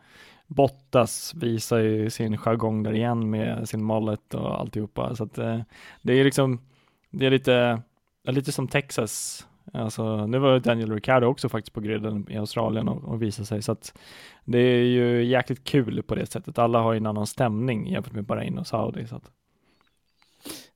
Bottas 0.47 1.33
visar 1.35 1.77
ju 1.77 2.09
sin 2.09 2.37
jargong 2.37 2.83
där 2.83 2.93
igen 2.93 3.29
med 3.29 3.69
sin 3.69 3.83
mallet 3.83 4.33
och 4.33 4.59
alltihopa. 4.59 5.15
Så 5.15 5.23
att 5.23 5.37
eh, 5.37 5.59
det 6.01 6.13
är 6.13 6.23
liksom, 6.23 6.59
det 7.09 7.25
är 7.25 7.31
lite, 7.31 7.81
lite 8.23 8.51
som 8.51 8.67
Texas. 8.67 9.47
Alltså, 9.73 10.27
nu 10.27 10.39
var 10.39 10.59
Daniel 10.59 10.93
Ricciardo 10.93 11.27
också 11.27 11.49
faktiskt 11.49 11.73
på 11.73 11.81
griden 11.81 12.25
i 12.29 12.37
Australien 12.37 12.87
och, 12.87 13.03
och 13.03 13.21
visade 13.21 13.45
sig, 13.45 13.61
så 13.61 13.71
att 13.71 13.99
det 14.45 14.59
är 14.59 14.83
ju 14.83 15.25
jäkligt 15.25 15.63
kul 15.63 16.03
på 16.03 16.15
det 16.15 16.25
sättet. 16.25 16.57
Alla 16.57 16.79
har 16.79 16.95
en 16.95 17.05
annan 17.05 17.27
stämning 17.27 17.87
jämfört 17.87 18.13
med 18.13 18.25
Bahrain 18.25 18.57
och 18.57 18.67
Saudi, 18.67 19.07
så 19.07 19.15
att 19.15 19.31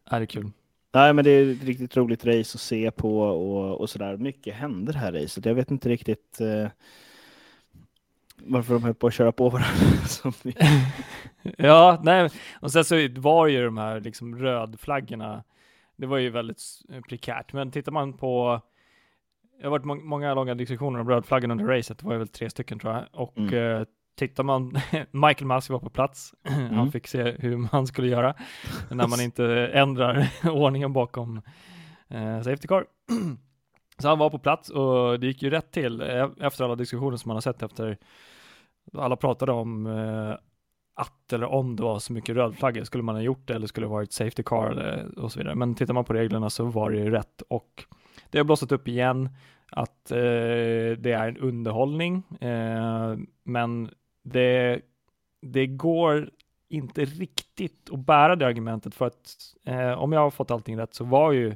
är 0.05 0.19
det 0.19 0.27
kul. 0.27 0.51
Nej, 0.93 1.13
men 1.13 1.25
det 1.25 1.31
är 1.31 1.51
ett 1.51 1.63
riktigt 1.63 1.97
roligt 1.97 2.25
race 2.25 2.55
att 2.55 2.61
se 2.61 2.91
på 2.91 3.21
och, 3.21 3.81
och 3.81 3.89
sådär. 3.89 4.17
Mycket 4.17 4.55
händer 4.55 4.93
här 4.93 5.11
racet. 5.11 5.45
Jag 5.45 5.55
vet 5.55 5.71
inte 5.71 5.89
riktigt 5.89 6.41
eh 6.41 6.67
varför 8.37 8.73
de 8.73 8.83
höll 8.83 8.93
på 8.93 9.07
att 9.07 9.13
köra 9.13 9.31
på 9.31 9.49
varandra. 9.49 9.73
ja, 11.57 12.01
nej, 12.03 12.29
och 12.59 12.71
sen 12.71 12.83
så 12.83 12.95
var 13.17 13.47
ju 13.47 13.65
de 13.65 13.77
här 13.77 13.99
liksom 13.99 14.35
rödflaggorna, 14.35 15.43
det 15.95 16.05
var 16.05 16.17
ju 16.17 16.29
väldigt 16.29 16.61
prekärt, 17.09 17.53
men 17.53 17.71
tittar 17.71 17.91
man 17.91 18.13
på 18.13 18.61
det 19.61 19.67
har 19.67 19.71
varit 19.71 19.85
må 19.85 19.95
många 19.95 20.33
långa 20.33 20.55
diskussioner 20.55 20.99
om 20.99 21.09
rödflaggan 21.09 21.51
under 21.51 21.65
racet, 21.65 21.97
det 21.97 22.05
var 22.05 22.13
ju 22.13 22.19
väl 22.19 22.27
tre 22.27 22.49
stycken 22.49 22.79
tror 22.79 22.93
jag, 22.93 23.05
och 23.11 23.37
mm. 23.37 23.53
eh, 23.53 23.83
tittar 24.15 24.43
man, 24.43 24.77
Michael 25.11 25.45
Massey 25.45 25.73
var 25.73 25.79
på 25.79 25.89
plats, 25.89 26.33
mm. 26.43 26.73
han 26.73 26.91
fick 26.91 27.07
se 27.07 27.35
hur 27.39 27.57
man 27.71 27.87
skulle 27.87 28.07
göra 28.07 28.35
när 28.89 29.07
man 29.07 29.21
inte 29.21 29.45
ändrar 29.73 30.27
ordningen 30.43 30.93
bakom 30.93 31.41
eh, 32.07 32.41
Safety 32.41 32.67
Car. 32.67 32.85
Så 34.01 34.07
han 34.07 34.19
var 34.19 34.29
på 34.29 34.39
plats 34.39 34.69
och 34.69 35.19
det 35.19 35.27
gick 35.27 35.43
ju 35.43 35.49
rätt 35.49 35.71
till 35.71 36.01
e-, 36.01 36.29
efter 36.39 36.63
alla 36.63 36.75
diskussioner 36.75 37.17
som 37.17 37.29
man 37.29 37.35
har 37.35 37.41
sett 37.41 37.63
efter 37.63 37.97
alla 38.97 39.15
pratade 39.15 39.51
om 39.51 39.85
eh, 39.87 40.35
att 40.95 41.33
eller 41.33 41.47
om 41.47 41.75
det 41.75 41.83
var 41.83 41.99
så 41.99 42.13
mycket 42.13 42.35
rödflaggor, 42.35 42.83
skulle 42.83 43.03
man 43.03 43.15
ha 43.15 43.21
gjort 43.21 43.47
det 43.47 43.53
eller 43.53 43.67
skulle 43.67 43.85
det 43.85 43.91
varit 43.91 44.11
safety 44.11 44.43
car 44.43 44.71
eller, 44.71 45.19
och 45.19 45.31
så 45.31 45.39
vidare. 45.39 45.55
Men 45.55 45.75
tittar 45.75 45.93
man 45.93 46.05
på 46.05 46.13
reglerna 46.13 46.49
så 46.49 46.65
var 46.65 46.91
det 46.91 46.97
ju 46.97 47.09
rätt 47.09 47.41
och 47.47 47.85
det 48.29 48.37
har 48.37 48.45
blossat 48.45 48.71
upp 48.71 48.87
igen 48.87 49.29
att 49.71 50.11
eh, 50.11 50.17
det 50.97 51.11
är 51.11 51.27
en 51.27 51.37
underhållning, 51.37 52.23
eh, 52.41 53.17
men 53.43 53.89
det, 54.23 54.81
det 55.41 55.67
går 55.67 56.29
inte 56.69 57.05
riktigt 57.05 57.89
att 57.91 57.99
bära 57.99 58.35
det 58.35 58.47
argumentet 58.47 58.95
för 58.95 59.07
att 59.07 59.37
eh, 59.65 59.91
om 59.91 60.13
jag 60.13 60.19
har 60.19 60.31
fått 60.31 60.51
allting 60.51 60.77
rätt 60.77 60.93
så 60.93 61.03
var 61.03 61.31
ju 61.31 61.55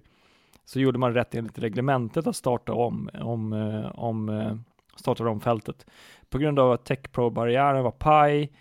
så 0.66 0.80
gjorde 0.80 1.00
man 1.00 1.14
rätt 1.14 1.36
enligt 1.36 1.60
reglementet 1.60 2.28
att 2.28 2.36
starta 2.36 2.74
om, 2.74 3.10
om, 3.14 3.54
eh, 3.54 4.00
om 4.00 4.30
eh, 4.30 4.56
startade 4.96 5.30
om 5.30 5.40
fältet 5.40 5.86
på 6.30 6.38
grund 6.38 6.60
av 6.60 6.72
att 6.72 6.86
TechPro-barriären 6.86 7.84
var 7.84 7.92
paj. 7.92 8.52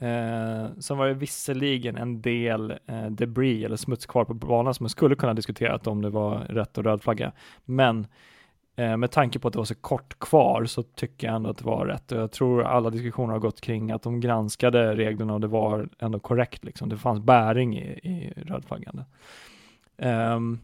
Eh, 0.00 0.66
så 0.78 0.94
var 0.94 1.06
det 1.06 1.14
visserligen 1.14 1.96
en 1.96 2.22
del 2.22 2.70
eh, 2.86 3.06
debris 3.06 3.64
eller 3.64 3.76
smuts 3.76 4.06
kvar 4.06 4.24
på 4.24 4.34
banan 4.34 4.74
som 4.74 4.84
man 4.84 4.90
skulle 4.90 5.14
kunna 5.14 5.34
diskutera 5.34 5.76
om 5.84 6.02
det 6.02 6.10
var 6.10 6.38
rätt 6.38 6.78
och 6.78 6.84
röd 6.84 7.02
flagga. 7.02 7.32
Men 7.64 8.06
eh, 8.76 8.96
med 8.96 9.10
tanke 9.10 9.38
på 9.38 9.48
att 9.48 9.52
det 9.52 9.58
var 9.58 9.64
så 9.64 9.74
kort 9.74 10.18
kvar 10.18 10.64
så 10.64 10.82
tycker 10.82 11.26
jag 11.26 11.36
ändå 11.36 11.50
att 11.50 11.58
det 11.58 11.64
var 11.64 11.86
rätt 11.86 12.12
och 12.12 12.18
jag 12.18 12.32
tror 12.32 12.62
alla 12.62 12.90
diskussioner 12.90 13.32
har 13.32 13.40
gått 13.40 13.60
kring 13.60 13.90
att 13.90 14.02
de 14.02 14.20
granskade 14.20 14.96
reglerna 14.96 15.34
och 15.34 15.40
det 15.40 15.46
var 15.46 15.88
ändå 15.98 16.18
korrekt 16.18 16.64
liksom. 16.64 16.88
Det 16.88 16.96
fanns 16.96 17.20
bäring 17.20 17.78
i, 17.78 17.82
i 17.82 18.32
rödflaggande. 18.36 19.04
Um, 19.96 20.58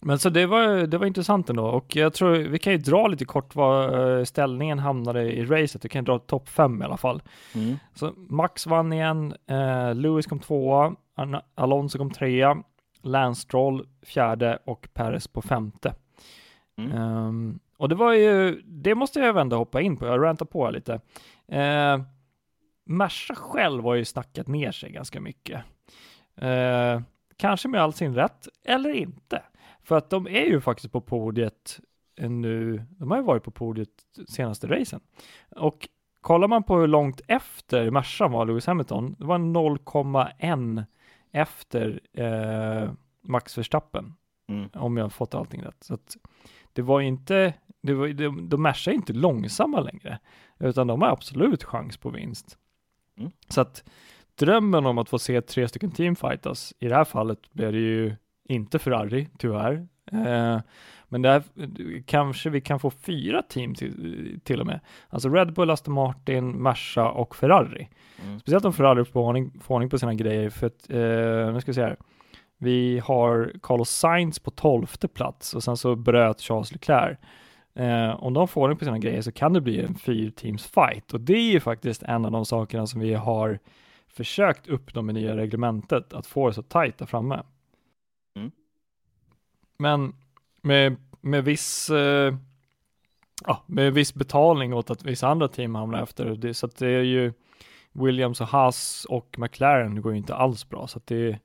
men 0.00 0.18
så 0.18 0.30
det 0.30 0.46
var, 0.46 0.86
det 0.86 0.98
var 0.98 1.06
intressant 1.06 1.50
ändå 1.50 1.66
och 1.66 1.96
jag 1.96 2.14
tror 2.14 2.30
vi 2.30 2.58
kan 2.58 2.72
ju 2.72 2.78
dra 2.78 3.06
lite 3.06 3.24
kort 3.24 3.54
vad 3.54 4.18
eh, 4.18 4.24
ställningen 4.24 4.78
hamnade 4.78 5.32
i 5.32 5.44
racet. 5.44 5.84
Vi 5.84 5.88
kan 5.88 6.04
dra 6.04 6.18
topp 6.18 6.48
fem 6.48 6.82
i 6.82 6.84
alla 6.84 6.96
fall. 6.96 7.22
Mm. 7.54 7.76
Så 7.94 8.12
Max 8.16 8.66
vann 8.66 8.92
igen, 8.92 9.34
eh, 9.46 9.94
Lewis 9.94 10.26
kom 10.26 10.38
tvåa, 10.38 10.94
Alonso 11.54 11.98
kom 11.98 12.10
trea, 12.10 12.62
Lance 13.02 13.40
Stroll 13.40 13.86
fjärde 14.02 14.58
och 14.64 14.88
Perez 14.92 15.28
på 15.28 15.42
femte. 15.42 15.94
Mm. 16.78 17.02
Um, 17.02 17.60
och 17.76 17.88
det 17.88 17.94
var 17.94 18.12
ju, 18.12 18.62
det 18.64 18.94
måste 18.94 19.20
jag 19.20 19.36
ändå 19.36 19.56
hoppa 19.56 19.80
in 19.80 19.96
på, 19.96 20.06
jag 20.06 20.22
rantar 20.22 20.46
på 20.46 20.70
lite. 20.70 20.92
Uh, 21.52 22.04
Merca 22.84 23.34
själv 23.34 23.84
har 23.84 23.94
ju 23.94 24.04
snackat 24.04 24.46
ner 24.46 24.72
sig 24.72 24.90
ganska 24.90 25.20
mycket. 25.20 25.60
Uh, 26.42 27.02
kanske 27.40 27.68
med 27.68 27.82
all 27.82 27.92
sin 27.92 28.14
rätt, 28.14 28.48
eller 28.64 28.90
inte. 28.90 29.42
För 29.82 29.96
att 29.96 30.10
de 30.10 30.26
är 30.26 30.44
ju 30.44 30.60
faktiskt 30.60 30.92
på 30.92 31.00
podiet 31.00 31.80
nu, 32.28 32.84
de 32.90 33.10
har 33.10 33.18
ju 33.18 33.24
varit 33.24 33.42
på 33.42 33.50
podiet 33.50 33.88
senaste 34.28 34.66
racen. 34.66 35.00
Och 35.56 35.88
kollar 36.20 36.48
man 36.48 36.62
på 36.62 36.78
hur 36.78 36.86
långt 36.86 37.20
efter 37.28 37.90
Mercan 37.90 38.32
var 38.32 38.46
Lewis 38.46 38.66
Hamilton, 38.66 39.16
det 39.18 39.24
var 39.24 39.38
0,1 39.38 40.84
efter 41.30 42.00
eh, 42.12 42.92
Max 43.22 43.58
Verstappen, 43.58 44.14
mm. 44.48 44.68
om 44.74 44.96
jag 44.96 45.04
har 45.04 45.10
fått 45.10 45.34
allting 45.34 45.62
rätt. 45.62 45.84
Så 45.84 45.94
att 45.94 46.16
det 46.72 46.82
var 46.82 47.00
inte, 47.00 47.54
det 47.82 47.94
var, 47.94 48.08
de, 48.08 48.48
de 48.48 48.62
Merca 48.62 48.90
är 48.90 48.94
inte 48.94 49.12
långsamma 49.12 49.80
längre, 49.80 50.18
utan 50.58 50.86
de 50.86 51.02
har 51.02 51.08
absolut 51.08 51.64
chans 51.64 51.96
på 51.96 52.10
vinst. 52.10 52.58
Mm. 53.16 53.30
Så 53.48 53.60
att 53.60 53.84
drömmen 54.40 54.86
om 54.86 54.98
att 54.98 55.08
få 55.08 55.18
se 55.18 55.40
tre 55.40 55.68
stycken 55.68 55.90
teamfightas, 55.90 56.74
i 56.78 56.88
det 56.88 56.94
här 56.94 57.04
fallet 57.04 57.52
blev 57.52 57.72
det 57.72 57.78
ju 57.78 58.16
inte 58.48 58.78
Ferrari, 58.78 59.28
tyvärr. 59.38 59.86
Eh, 60.12 60.60
men 61.08 61.22
där 61.22 61.42
kanske 62.06 62.50
vi 62.50 62.60
kan 62.60 62.80
få 62.80 62.90
fyra 62.90 63.42
team 63.42 63.74
till, 63.74 64.40
till 64.44 64.60
och 64.60 64.66
med. 64.66 64.80
Alltså 65.08 65.28
Red 65.28 65.52
Bull, 65.52 65.70
Aston 65.70 65.94
Martin, 65.94 66.62
Merca 66.62 67.10
och 67.10 67.36
Ferrari. 67.36 67.88
Mm. 68.24 68.40
Speciellt 68.40 68.64
om 68.64 68.72
Ferrari 68.72 69.04
får 69.04 69.20
ordning, 69.20 69.52
får 69.60 69.74
ordning 69.74 69.90
på 69.90 69.98
sina 69.98 70.14
grejer. 70.14 70.50
För 70.50 70.66
att, 70.66 70.90
eh, 70.90 71.54
nu 71.54 71.60
ska 71.60 71.70
vi 71.70 71.74
se 71.74 71.82
här. 71.82 71.96
Vi 72.58 72.98
har 73.04 73.52
Carlos 73.62 73.90
Sainz 73.90 74.38
på 74.38 74.50
tolfte 74.50 75.08
plats 75.08 75.54
och 75.54 75.62
sen 75.62 75.76
så 75.76 75.96
bröt 75.96 76.40
Charles 76.40 76.72
Leclerc. 76.72 77.18
Eh, 77.74 78.24
om 78.24 78.34
de 78.34 78.48
får 78.48 78.62
ordning 78.62 78.78
på 78.78 78.84
sina 78.84 78.98
grejer 78.98 79.22
så 79.22 79.32
kan 79.32 79.52
det 79.52 79.60
bli 79.60 79.80
en 79.80 79.94
fyrteams 79.94 80.66
fight 80.66 81.12
och 81.12 81.20
det 81.20 81.32
är 81.32 81.52
ju 81.52 81.60
faktiskt 81.60 82.02
en 82.02 82.24
av 82.24 82.32
de 82.32 82.46
sakerna 82.46 82.86
som 82.86 83.00
vi 83.00 83.14
har 83.14 83.58
försökt 84.12 84.68
uppnå 84.68 85.02
med 85.02 85.14
nya 85.14 85.36
reglementet, 85.36 86.12
att 86.12 86.26
få 86.26 86.48
det 86.48 86.54
så 86.54 86.62
tajt 86.62 86.98
där 86.98 87.06
framme. 87.06 87.42
men 89.78 90.14
med, 90.62 90.96
med 91.20 91.44
viss 91.44 91.90
eh, 91.90 92.34
ja, 93.46 93.62
med 93.66 93.94
viss 93.94 94.14
betalning 94.14 94.74
åt 94.74 94.90
att 94.90 95.04
vissa 95.04 95.28
andra 95.28 95.48
team 95.48 95.74
hamnar 95.74 96.02
efter. 96.02 96.24
Det, 96.24 96.54
så 96.54 96.66
att 96.66 96.76
det 96.76 96.88
är 96.88 97.02
ju 97.02 97.32
Williams 97.92 98.40
och 98.40 98.46
Haas 98.46 99.06
och 99.08 99.36
McLaren 99.38 100.02
går 100.02 100.12
ju 100.12 100.18
inte 100.18 100.34
alls 100.34 100.68
bra, 100.68 100.86
så 100.86 100.98
att 100.98 101.06
det, 101.06 101.16
är, 101.16 101.38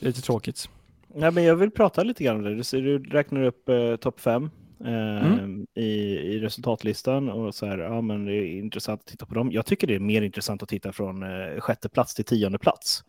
det 0.00 0.06
är 0.06 0.06
lite 0.06 0.22
tråkigt. 0.22 0.68
Nej, 1.06 1.30
men 1.30 1.44
jag 1.44 1.56
vill 1.56 1.70
prata 1.70 2.02
lite 2.02 2.24
grann 2.24 2.36
om 2.36 2.42
det. 2.42 2.54
Du, 2.54 2.98
du 2.98 3.10
räknar 3.10 3.42
upp 3.42 3.68
eh, 3.68 3.96
topp 3.96 4.20
fem 4.20 4.50
eh, 4.84 5.32
mm. 5.32 5.66
i, 5.74 5.90
i 6.16 6.40
resultatlistan 6.40 7.28
och 7.30 7.54
så 7.54 7.66
här, 7.66 7.78
ja 7.78 8.00
men 8.00 8.24
det 8.24 8.34
är 8.34 8.58
intressant 8.58 9.00
att 9.00 9.06
titta 9.06 9.26
på 9.26 9.34
dem. 9.34 9.52
Jag 9.52 9.66
tycker 9.66 9.86
det 9.86 9.94
är 9.94 10.00
mer 10.00 10.22
intressant 10.22 10.62
att 10.62 10.68
titta 10.68 10.92
från 10.92 11.22
eh, 11.22 11.60
sjätte 11.60 11.88
plats 11.88 12.14
till 12.14 12.24
tionde 12.24 12.58
plats. 12.58 13.04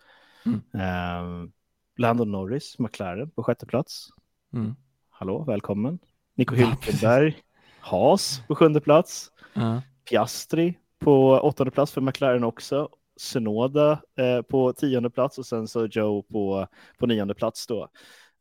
Mm. 0.45 0.61
Eh, 0.73 1.49
Landon 1.97 2.31
Norris, 2.31 2.79
McLaren 2.79 3.29
på 3.29 3.43
sjätte 3.43 3.65
plats. 3.65 4.09
Mm. 4.53 4.75
Hallå, 5.09 5.43
välkommen. 5.43 5.99
Nico 6.35 6.55
Hülkenberg, 6.55 7.33
Haas 7.79 8.41
på 8.47 8.55
sjunde 8.55 8.81
plats. 8.81 9.31
Uh. 9.57 9.79
Piastri 10.09 10.77
på 10.99 11.39
åttonde 11.39 11.71
plats 11.71 11.91
för 11.91 12.01
McLaren 12.01 12.43
också. 12.43 12.89
Sunoda 13.15 14.01
eh, 14.17 14.41
på 14.41 14.73
tionde 14.73 15.09
plats 15.09 15.37
och 15.37 15.45
sen 15.45 15.67
så 15.67 15.85
Joe 15.85 16.23
på, 16.23 16.67
på 16.97 17.07
nionde 17.07 17.33
plats 17.33 17.67
då. 17.67 17.89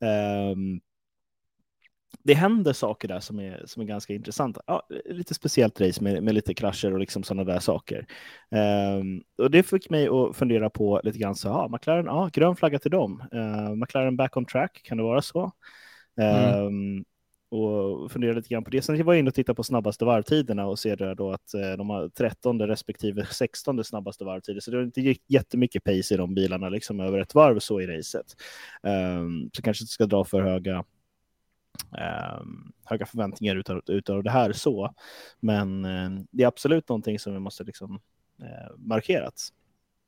Um, 0.00 0.80
det 2.24 2.34
händer 2.34 2.72
saker 2.72 3.08
där 3.08 3.20
som 3.20 3.40
är, 3.40 3.62
som 3.66 3.82
är 3.82 3.86
ganska 3.86 4.14
intressanta. 4.14 4.62
Ja, 4.66 4.82
lite 5.04 5.34
speciellt 5.34 5.80
race 5.80 6.04
med, 6.04 6.22
med 6.22 6.34
lite 6.34 6.54
krascher 6.54 6.92
och 6.92 6.98
liksom 6.98 7.22
sådana 7.22 7.52
där 7.52 7.60
saker. 7.60 8.06
Um, 8.98 9.22
och 9.38 9.50
det 9.50 9.62
fick 9.62 9.90
mig 9.90 10.08
att 10.08 10.36
fundera 10.36 10.70
på 10.70 11.00
lite 11.04 11.18
grann 11.18 11.34
så, 11.34 11.48
ja, 11.48 11.68
McLaren, 11.68 12.06
ja, 12.06 12.30
grön 12.32 12.56
flagga 12.56 12.78
till 12.78 12.90
dem. 12.90 13.22
Uh, 13.34 13.74
McLaren 13.74 14.16
back 14.16 14.36
on 14.36 14.44
track, 14.44 14.80
kan 14.84 14.96
det 14.96 15.02
vara 15.02 15.22
så? 15.22 15.52
Mm. 16.20 16.66
Um, 16.66 17.04
och 17.50 18.12
fundera 18.12 18.32
lite 18.32 18.48
grann 18.48 18.64
på 18.64 18.70
det. 18.70 18.82
Sen 18.82 19.04
var 19.04 19.14
jag 19.14 19.18
inne 19.18 19.28
och 19.28 19.34
tittade 19.34 19.56
på 19.56 19.62
snabbaste 19.62 20.04
varvtiderna 20.04 20.66
och 20.66 20.78
ser 20.78 20.96
där 20.96 21.14
då 21.14 21.32
att 21.32 21.54
uh, 21.54 21.76
de 21.76 21.90
har 21.90 22.08
13 22.08 22.62
respektive 22.62 23.26
16 23.26 23.84
snabbaste 23.84 24.24
varvtider, 24.24 24.60
så 24.60 24.70
det 24.70 24.78
är 24.78 24.82
inte 24.82 25.14
jättemycket 25.26 25.84
pace 25.84 26.14
i 26.14 26.16
de 26.16 26.34
bilarna 26.34 26.68
liksom 26.68 27.00
över 27.00 27.18
ett 27.18 27.34
varv 27.34 27.58
så 27.58 27.80
i 27.80 27.86
racet. 27.86 28.26
Um, 28.82 29.50
så 29.52 29.62
kanske 29.62 29.82
inte 29.82 29.92
ska 29.92 30.06
dra 30.06 30.24
för 30.24 30.42
höga 30.42 30.84
höga 32.84 33.06
förväntningar 33.06 33.56
utav, 33.56 33.82
utav 33.86 34.22
det 34.22 34.30
här 34.30 34.52
så. 34.52 34.94
Men 35.40 35.84
uh, 35.84 36.20
det 36.30 36.42
är 36.42 36.46
absolut 36.46 36.88
någonting 36.88 37.18
som 37.18 37.32
vi 37.32 37.38
måste 37.38 37.64
liksom 37.64 38.00
uh, 38.42 38.76
markerat. 38.76 39.48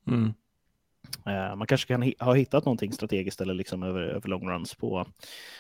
Mm. 0.07 0.35
Uh, 1.29 1.57
man 1.57 1.67
kanske 1.67 1.89
kan 1.89 2.13
ha 2.21 2.35
hittat 2.35 2.65
någonting 2.65 2.93
strategiskt 2.93 3.41
eller 3.41 3.55
liksom 3.55 3.83
över, 3.83 4.03
över 4.03 4.29
long 4.29 4.51
runs 4.51 4.75
på 4.75 5.07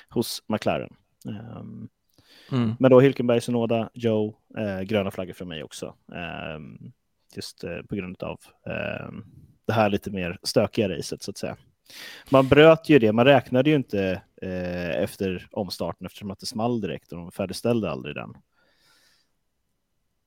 hos 0.09 0.43
McLaren. 0.49 0.97
Um, 1.25 1.89
mm. 2.53 2.75
Men 2.79 2.91
då 2.91 3.01
Hylkenberg, 3.01 3.41
Sonoda, 3.41 3.91
Joe, 3.95 4.37
gröna 4.85 5.11
flaggor 5.11 5.33
för 5.33 5.45
mig 5.45 5.63
också. 5.63 5.95
Um, 6.57 6.93
just 7.37 7.65
på 7.89 7.95
grund 7.95 8.23
av 8.23 8.41
det 9.67 9.73
här 9.73 9.91
lite 9.91 10.11
mer 10.11 10.39
stökiga 10.43 10.89
racet 10.89 11.23
så 11.23 11.31
att 11.31 11.39
säga. 11.39 11.57
Man 12.31 12.49
bröt 12.49 12.89
ju 12.89 12.99
det, 12.99 13.13
man 13.13 13.25
räknade 13.25 13.71
ju 13.71 13.77
inte 13.77 14.23
eh, 14.43 15.03
efter 15.03 15.49
omstarten 15.53 16.07
eftersom 16.07 16.31
att 16.31 16.41
det 16.41 16.47
small 16.47 16.81
direkt 16.81 17.13
och 17.13 17.19
de 17.19 17.33
färdigställde 17.33 17.91
aldrig 17.91 18.15
den. 18.15 18.35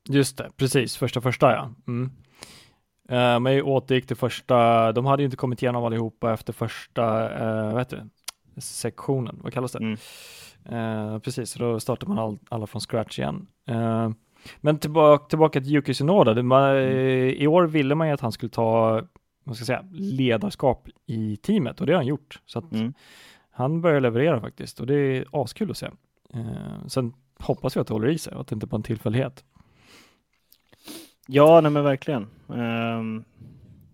Just 0.09 0.37
det, 0.37 0.49
precis, 0.57 0.97
första 0.97 1.21
första 1.21 1.51
ja. 1.51 1.73
Mm. 1.87 2.11
Uh, 3.11 3.39
men 3.39 3.61
återgick 3.61 4.07
till 4.07 4.15
första, 4.15 4.91
de 4.91 5.05
hade 5.05 5.23
ju 5.23 5.25
inte 5.25 5.37
kommit 5.37 5.63
igenom 5.63 5.85
allihopa 5.85 6.33
efter 6.33 6.53
första, 6.53 7.29
uh, 7.29 7.71
vad 7.71 7.81
heter 7.81 7.97
det, 8.53 8.61
sektionen, 8.61 9.39
vad 9.43 9.53
kallas 9.53 9.71
det? 9.71 9.79
Mm. 9.79 9.97
Uh, 10.71 11.19
precis, 11.19 11.51
så 11.51 11.59
då 11.59 11.79
startar 11.79 12.07
man 12.07 12.19
all, 12.19 12.39
alla 12.49 12.67
från 12.67 12.81
scratch 12.81 13.19
igen. 13.19 13.47
Uh, 13.69 14.09
men 14.61 14.79
tillbaka, 14.79 15.25
tillbaka 15.25 15.61
till 15.61 15.75
Yuki 15.75 15.93
Tsunoda, 15.93 16.43
man, 16.43 16.69
mm. 16.69 17.29
i 17.29 17.47
år 17.47 17.63
ville 17.63 17.95
man 17.95 18.07
ju 18.07 18.13
att 18.13 18.21
han 18.21 18.31
skulle 18.31 18.49
ta 18.49 19.01
vad 19.47 19.55
ska 19.55 19.65
säga, 19.65 19.85
ledarskap 19.91 20.89
i 21.05 21.37
teamet 21.37 21.81
och 21.81 21.87
det 21.87 21.93
har 21.93 21.97
han 21.97 22.07
gjort. 22.07 22.41
Så 22.45 22.59
att 22.59 22.71
mm. 22.73 22.93
han 23.51 23.81
börjar 23.81 24.01
leverera 24.01 24.41
faktiskt 24.41 24.79
och 24.79 24.87
det 24.87 24.95
är 24.95 25.25
askul 25.31 25.71
att 25.71 25.77
se. 25.77 25.89
Eh, 26.33 26.87
sen 26.87 27.13
hoppas 27.39 27.75
vi 27.77 27.81
att 27.81 27.87
det 27.87 27.93
håller 27.93 28.09
i 28.09 28.17
sig 28.17 28.33
och 28.33 28.41
att 28.41 28.47
det 28.47 28.53
inte 28.53 28.67
bara 28.67 28.75
är 28.75 28.79
en 28.79 28.83
tillfällighet. 28.83 29.43
Ja, 31.27 31.61
nej 31.61 31.71
men 31.71 31.83
verkligen. 31.83 32.27
Um, 32.47 33.25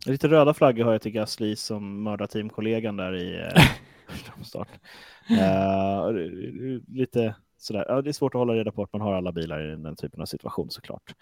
lite 0.06 0.28
röda 0.28 0.54
flaggor 0.54 0.84
har 0.84 0.92
jag 0.92 1.02
till 1.02 1.12
Gasly 1.12 1.56
som 1.56 2.04
mördar 2.04 2.28
teamkollegan 2.28 2.98
där 2.98 3.16
i 3.16 3.38
uh, 3.38 4.44
start. 4.44 4.70
Uh, 5.32 6.12
lite 6.88 7.36
sådär, 7.58 7.86
ja, 7.88 8.02
det 8.02 8.10
är 8.10 8.14
svårt 8.14 8.36
att 8.36 8.40
hålla 8.40 8.54
reda 8.54 8.72
på 8.72 8.84
att 8.84 8.94
man 8.94 9.02
har 9.02 9.14
alla 9.14 9.32
bilar 9.32 9.74
i 9.74 9.76
den 9.76 9.96
typen 9.96 10.22
av 10.22 10.26
situation 10.26 10.70
såklart. 10.70 11.16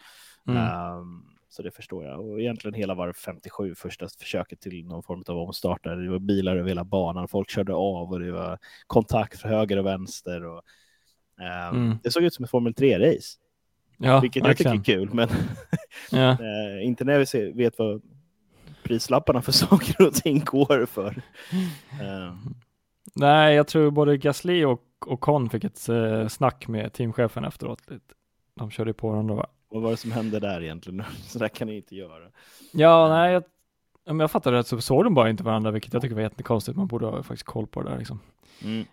Mm. 0.48 0.94
Um, 0.98 1.26
så 1.52 1.62
det 1.62 1.72
förstår 1.72 2.06
jag. 2.06 2.20
Och 2.20 2.42
egentligen 2.42 2.74
hela 2.74 2.96
varv 2.96 3.14
57, 3.14 3.76
första 3.76 4.08
försöket 4.20 4.60
till 4.62 4.86
någon 4.86 5.04
form 5.04 5.24
av 5.28 5.38
omstart. 5.38 5.84
Där 5.84 5.96
det 5.96 6.12
var 6.12 6.20
bilar 6.20 6.56
över 6.56 6.70
hela 6.70 6.84
banan, 6.84 7.28
folk 7.28 7.50
körde 7.50 7.74
av 7.74 8.12
och 8.12 8.20
det 8.20 8.32
var 8.32 8.58
kontakt 8.88 9.40
för 9.40 9.50
höger 9.50 9.78
och 9.78 9.86
vänster. 9.86 10.46
Och, 10.46 10.62
eh, 11.42 11.68
mm. 11.68 11.98
Det 12.04 12.12
såg 12.12 12.24
ut 12.24 12.34
som 12.34 12.46
ett 12.46 12.52
Formel 12.52 12.74
3-race. 12.74 13.38
Ja, 13.98 14.20
vilket 14.20 14.44
verkligen. 14.44 14.76
jag 14.76 14.86
tycker 14.86 14.98
är 14.98 15.00
kul, 15.00 15.14
men 15.14 15.30
ja. 16.12 16.32
eh, 16.80 16.86
inte 16.86 17.04
när 17.04 17.20
vi 17.20 17.26
ser, 17.26 17.54
vet 17.54 17.80
vad 17.80 18.02
prislapparna 18.84 19.42
för 19.42 19.52
saker 19.52 20.08
och 20.08 20.14
ting 20.14 20.40
går 20.40 20.86
för. 20.86 21.22
Eh. 22.02 22.36
Nej, 23.16 23.56
jag 23.56 23.68
tror 23.68 23.92
både 23.92 24.18
Gasly 24.18 24.66
och, 24.66 24.82
Con 25.20 25.50
fick 25.50 25.64
ett 25.64 25.90
eh, 25.90 26.28
snack 26.28 26.68
med 26.68 26.94
teamchefen 26.94 27.46
efteråt. 27.46 27.82
De 28.56 28.72
körde 28.72 28.94
på 28.94 29.10
varandra 29.10 29.36
va? 29.36 29.48
Vad 29.72 29.82
var 29.82 29.92
det 29.92 29.98
som 29.98 30.12
hände 30.12 30.40
där 30.40 30.64
egentligen? 30.64 31.04
Så 31.28 31.40
där 31.40 31.48
kan 31.48 31.68
ni 31.68 31.76
inte 31.76 31.96
göra. 31.96 32.28
Ja, 32.72 33.10
nej, 33.10 33.34
jag, 33.34 33.44
om 34.06 34.20
jag 34.20 34.32
fattar 34.32 34.52
rätt 34.52 34.68
så 34.68 34.82
såg 34.82 35.04
de 35.04 35.14
bara 35.14 35.30
inte 35.30 35.44
varandra, 35.44 35.72
vilket 35.72 35.94
jag 35.94 36.02
tycker 36.02 36.16
var 36.16 36.22
jättekonstigt. 36.22 36.78
Man 36.78 36.88
borde 36.88 37.06
ha 37.06 37.24
faktiskt 37.24 37.44
koll 37.44 37.68
på 37.68 37.82
det 37.82 37.90
där 37.90 37.98
liksom. 37.98 38.20
Mm. 38.64 38.86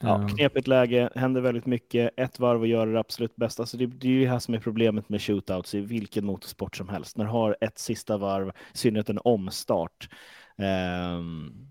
Ja, 0.00 0.14
um. 0.14 0.28
knepigt 0.28 0.66
läge, 0.66 1.10
händer 1.14 1.40
väldigt 1.40 1.66
mycket, 1.66 2.10
ett 2.16 2.38
varv 2.38 2.60
och 2.60 2.66
göra 2.66 2.90
det 2.90 3.00
absolut 3.00 3.36
bästa. 3.36 3.66
Så 3.66 3.76
det, 3.76 3.86
det 3.86 4.06
är 4.06 4.12
ju 4.12 4.20
det 4.20 4.30
här 4.30 4.38
som 4.38 4.54
är 4.54 4.58
problemet 4.58 5.08
med 5.08 5.22
shootouts 5.22 5.74
i 5.74 5.80
vilken 5.80 6.26
motorsport 6.26 6.76
som 6.76 6.88
helst. 6.88 7.16
När 7.16 7.24
du 7.24 7.30
har 7.30 7.56
ett 7.60 7.78
sista 7.78 8.16
varv, 8.16 8.48
i 8.48 8.78
synnerhet 8.78 9.08
en 9.08 9.18
omstart, 9.24 10.08
Ehm, 10.08 10.39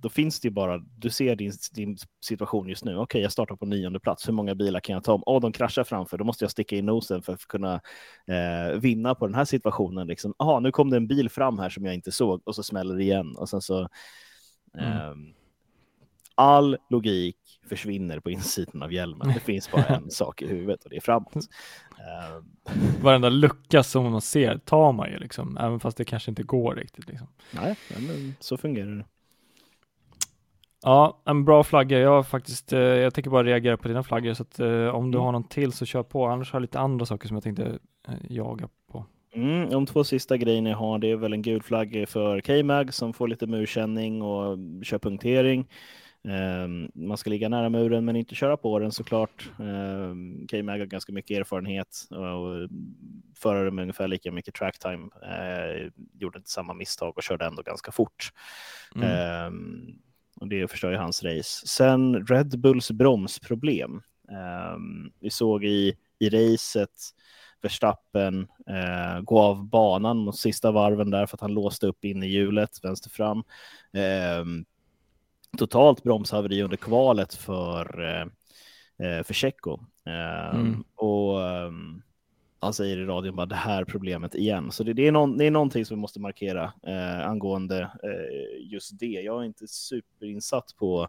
då 0.02 0.10
finns 0.10 0.40
det 0.40 0.48
ju 0.48 0.52
bara, 0.52 0.78
du 0.78 1.10
ser 1.10 1.36
din, 1.36 1.52
din 1.72 1.98
situation 2.26 2.70
just 2.70 2.86
nu. 2.86 2.92
Okej, 2.92 3.04
okay, 3.04 3.22
jag 3.22 3.32
startar 3.32 3.56
på 3.56 3.66
nionde 3.66 4.00
plats. 4.00 4.28
Hur 4.28 4.34
många 4.34 4.56
bilar 4.56 4.80
kan 4.80 4.94
jag 4.94 5.04
ta 5.04 5.14
om? 5.14 5.24
Åh, 5.26 5.38
oh, 5.38 5.42
de 5.42 5.52
kraschar 5.52 5.84
framför. 5.84 6.18
Då 6.18 6.24
måste 6.24 6.44
jag 6.44 6.52
sticka 6.52 6.76
in 6.76 6.86
nosen 6.86 7.22
för 7.22 7.34
att 7.34 7.48
kunna 7.48 7.82
eh, 8.28 8.80
vinna 8.80 9.16
på 9.16 9.28
den 9.28 9.36
här 9.36 9.46
situationen. 9.46 10.08
Liksom. 10.08 10.34
Aha, 10.40 10.60
nu 10.60 10.72
kom 10.72 10.90
det 10.90 10.98
en 10.98 11.08
bil 11.08 11.30
fram 11.30 11.60
här 11.60 11.70
som 11.70 11.86
jag 11.86 11.94
inte 11.94 12.12
såg 12.12 12.42
och 12.46 12.56
så 12.56 12.64
smäller 12.64 12.96
det 12.96 13.04
igen. 13.04 13.36
Och 13.36 13.50
sen 13.50 13.62
så, 13.62 13.90
mm. 14.78 14.92
eh, 14.92 15.14
all 16.36 16.78
logik 16.90 17.38
försvinner 17.70 18.20
på 18.20 18.30
insidan 18.30 18.84
av 18.84 18.94
hjälmen. 18.94 19.28
Det 19.34 19.40
finns 19.40 19.72
bara 19.72 19.86
en 19.86 20.12
sak 20.12 20.42
i 20.42 20.48
huvudet 20.48 20.84
och 20.84 20.90
det 20.90 20.96
är 20.96 21.02
framåt. 21.02 21.36
Uh, 21.36 22.44
Varenda 23.04 23.30
lucka 23.30 23.84
som 23.84 24.12
man 24.12 24.22
ser 24.22 24.58
tar 24.58 24.92
man 24.92 25.12
ju 25.12 25.18
liksom, 25.20 25.58
även 25.58 25.80
fast 25.80 25.98
det 25.98 26.06
kanske 26.06 26.32
inte 26.32 26.44
går 26.44 26.76
riktigt. 26.76 27.08
Liksom. 27.08 27.28
Nej, 27.52 27.76
men 27.90 28.36
så 28.40 28.58
fungerar 28.58 28.96
det. 28.96 29.06
Ja, 30.84 31.22
en 31.26 31.46
bra 31.46 31.64
flagga. 31.64 32.00
Jag 32.00 32.28
faktiskt, 32.28 32.74
eh, 32.74 32.80
jag 32.80 33.14
tänker 33.14 33.32
bara 33.32 33.44
reagera 33.44 33.78
på 33.78 33.88
dina 33.88 34.04
flaggor, 34.04 34.34
så 34.34 34.44
att 34.44 34.60
eh, 34.60 34.88
om 34.88 35.12
du 35.12 35.18
mm. 35.18 35.26
har 35.26 35.32
någon 35.32 35.44
till 35.44 35.72
så 35.72 35.86
kör 35.86 36.04
på. 36.04 36.26
Annars 36.26 36.52
har 36.52 36.60
jag 36.60 36.62
lite 36.62 36.80
andra 36.80 37.06
saker 37.06 37.28
som 37.28 37.36
jag 37.36 37.44
tänkte 37.44 37.80
eh, 38.08 38.14
jaga 38.30 38.70
på. 38.92 39.06
Mm, 39.34 39.70
de 39.70 39.86
två 39.86 40.04
sista 40.04 40.38
grejerna 40.38 40.70
jag 40.70 40.78
har, 40.78 41.00
det 41.00 41.12
är 41.12 41.16
väl 41.16 41.34
en 41.34 41.42
gul 41.42 41.62
flagga 41.62 42.08
för 42.08 42.42
K-Mag 42.42 42.94
som 42.94 43.14
får 43.14 43.28
lite 43.28 43.48
murkänning 43.48 44.22
och 44.22 44.58
kör 44.84 45.00
punktering. 45.00 45.68
Ehm, 46.30 46.92
man 46.94 47.18
ska 47.18 47.30
ligga 47.30 47.50
nära 47.50 47.70
muren 47.70 48.06
men 48.06 48.16
inte 48.16 48.36
köra 48.36 48.58
på 48.58 48.80
den 48.80 48.92
såklart. 48.92 49.50
Um, 49.58 50.48
K-Mag 50.52 50.80
har 50.80 50.86
ganska 50.86 51.14
mycket 51.14 51.38
erfarenhet 51.38 52.08
och 52.10 52.70
förare 53.36 53.72
med 53.72 53.82
ungefär 53.82 54.08
lika 54.08 54.32
mycket 54.32 54.56
tracktime 54.56 55.04
uh, 55.04 55.92
gjorde 56.20 56.38
inte 56.38 56.50
samma 56.50 56.74
misstag 56.74 57.18
och 57.18 57.24
körde 57.24 57.46
ändå 57.46 57.62
ganska 57.62 57.92
fort. 57.92 58.30
Mm. 58.96 59.46
Um, 59.48 60.00
och 60.36 60.48
det 60.48 60.72
förstör 60.72 60.92
ju 60.92 60.98
hans 60.98 61.24
race. 61.24 61.68
Sen 61.68 62.28
Red 62.28 62.60
Bulls 62.60 62.92
bromsproblem. 62.92 64.02
Vi 65.20 65.30
såg 65.30 65.66
i, 65.66 65.98
i 66.20 66.30
racet 66.30 66.92
Verstappen 67.62 68.48
uh, 68.70 69.22
gå 69.22 69.40
av 69.40 69.70
banan 69.70 70.18
mot 70.18 70.38
sista 70.38 70.72
varven 70.72 71.10
där 71.10 71.26
för 71.26 71.38
att 71.38 71.42
han 71.42 71.54
låste 71.54 71.88
upp 71.88 72.06
in 72.06 72.24
i 72.24 72.28
hjulet 72.28 72.84
vänster 72.84 73.10
fram. 73.10 73.44
Um, 74.42 74.66
totalt 75.58 76.04
bromshaveri 76.04 76.64
under 76.64 76.78
kvalet 76.78 77.34
för, 77.34 78.02
eh, 78.04 78.22
eh 79.08 79.24
för 79.24 79.34
Tjecko. 79.34 79.80
Eh, 80.06 80.56
mm. 80.56 80.84
Och 80.96 81.48
ehm, 81.48 82.02
han 82.60 82.74
säger 82.74 82.98
i 82.98 83.06
radion 83.06 83.36
bara 83.36 83.46
det 83.46 83.56
här 83.56 83.86
problemet 83.86 84.36
igen. 84.36 84.72
Så 84.72 84.84
det, 84.84 84.94
det, 84.94 85.08
är, 85.08 85.12
någon, 85.12 85.38
det 85.38 85.46
är 85.46 85.52
någonting 85.52 85.86
som 85.86 85.98
vi 85.98 86.02
måste 86.02 86.20
markera 86.20 86.74
eh, 86.88 87.28
angående 87.28 87.82
eh, 87.82 88.72
just 88.72 89.00
det. 89.00 89.06
Jag 89.06 89.42
är 89.42 89.46
inte 89.46 89.68
superinsatt 89.68 90.76
på 90.80 91.08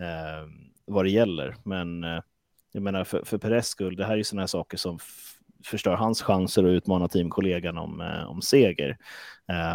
eh, 0.00 0.48
vad 0.84 1.04
det 1.04 1.10
gäller, 1.10 1.56
men 1.64 2.04
eh, 2.04 2.20
jag 2.72 2.82
menar 2.82 3.04
för, 3.04 3.24
för 3.24 3.38
Perez 3.38 3.68
skull, 3.68 3.96
det 3.96 4.04
här 4.04 4.12
är 4.12 4.16
ju 4.16 4.24
sådana 4.24 4.42
här 4.42 4.46
saker 4.46 4.76
som 4.76 4.98
förstör 5.64 5.94
hans 5.94 6.22
chanser 6.22 6.64
att 6.64 6.68
utmana 6.68 7.08
teamkollegan 7.08 7.78
om, 7.78 8.00
eh, 8.00 8.30
om 8.30 8.42
seger. 8.42 8.98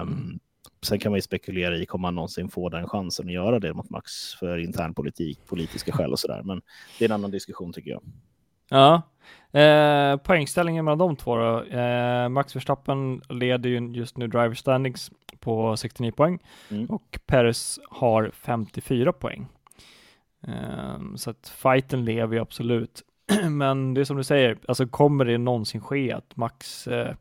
Um, 0.01 0.39
Sen 0.81 0.99
kan 0.99 1.11
man 1.11 1.17
ju 1.17 1.21
spekulera 1.21 1.77
i, 1.77 1.85
kommer 1.85 2.07
han 2.07 2.15
någonsin 2.15 2.49
få 2.49 2.69
den 2.69 2.87
chansen 2.87 3.25
att 3.25 3.33
göra 3.33 3.59
det 3.59 3.73
mot 3.73 3.89
Max 3.89 4.33
för 4.39 4.57
intern 4.57 4.93
politik, 4.93 5.39
politiska 5.45 5.91
skäl 5.91 6.11
och 6.11 6.19
sådär. 6.19 6.41
Men 6.43 6.61
det 6.99 7.05
är 7.05 7.09
en 7.09 7.15
annan 7.15 7.31
diskussion 7.31 7.73
tycker 7.73 7.91
jag. 7.91 8.03
Ja, 8.69 9.01
eh, 9.59 10.17
poängställningen 10.17 10.85
mellan 10.85 10.97
de 10.97 11.15
två 11.15 11.35
då. 11.35 11.63
Eh, 11.63 12.29
Max 12.29 12.55
Verstappen 12.55 13.21
leder 13.29 13.69
ju 13.69 13.91
just 13.91 14.17
nu 14.17 14.27
driver 14.27 14.53
standings 14.53 15.11
på 15.39 15.77
69 15.77 16.11
poäng 16.11 16.39
mm. 16.69 16.85
och 16.85 17.19
Perez 17.25 17.79
har 17.89 18.31
54 18.33 19.13
poäng. 19.13 19.47
Eh, 20.47 21.15
så 21.15 21.29
att 21.29 21.47
fighten 21.47 22.05
lever 22.05 22.35
ju 22.35 22.41
absolut. 22.41 23.01
Men 23.49 23.93
det 23.93 24.01
är 24.01 24.05
som 24.05 24.17
du 24.17 24.23
säger, 24.23 24.57
alltså 24.67 24.87
kommer 24.87 25.25
det 25.25 25.37
någonsin 25.37 25.81
ske 25.81 26.11
att 26.11 26.35
Max 26.35 26.87
eh, 26.87 27.15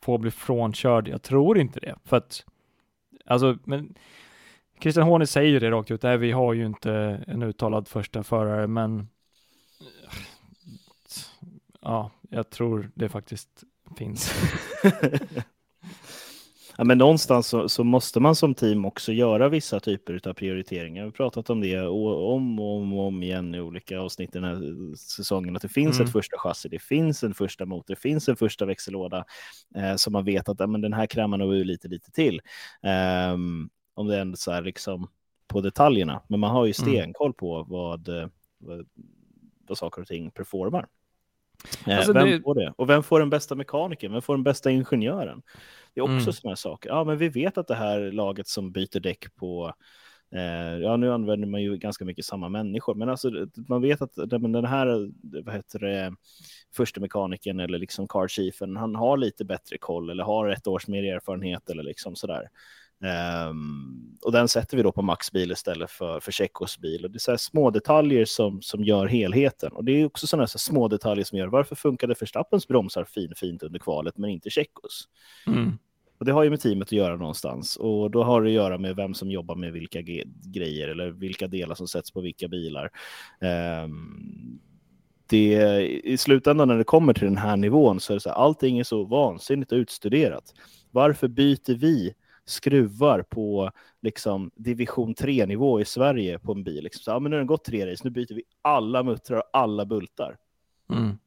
får 0.00 0.18
bli 0.18 0.30
frånkörd? 0.30 1.08
Jag 1.08 1.22
tror 1.22 1.58
inte 1.58 1.80
det, 1.80 1.94
för 2.04 2.16
att 2.16 2.44
alltså, 3.24 3.58
men 3.64 3.94
Christian 4.80 5.06
Horner 5.06 5.26
säger 5.26 5.50
ju 5.50 5.58
det 5.58 5.70
rakt 5.70 5.90
ut, 5.90 6.02
nej, 6.02 6.18
vi 6.18 6.32
har 6.32 6.52
ju 6.52 6.66
inte 6.66 6.92
en 7.26 7.42
uttalad 7.42 7.88
första 7.88 8.22
förare, 8.22 8.66
men 8.66 9.08
ja, 11.80 12.10
jag 12.30 12.50
tror 12.50 12.90
det 12.94 13.08
faktiskt 13.08 13.64
finns. 13.96 14.32
Ja, 16.76 16.84
men 16.84 16.98
någonstans 16.98 17.46
så, 17.46 17.68
så, 17.68 17.84
måste 17.84 18.20
man 18.20 18.36
som 18.36 18.54
team 18.54 18.84
också 18.84 19.12
göra 19.12 19.48
vissa 19.48 19.80
typer 19.80 20.28
av 20.28 20.32
prioriteringar. 20.32 21.02
Vi 21.02 21.06
har 21.06 21.12
pratat 21.12 21.50
om 21.50 21.60
det 21.60 21.80
om 21.80 22.58
och 22.58 22.76
om, 22.76 22.92
och 22.92 23.06
om 23.06 23.22
igen 23.22 23.54
i 23.54 23.60
olika 23.60 24.00
avsnitt 24.00 24.32
den 24.32 24.44
här 24.44 24.96
säsongen, 24.96 25.56
att 25.56 25.62
det 25.62 25.68
finns 25.68 25.96
mm. 25.96 26.06
ett 26.06 26.12
första 26.12 26.38
chassi, 26.38 26.68
det 26.68 26.82
finns 26.82 27.22
en 27.22 27.34
första 27.34 27.66
motor, 27.66 27.94
det 27.94 28.00
finns 28.00 28.28
en 28.28 28.36
första 28.36 28.66
växellåda 28.66 29.24
eh, 29.76 29.96
som 29.96 30.12
man 30.12 30.24
vet 30.24 30.48
att 30.48 30.60
ja, 30.60 30.66
men 30.66 30.80
den 30.80 30.92
här 30.92 31.06
krämar 31.06 31.38
nog 31.38 31.52
lite, 31.52 31.88
lite 31.88 32.10
till. 32.10 32.40
Eh, 32.82 33.32
om 33.94 34.08
det 34.08 34.16
är 34.16 34.36
så 34.36 34.52
här 34.52 34.62
liksom 34.62 35.08
på 35.48 35.60
detaljerna, 35.60 36.22
men 36.28 36.40
man 36.40 36.50
har 36.50 36.66
ju 36.66 36.74
mm. 36.78 36.94
stenkoll 36.94 37.32
på 37.34 37.66
vad, 37.68 38.08
vad, 38.58 38.86
vad 39.68 39.78
saker 39.78 40.02
och 40.02 40.08
ting 40.08 40.30
performar. 40.30 40.86
Eh, 41.86 41.96
alltså, 41.96 42.12
vem 42.12 42.26
det... 42.26 42.40
får 42.42 42.54
det? 42.54 42.74
Och 42.76 42.90
vem 42.90 43.02
får 43.02 43.20
den 43.20 43.30
bästa 43.30 43.54
mekanikern? 43.54 44.12
Vem 44.12 44.22
får 44.22 44.34
den 44.34 44.44
bästa 44.44 44.70
ingenjören? 44.70 45.42
Det 45.94 46.00
är 46.00 46.02
också 46.02 46.12
mm. 46.12 46.32
sådana 46.32 46.56
saker. 46.56 46.90
Ja, 46.90 47.04
men 47.04 47.18
vi 47.18 47.28
vet 47.28 47.58
att 47.58 47.68
det 47.68 47.74
här 47.74 48.12
laget 48.12 48.48
som 48.48 48.72
byter 48.72 49.00
däck 49.00 49.34
på 49.34 49.74
eh, 50.34 50.78
ja, 50.78 50.96
nu 50.96 51.12
använder 51.12 51.48
man 51.48 51.62
ju 51.62 51.76
ganska 51.76 52.04
mycket 52.04 52.24
samma 52.24 52.48
människor, 52.48 52.94
men 52.94 53.08
alltså 53.08 53.30
man 53.68 53.82
vet 53.82 54.02
att 54.02 54.14
den 54.14 54.64
här, 54.64 55.10
vad 55.44 55.54
heter 55.54 55.78
det, 55.78 56.14
första 56.74 57.00
mekanikern 57.00 57.60
eller 57.60 57.78
liksom 57.78 58.08
car 58.08 58.28
chiefen, 58.28 58.76
han 58.76 58.94
har 58.94 59.16
lite 59.16 59.44
bättre 59.44 59.78
koll 59.78 60.10
eller 60.10 60.24
har 60.24 60.48
ett 60.48 60.66
års 60.66 60.88
mer 60.88 61.14
erfarenhet 61.14 61.70
eller 61.70 61.82
liksom 61.82 62.16
sådär. 62.16 62.48
Um, 63.02 64.18
och 64.22 64.32
den 64.32 64.48
sätter 64.48 64.76
vi 64.76 64.82
då 64.82 64.92
på 64.92 65.02
Max 65.02 65.32
bil 65.32 65.52
istället 65.52 65.90
för, 65.90 66.20
för 66.20 66.32
Tjechos 66.32 66.78
bil. 66.78 67.04
Och 67.04 67.10
det 67.10 67.16
är 67.16 67.18
så 67.18 67.38
små 67.38 67.70
detaljer 67.70 68.24
som, 68.24 68.62
som 68.62 68.84
gör 68.84 69.06
helheten. 69.06 69.72
Och 69.72 69.84
det 69.84 69.92
är 69.92 70.06
också 70.06 70.26
sådana 70.26 70.46
så 70.46 70.58
små 70.58 70.88
detaljer 70.88 71.24
som 71.24 71.38
gör 71.38 71.46
varför 71.46 71.76
funkade 71.76 72.14
Förstappens 72.14 72.68
bromsar 72.68 73.04
fin, 73.04 73.32
fint 73.36 73.62
under 73.62 73.78
kvalet 73.78 74.18
men 74.18 74.30
inte 74.30 74.50
Tjechos? 74.50 75.08
Mm. 75.46 75.78
Och 76.18 76.26
det 76.26 76.32
har 76.32 76.42
ju 76.42 76.50
med 76.50 76.60
teamet 76.60 76.88
att 76.88 76.92
göra 76.92 77.16
någonstans. 77.16 77.76
Och 77.76 78.10
då 78.10 78.22
har 78.22 78.42
det 78.42 78.48
att 78.48 78.54
göra 78.54 78.78
med 78.78 78.96
vem 78.96 79.14
som 79.14 79.30
jobbar 79.30 79.54
med 79.54 79.72
vilka 79.72 80.02
grejer 80.42 80.88
eller 80.88 81.10
vilka 81.10 81.46
delar 81.46 81.74
som 81.74 81.88
sätts 81.88 82.10
på 82.10 82.20
vilka 82.20 82.48
bilar. 82.48 82.90
Um, 83.84 84.60
det, 85.26 85.80
I 86.04 86.16
slutändan 86.16 86.68
när 86.68 86.78
det 86.78 86.84
kommer 86.84 87.14
till 87.14 87.24
den 87.24 87.36
här 87.36 87.56
nivån 87.56 88.00
så 88.00 88.12
är 88.12 88.14
det 88.14 88.20
så 88.20 88.28
här, 88.28 88.36
allting 88.36 88.78
är 88.78 88.84
så 88.84 89.04
vansinnigt 89.04 89.72
utstuderat. 89.72 90.44
Varför 90.90 91.28
byter 91.28 91.74
vi 91.74 92.14
skruvar 92.44 93.22
på 93.22 93.70
liksom 94.02 94.50
division 94.54 95.14
3-nivå 95.14 95.80
i 95.80 95.84
Sverige 95.84 96.38
på 96.38 96.52
en 96.52 96.64
bil. 96.64 96.84
Liksom. 96.84 97.02
Så, 97.02 97.10
ja, 97.10 97.18
men 97.18 97.30
nu 97.30 97.36
har 97.36 97.40
den 97.40 97.46
gått 97.46 97.64
tre 97.64 97.92
race, 97.92 98.04
nu 98.04 98.10
byter 98.10 98.34
vi 98.34 98.42
alla 98.62 99.02
muttrar 99.02 99.36
och 99.36 99.50
alla 99.52 99.84
bultar. 99.84 100.36
Mm. 100.90 101.18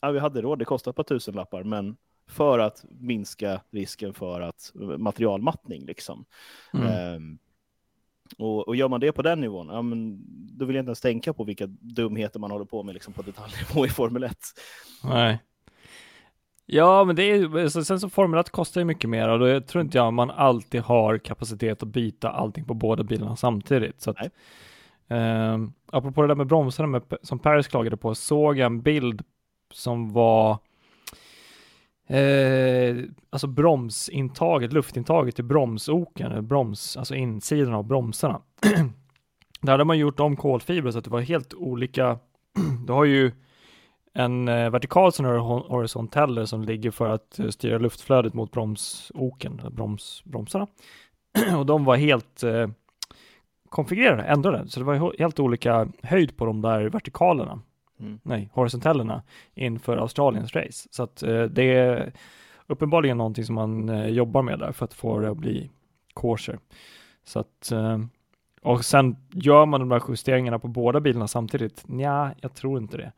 Ja, 0.00 0.10
vi 0.10 0.18
hade 0.18 0.40
råd, 0.40 0.58
det 0.58 0.64
kostar 0.64 0.90
ett 0.90 0.96
par 0.96 1.04
tusenlappar, 1.04 1.62
men 1.62 1.96
för 2.26 2.58
att 2.58 2.84
minska 2.88 3.60
risken 3.70 4.14
för 4.14 4.40
att 4.40 4.72
materialmattning 4.98 5.86
liksom. 5.86 6.24
Mm. 6.72 7.16
Um, 7.16 7.38
och, 8.38 8.68
och, 8.68 8.76
gör 8.76 8.88
man 8.88 9.00
det 9.00 9.12
på 9.12 9.22
den 9.22 9.40
nivån, 9.40 9.68
ja, 9.68 9.82
men 9.82 10.24
då 10.58 10.64
vill 10.64 10.76
jag 10.76 10.82
inte 10.82 10.88
ens 10.88 11.00
tänka 11.00 11.32
på 11.32 11.44
vilka 11.44 11.66
dumheter 11.66 12.40
man 12.40 12.50
håller 12.50 12.64
på 12.64 12.82
med 12.82 12.94
liksom, 12.94 13.12
på 13.12 13.22
detaljnivå 13.22 13.86
i 13.86 13.88
Formel 13.88 14.24
1. 14.24 14.36
Nej. 15.04 15.38
Ja, 16.72 17.04
men 17.04 17.16
det 17.16 17.22
är 17.22 17.68
sen 17.68 18.00
så 18.00 18.08
Formel 18.08 18.40
1 18.40 18.50
kostar 18.50 18.80
ju 18.80 18.84
mycket 18.84 19.10
mer 19.10 19.28
och 19.28 19.38
då 19.38 19.60
tror 19.60 19.84
inte 19.84 19.98
jag 19.98 20.12
man 20.12 20.30
alltid 20.30 20.80
har 20.80 21.18
kapacitet 21.18 21.82
att 21.82 21.88
byta 21.88 22.30
allting 22.30 22.64
på 22.64 22.74
båda 22.74 23.02
bilarna 23.02 23.36
samtidigt. 23.36 24.00
Så 24.00 24.10
att, 24.10 24.16
eh, 25.08 25.58
apropå 25.92 26.22
det 26.22 26.28
där 26.28 26.34
med 26.34 26.46
bromsarna 26.46 26.86
med, 26.86 27.02
som 27.22 27.38
Paris 27.38 27.68
klagade 27.68 27.96
på, 27.96 28.14
såg 28.14 28.58
jag 28.58 28.66
en 28.66 28.82
bild 28.82 29.22
som 29.72 30.12
var 30.12 30.58
eh, 32.06 32.96
alltså 33.30 33.46
bromsintaget, 33.46 34.72
luftintaget 34.72 35.38
i 35.38 35.42
bromsoken, 35.42 36.46
broms, 36.46 36.96
alltså 36.96 37.14
insidan 37.14 37.74
av 37.74 37.84
bromsarna. 37.84 38.40
Där 39.60 39.72
hade 39.72 39.84
man 39.84 39.98
gjort 39.98 40.20
om 40.20 40.36
kolfibrer 40.36 40.90
så 40.90 40.98
att 40.98 41.04
det 41.04 41.10
var 41.10 41.20
helt 41.20 41.54
olika. 41.54 42.18
Du 42.86 42.92
har 42.92 43.04
ju 43.04 43.32
en 44.12 44.48
eh, 44.48 44.70
vertikal 44.70 45.12
sån 45.12 45.26
horisonteller 45.26 46.44
som 46.44 46.64
ligger 46.64 46.90
för 46.90 47.08
att 47.08 47.38
eh, 47.38 47.48
styra 47.48 47.78
luftflödet 47.78 48.34
mot 48.34 48.50
bromsoken, 48.50 49.60
broms, 49.70 50.22
bromsarna. 50.24 50.66
och 51.58 51.66
de 51.66 51.84
var 51.84 51.96
helt 51.96 52.42
eh, 52.42 52.68
konfigurerade, 53.68 54.22
ändrade, 54.22 54.68
så 54.68 54.80
det 54.80 54.86
var 54.86 55.18
helt 55.18 55.40
olika 55.40 55.88
höjd 56.02 56.36
på 56.36 56.46
de 56.46 56.62
där 56.62 56.84
vertikalerna, 56.84 57.60
mm. 58.00 58.20
nej, 58.22 58.50
horisontellerna 58.52 59.22
inför 59.54 59.96
Australiens 59.96 60.54
race. 60.54 60.88
Så 60.90 61.02
att 61.02 61.22
eh, 61.22 61.42
det 61.42 61.62
är 61.62 62.12
uppenbarligen 62.66 63.18
någonting 63.18 63.44
som 63.44 63.54
man 63.54 63.88
eh, 63.88 64.06
jobbar 64.06 64.42
med 64.42 64.58
där 64.58 64.72
för 64.72 64.84
att 64.84 64.94
få 64.94 65.18
det 65.18 65.30
att 65.30 65.36
bli 65.36 65.70
kosher. 66.14 66.58
Så 67.24 67.38
att 67.38 67.72
eh, 67.72 67.98
och 68.62 68.84
sen 68.84 69.16
gör 69.30 69.66
man 69.66 69.80
de 69.80 69.88
där 69.88 70.02
justeringarna 70.08 70.58
på 70.58 70.68
båda 70.68 71.00
bilarna 71.00 71.28
samtidigt? 71.28 71.84
Ja, 71.88 72.30
jag 72.40 72.54
tror 72.54 72.78
inte 72.78 72.96
det. 72.96 73.12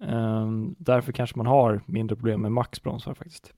Um, 0.00 0.74
därför 0.78 1.12
kanske 1.12 1.36
man 1.36 1.46
har 1.46 1.82
mindre 1.86 2.16
problem 2.16 2.42
med 2.42 2.52
maxbromsar 2.52 3.14
faktiskt. 3.14 3.54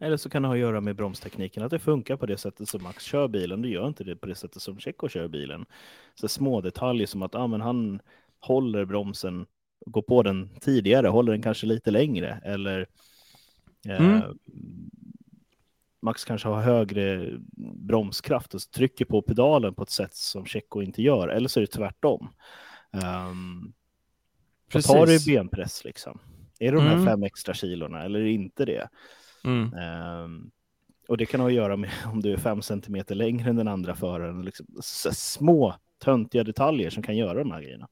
Eller 0.00 0.16
så 0.16 0.30
kan 0.30 0.42
det 0.42 0.48
ha 0.48 0.54
att 0.54 0.60
göra 0.60 0.80
med 0.80 0.96
bromstekniken, 0.96 1.62
att 1.62 1.70
det 1.70 1.78
funkar 1.78 2.16
på 2.16 2.26
det 2.26 2.36
sättet 2.36 2.68
som 2.68 2.82
Max 2.82 3.04
kör 3.04 3.28
bilen. 3.28 3.62
Det 3.62 3.68
gör 3.68 3.88
inte 3.88 4.04
det 4.04 4.16
på 4.16 4.26
det 4.26 4.34
sättet 4.34 4.62
som 4.62 4.78
Checo 4.78 5.08
kör 5.08 5.28
bilen. 5.28 5.66
Så 6.14 6.28
små 6.28 6.60
detaljer 6.60 7.06
som 7.06 7.22
att 7.22 7.34
ah, 7.34 7.46
men 7.46 7.60
han 7.60 8.00
håller 8.40 8.84
bromsen, 8.84 9.46
går 9.86 10.02
på 10.02 10.22
den 10.22 10.50
tidigare, 10.60 11.08
håller 11.08 11.32
den 11.32 11.42
kanske 11.42 11.66
lite 11.66 11.90
längre. 11.90 12.40
Eller 12.44 12.86
eh, 13.88 14.06
mm. 14.06 14.38
Max 16.02 16.24
kanske 16.24 16.48
har 16.48 16.62
högre 16.62 17.32
bromskraft 17.74 18.54
och 18.54 18.60
trycker 18.60 19.04
på 19.04 19.22
pedalen 19.22 19.74
på 19.74 19.82
ett 19.82 19.90
sätt 19.90 20.14
som 20.14 20.46
Checo 20.46 20.82
inte 20.82 21.02
gör. 21.02 21.28
Eller 21.28 21.48
så 21.48 21.60
är 21.60 21.62
det 21.62 21.72
tvärtom. 21.72 22.28
Um, 22.92 23.72
Precis. 24.68 24.92
Tar 24.92 25.06
du 25.06 25.14
i 25.14 25.36
benpress 25.36 25.84
liksom? 25.84 26.18
Är 26.58 26.72
det 26.72 26.78
de 26.78 26.86
här 26.86 26.92
mm. 26.92 27.06
fem 27.06 27.22
extra 27.22 27.54
kilorna 27.54 28.04
eller 28.04 28.24
inte 28.24 28.64
det? 28.64 28.88
Um, 29.44 30.50
och 31.08 31.16
det 31.16 31.26
kan 31.26 31.40
ha 31.40 31.46
att 31.46 31.54
göra 31.54 31.76
med 31.76 31.90
om 32.06 32.22
du 32.22 32.32
är 32.32 32.36
fem 32.36 32.62
centimeter 32.62 33.14
längre 33.14 33.50
än 33.50 33.56
den 33.56 33.68
andra 33.68 33.94
föraren. 33.94 34.42
Liksom, 34.42 34.66
små 35.12 35.74
töntiga 36.04 36.44
detaljer 36.44 36.90
som 36.90 37.02
kan 37.02 37.16
göra 37.16 37.38
de 37.38 37.50
här 37.50 37.62
grejerna. 37.62 37.88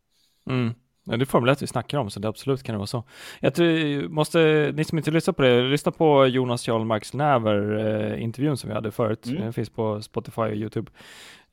Mm. 0.50 0.74
Ja, 1.06 1.16
det 1.16 1.24
är 1.24 1.26
Formel 1.26 1.50
1 1.50 1.62
vi 1.62 1.66
snackar 1.66 1.98
om, 1.98 2.10
så 2.10 2.20
det 2.20 2.28
absolut 2.28 2.62
kan 2.62 2.72
det 2.72 2.78
vara 2.78 2.86
så. 2.86 3.04
Jag 3.40 3.54
tror, 3.54 4.08
måste, 4.08 4.72
ni 4.74 4.84
som 4.84 4.98
inte 4.98 5.10
lyssnar 5.10 5.34
på 5.34 5.42
det, 5.42 5.62
lyssna 5.62 5.92
på 5.92 6.26
Jonas 6.26 6.68
Jarl 6.68 6.84
Marks 6.84 7.14
Näver 7.14 7.86
eh, 8.12 8.22
intervjun 8.22 8.56
som 8.56 8.68
vi 8.68 8.74
hade 8.74 8.90
förut. 8.90 9.26
Mm. 9.26 9.40
Den 9.40 9.52
finns 9.52 9.70
på 9.70 10.02
Spotify 10.02 10.42
och 10.42 10.54
YouTube. 10.54 10.90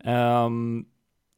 Um, 0.05 0.85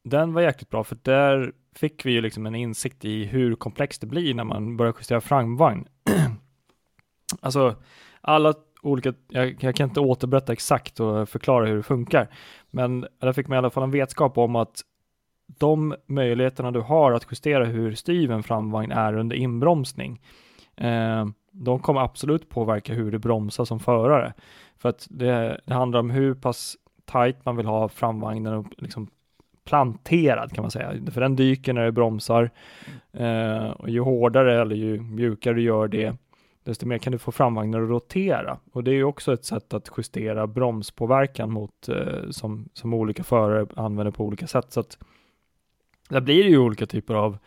den 0.03 0.33
var 0.33 0.41
jäkligt 0.41 0.69
bra, 0.69 0.83
för 0.83 0.97
där 1.01 1.53
fick 1.75 2.05
vi 2.05 2.11
ju 2.11 2.21
liksom 2.21 2.45
en 2.45 2.55
insikt 2.55 3.05
i 3.05 3.25
hur 3.25 3.55
komplext 3.55 4.01
det 4.01 4.07
blir 4.07 4.33
när 4.33 4.43
man 4.43 4.77
börjar 4.77 4.93
justera 4.99 5.21
framvagn. 5.21 5.87
alltså, 7.41 7.75
alla 8.21 8.53
olika, 8.81 9.13
jag, 9.27 9.63
jag, 9.63 9.75
kan 9.75 9.89
inte 9.89 9.99
återberätta 9.99 10.53
exakt 10.53 10.99
och 10.99 11.29
förklara 11.29 11.65
hur 11.65 11.77
det 11.77 11.83
funkar, 11.83 12.27
men 12.71 13.05
där 13.19 13.33
fick 13.33 13.47
man 13.47 13.55
i 13.55 13.57
alla 13.57 13.69
fall 13.69 13.83
en 13.83 13.91
vetskap 13.91 14.37
om 14.37 14.55
att 14.55 14.81
de 15.59 15.95
möjligheterna 16.05 16.71
du 16.71 16.81
har 16.81 17.11
att 17.11 17.27
justera 17.31 17.65
hur 17.65 17.95
styv 17.95 18.31
en 18.31 18.43
framvagn 18.43 18.91
är 18.91 19.17
under 19.17 19.35
inbromsning 19.35 20.21
eh, 20.77 21.25
de 21.53 21.79
kommer 21.79 22.01
absolut 22.01 22.49
påverka 22.49 22.93
hur 22.93 23.11
du 23.11 23.19
bromsar 23.19 23.65
som 23.65 23.79
förare. 23.79 24.33
För 24.77 24.89
att 24.89 25.07
det, 25.09 25.61
det 25.65 25.73
handlar 25.73 25.99
om 25.99 26.09
hur 26.09 26.33
pass 26.33 26.75
tight 27.05 27.45
man 27.45 27.55
vill 27.55 27.65
ha 27.65 27.89
framvagnen 27.89 28.53
och 28.53 28.65
liksom 28.77 29.07
planterad 29.65 30.53
kan 30.53 30.61
man 30.61 30.71
säga. 30.71 31.11
För 31.11 31.21
den 31.21 31.35
dyker 31.35 31.73
när 31.73 31.85
du 31.85 31.91
bromsar. 31.91 32.49
Eh, 33.13 33.69
och 33.69 33.89
ju 33.89 33.99
hårdare 33.99 34.61
eller 34.61 34.75
ju 34.75 35.01
mjukare 35.01 35.53
du 35.53 35.61
gör 35.61 35.87
det, 35.87 36.15
desto 36.63 36.85
mer 36.85 36.97
kan 36.97 37.11
du 37.11 37.17
få 37.17 37.31
framvagnen 37.31 37.83
att 37.83 37.89
rotera. 37.89 38.57
Och 38.71 38.83
det 38.83 38.91
är 38.91 38.95
ju 38.95 39.03
också 39.03 39.33
ett 39.33 39.45
sätt 39.45 39.73
att 39.73 39.89
justera 39.97 40.47
bromspåverkan 40.47 41.51
mot, 41.51 41.89
eh, 41.89 42.29
som, 42.29 42.69
som 42.73 42.93
olika 42.93 43.23
förare 43.23 43.67
använder 43.75 44.11
på 44.11 44.25
olika 44.25 44.47
sätt. 44.47 44.71
Så 44.71 44.79
att 44.79 44.97
där 46.09 46.21
blir 46.21 46.43
det 46.43 46.49
ju 46.49 46.57
olika 46.57 46.85
typer 46.85 47.13
av 47.13 47.37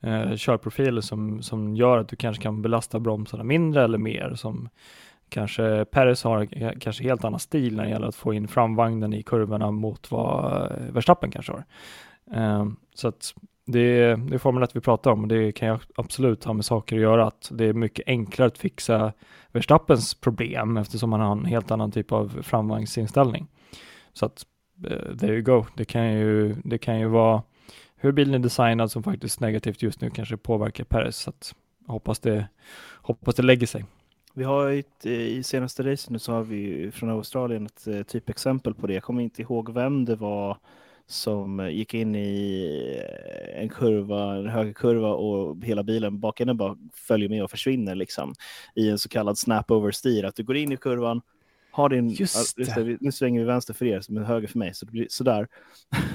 eh, 0.00 0.36
körprofiler 0.36 1.00
som, 1.00 1.42
som 1.42 1.76
gör 1.76 1.98
att 1.98 2.08
du 2.08 2.16
kanske 2.16 2.42
kan 2.42 2.62
belasta 2.62 3.00
bromsarna 3.00 3.44
mindre 3.44 3.84
eller 3.84 3.98
mer. 3.98 4.34
Som 4.34 4.68
kanske 5.32 5.84
Perez 5.84 6.24
har 6.24 6.46
kanske 6.80 7.04
helt 7.04 7.24
annan 7.24 7.40
stil 7.40 7.76
när 7.76 7.84
det 7.84 7.90
gäller 7.90 8.06
att 8.06 8.14
få 8.14 8.34
in 8.34 8.48
framvagnen 8.48 9.14
i 9.14 9.22
kurvorna 9.22 9.70
mot 9.70 10.10
vad 10.10 10.62
eh, 10.62 10.92
Verstappen 10.92 11.30
kanske 11.30 11.52
har. 11.52 11.64
Ehm, 12.32 12.76
så 12.94 13.08
att 13.08 13.34
det, 13.66 14.16
det 14.16 14.34
är 14.34 14.38
Formel 14.38 14.62
1 14.62 14.76
vi 14.76 14.80
pratar 14.80 15.10
om 15.10 15.22
och 15.22 15.28
det 15.28 15.52
kan 15.52 15.68
jag 15.68 15.80
absolut 15.96 16.44
ha 16.44 16.52
med 16.52 16.64
saker 16.64 16.96
att 16.96 17.02
göra 17.02 17.26
att 17.26 17.48
det 17.52 17.64
är 17.64 17.72
mycket 17.72 18.08
enklare 18.08 18.46
att 18.46 18.58
fixa 18.58 19.12
Verstappens 19.52 20.14
problem 20.14 20.76
eftersom 20.76 21.10
man 21.10 21.20
har 21.20 21.32
en 21.32 21.44
helt 21.44 21.70
annan 21.70 21.92
typ 21.92 22.12
av 22.12 22.42
framvagnsinställning. 22.42 23.46
Så 24.12 24.26
att 24.26 24.46
uh, 24.90 25.16
there 25.16 25.32
you 25.32 25.42
go. 25.42 25.66
Det 25.74 25.84
kan 25.84 26.12
ju, 26.12 26.54
det 26.64 26.78
kan 26.78 27.00
ju 27.00 27.06
vara 27.06 27.42
hur 27.96 28.12
bilen 28.12 28.34
är 28.34 28.38
designad 28.38 28.90
som 28.90 29.02
faktiskt 29.02 29.40
negativt 29.40 29.82
just 29.82 30.00
nu 30.00 30.10
kanske 30.10 30.36
påverkar 30.36 30.84
Perez. 30.84 31.16
Så 31.16 31.30
att 31.30 31.54
hoppas 31.86 32.18
det, 32.18 32.48
hoppas 32.94 33.34
det 33.34 33.42
lägger 33.42 33.66
sig. 33.66 33.84
Vi 34.34 34.44
har 34.44 34.70
ett, 34.70 35.06
i 35.06 35.42
senaste 35.42 35.82
racet 35.82 36.10
nu 36.10 36.18
så 36.18 36.32
har 36.32 36.42
vi 36.42 36.90
från 36.90 37.10
Australien 37.10 37.66
ett 37.66 37.86
eh, 37.86 38.02
typexempel 38.02 38.74
på 38.74 38.86
det. 38.86 38.94
Jag 38.94 39.02
kommer 39.02 39.22
inte 39.22 39.42
ihåg 39.42 39.72
vem 39.72 40.04
det 40.04 40.16
var 40.16 40.58
som 41.06 41.70
gick 41.70 41.94
in 41.94 42.14
i 42.14 43.02
en 43.54 43.68
kurva, 43.68 44.36
en 44.36 44.48
högerkurva 44.48 45.12
och 45.12 45.64
hela 45.64 45.82
bilen 45.82 46.20
bakänden 46.20 46.56
bara 46.56 46.76
följer 46.92 47.28
med 47.28 47.44
och 47.44 47.50
försvinner 47.50 47.94
liksom 47.94 48.34
i 48.74 48.90
en 48.90 48.98
så 48.98 49.08
kallad 49.08 49.38
snap 49.38 49.70
oversteer. 49.70 50.24
Att 50.24 50.36
du 50.36 50.44
går 50.44 50.56
in 50.56 50.72
i 50.72 50.76
kurvan, 50.76 51.20
har 51.70 51.88
din, 51.88 52.10
Just 52.10 52.56
det. 52.56 52.96
nu 53.00 53.12
svänger 53.12 53.40
vi 53.40 53.46
vänster 53.46 53.74
för 53.74 53.86
er, 53.86 54.02
men 54.08 54.24
höger 54.24 54.48
för 54.48 54.58
mig, 54.58 54.74
så 54.74 54.86
det 54.86 54.92
blir 54.92 55.06
sådär. 55.10 55.48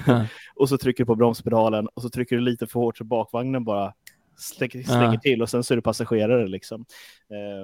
Mm. 0.06 0.26
och 0.54 0.68
så 0.68 0.78
trycker 0.78 1.04
du 1.04 1.06
på 1.06 1.14
bromspedalen 1.14 1.88
och 1.94 2.02
så 2.02 2.10
trycker 2.10 2.36
du 2.36 2.42
lite 2.42 2.66
för 2.66 2.80
hårt 2.80 2.98
så 2.98 3.04
bakvagnen 3.04 3.64
bara 3.64 3.94
slänger, 4.36 4.82
slänger 4.82 5.18
till 5.18 5.42
och 5.42 5.50
sen 5.50 5.64
så 5.64 5.74
är 5.74 5.76
du 5.76 5.82
passagerare 5.82 6.48
liksom. 6.48 6.84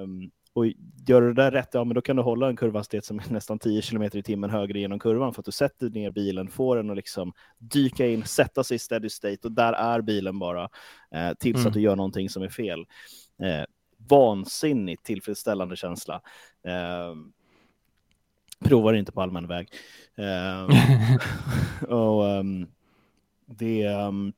Um, 0.03 0.31
och 0.55 0.65
gör 1.07 1.21
du 1.21 1.33
det 1.33 1.43
där 1.43 1.51
rätt, 1.51 1.69
ja 1.73 1.83
men 1.83 1.95
då 1.95 2.01
kan 2.01 2.15
du 2.15 2.21
hålla 2.21 2.49
en 2.49 2.55
kurvhastighet 2.55 3.05
som 3.05 3.19
är 3.19 3.23
nästan 3.29 3.59
10 3.59 3.81
km 3.81 4.03
i 4.03 4.23
timmen 4.23 4.49
högre 4.49 4.79
genom 4.79 4.99
kurvan 4.99 5.33
för 5.33 5.41
att 5.41 5.45
du 5.45 5.51
sätter 5.51 5.89
ner 5.89 6.11
bilen, 6.11 6.47
får 6.47 6.75
den 6.75 6.89
att 6.89 6.95
liksom 6.95 7.33
dyka 7.57 8.07
in, 8.07 8.23
sätta 8.23 8.63
sig 8.63 8.75
i 8.75 8.79
steady 8.79 9.09
state 9.09 9.37
och 9.43 9.51
där 9.51 9.73
är 9.73 10.01
bilen 10.01 10.39
bara 10.39 10.69
eh, 11.11 11.33
tills 11.39 11.55
mm. 11.57 11.67
att 11.67 11.73
du 11.73 11.81
gör 11.81 11.95
någonting 11.95 12.29
som 12.29 12.43
är 12.43 12.49
fel. 12.49 12.79
Eh, 13.39 13.65
vansinnigt 13.97 15.03
tillfredsställande 15.03 15.75
känsla. 15.75 16.21
Eh, 16.63 17.15
provar 18.65 18.93
inte 18.93 19.11
på 19.11 19.21
allmän 19.21 19.47
väg. 19.47 19.69
Eh, 20.15 20.67
och 21.89 22.23
um, 22.23 22.67
det 23.45 23.87
um, 23.87 24.33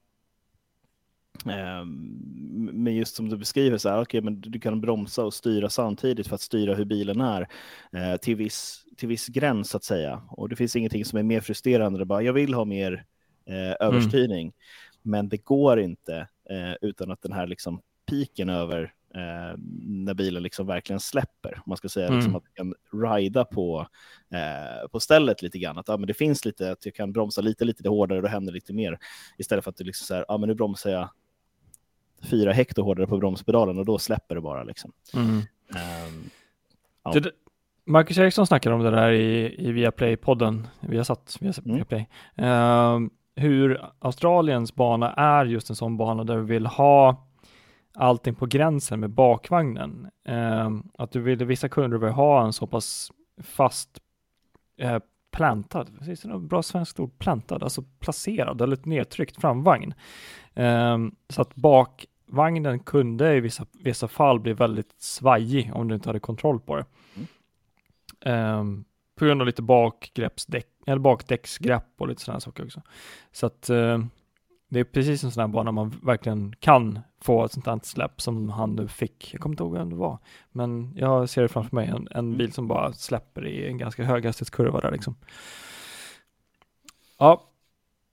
men 1.46 2.96
just 2.96 3.16
som 3.16 3.30
du 3.30 3.38
beskriver, 3.38 3.78
så 3.78 3.90
här, 3.90 4.02
okay, 4.02 4.22
men 4.22 4.42
du 4.42 4.60
kan 4.60 4.82
bromsa 4.82 5.24
och 5.24 5.34
styra 5.34 5.70
samtidigt 5.70 6.28
för 6.28 6.36
att 6.36 6.42
styra 6.42 6.76
hur 6.76 6.86
bilen 6.86 7.22
är 7.22 7.48
eh, 7.92 8.18
till, 8.18 8.36
viss, 8.36 8.86
till 8.98 9.08
viss 9.08 9.28
gräns 9.28 9.70
så 9.70 9.78
att 9.78 9.84
säga. 9.84 10.22
Och 10.30 10.50
det 10.50 10.56
finns 10.56 10.76
ingenting 10.76 11.06
som 11.06 11.20
är 11.20 11.24
mer 11.24 11.42
frustrerande 11.42 12.02
än 12.02 12.08
bara 12.08 12.22
jag 12.22 12.34
vill 12.34 12.54
ha 12.54 12.66
mer 12.66 13.06
eh, 13.46 13.88
överstyrning. 13.88 14.42
Mm. 14.42 14.54
Men 15.02 15.30
det 15.30 15.38
går 15.38 15.80
inte 15.80 16.28
eh, 16.50 16.74
utan 16.82 17.12
att 17.12 17.22
den 17.22 17.32
här 17.32 17.48
liksom 17.48 17.82
piken 18.10 18.50
över 18.50 18.94
eh, 19.16 19.58
när 19.84 20.14
bilen 20.14 20.44
liksom 20.44 20.68
verkligen 20.68 21.00
släpper. 21.00 21.62
Man 21.66 21.78
ska 21.78 21.90
säga 21.90 22.10
liksom 22.10 22.20
mm. 22.20 22.26
liksom 22.26 22.36
att 22.36 22.44
du 22.44 22.52
kan 22.92 23.04
rida 23.04 23.46
på, 23.46 23.88
eh, 24.34 24.88
på 24.92 25.00
stället 25.00 25.42
lite 25.42 25.60
grann. 25.60 25.78
Att 25.78 25.88
ja, 25.88 25.98
men 25.98 26.08
det 26.08 26.14
finns 26.14 26.46
lite, 26.46 26.72
att 26.72 26.86
jag 26.86 26.96
kan 26.96 27.12
bromsa 27.12 27.42
lite, 27.42 27.66
lite 27.66 27.90
hårdare 27.90 28.18
och 28.20 28.24
då 28.24 28.30
händer 28.30 28.54
lite 28.54 28.74
mer. 28.74 29.00
Istället 29.38 29.64
för 29.64 29.72
att 29.72 29.78
du 29.78 29.84
liksom 29.84 30.06
så 30.06 30.14
här, 30.14 30.26
ja, 30.28 30.38
men 30.38 30.50
nu 30.50 30.56
bromsar 30.56 30.90
jag 30.90 31.10
fyra 32.22 32.52
hekto 32.52 32.84
hårdare 32.84 33.08
på 33.08 33.18
bromspedalen 33.18 33.78
och 33.78 33.86
då 33.86 33.98
släpper 33.98 34.36
det 34.36 34.42
bara. 34.42 34.64
Liksom. 34.64 34.92
Mm. 35.14 35.30
Um, 35.30 36.30
ja. 37.04 37.12
det, 37.12 37.32
Marcus 37.86 38.18
Eriksson 38.18 38.48
snackade 38.48 38.76
om 38.76 38.82
det 38.82 38.92
där 38.92 39.12
i, 39.12 39.56
i 39.58 39.72
Viaplay-podden, 39.72 40.68
vi 40.80 40.98
har 40.98 41.04
satt 41.04 41.38
via 41.40 41.54
mm. 41.66 41.76
Viaplay, 41.76 42.10
uh, 42.42 43.00
hur 43.36 43.82
Australiens 44.00 44.76
bana 44.76 45.14
är 45.14 45.46
just 45.46 45.70
en 45.70 45.76
sån 45.76 45.98
bana 45.98 46.24
där 46.24 46.36
du 46.36 46.44
vill 46.44 46.66
ha 46.66 47.28
allting 47.94 48.36
på 48.36 48.46
gränsen 48.46 49.00
med 49.00 49.10
bakvagnen. 49.10 50.10
Uh, 50.30 50.70
att 50.98 51.12
du 51.12 51.22
vill, 51.22 51.46
vissa 51.46 51.70
kunder 51.70 51.98
vill 51.98 52.10
ha 52.10 52.46
en 52.46 52.54
så 52.54 52.68
pass 52.68 53.12
fast 53.42 54.00
uh, 54.84 54.98
plantad, 55.38 55.90
finns 56.06 56.22
det 56.22 56.28
något 56.28 56.50
bra 56.50 56.64
svenskt 56.64 57.00
ord, 57.00 57.20
plantad, 57.20 57.64
alltså 57.64 57.84
placerad 58.00 58.62
eller 58.62 58.78
nedtryckt 58.84 59.42
framvagn. 59.42 59.94
Um, 60.54 61.16
så 61.30 61.42
att 61.42 61.56
bakvagnen 61.56 62.80
kunde 62.80 63.36
i 63.36 63.40
vissa, 63.40 63.66
vissa 63.74 64.08
fall 64.08 64.40
bli 64.40 64.54
väldigt 64.54 64.96
svajig 64.98 65.72
om 65.74 65.88
du 65.88 65.96
inte 65.96 66.10
hade 66.10 66.20
kontroll 66.20 66.60
på 66.60 66.76
det. 66.76 66.86
Mm. 67.16 68.60
Um, 68.60 68.86
på 69.16 69.26
grund 69.26 69.42
av 69.42 69.48
lite 69.48 69.62
bakgreppsdäck, 69.62 70.68
eller 70.88 71.00
bakdäcksgrepp 71.00 71.94
och 71.98 72.08
lite 72.08 72.22
sådana 72.22 72.40
saker 72.40 72.66
också. 72.66 72.82
Så 73.32 73.46
att 73.46 73.70
uh, 73.70 74.06
det 74.70 74.80
är 74.80 74.84
precis 74.84 75.24
en 75.24 75.32
sån 75.32 75.42
här 75.42 75.48
bana 75.48 75.72
man 75.72 76.00
verkligen 76.04 76.56
kan 76.60 77.00
få 77.22 77.46
ett 77.46 77.52
sånt 77.52 77.66
här 77.66 77.80
släpp 77.84 78.22
som 78.22 78.50
han 78.50 78.76
nu 78.76 78.88
fick. 78.88 79.34
Jag 79.34 79.42
kommer 79.42 79.54
inte 79.54 79.64
ihåg 79.64 79.74
vem 79.74 79.90
det 79.90 79.96
var, 79.96 80.18
men 80.52 80.94
jag 80.96 81.30
ser 81.30 81.42
det 81.42 81.48
framför 81.48 81.76
mig, 81.76 81.88
en, 81.88 82.08
en 82.12 82.38
bil 82.38 82.54
som 82.54 82.68
bara 82.68 82.94
släpper 82.94 83.48
i 83.48 83.68
en 83.68 83.78
ganska 83.78 84.04
höghastighetskurva 84.04 84.80
där 84.80 84.92
liksom. 84.92 85.16
Ja, 87.18 87.50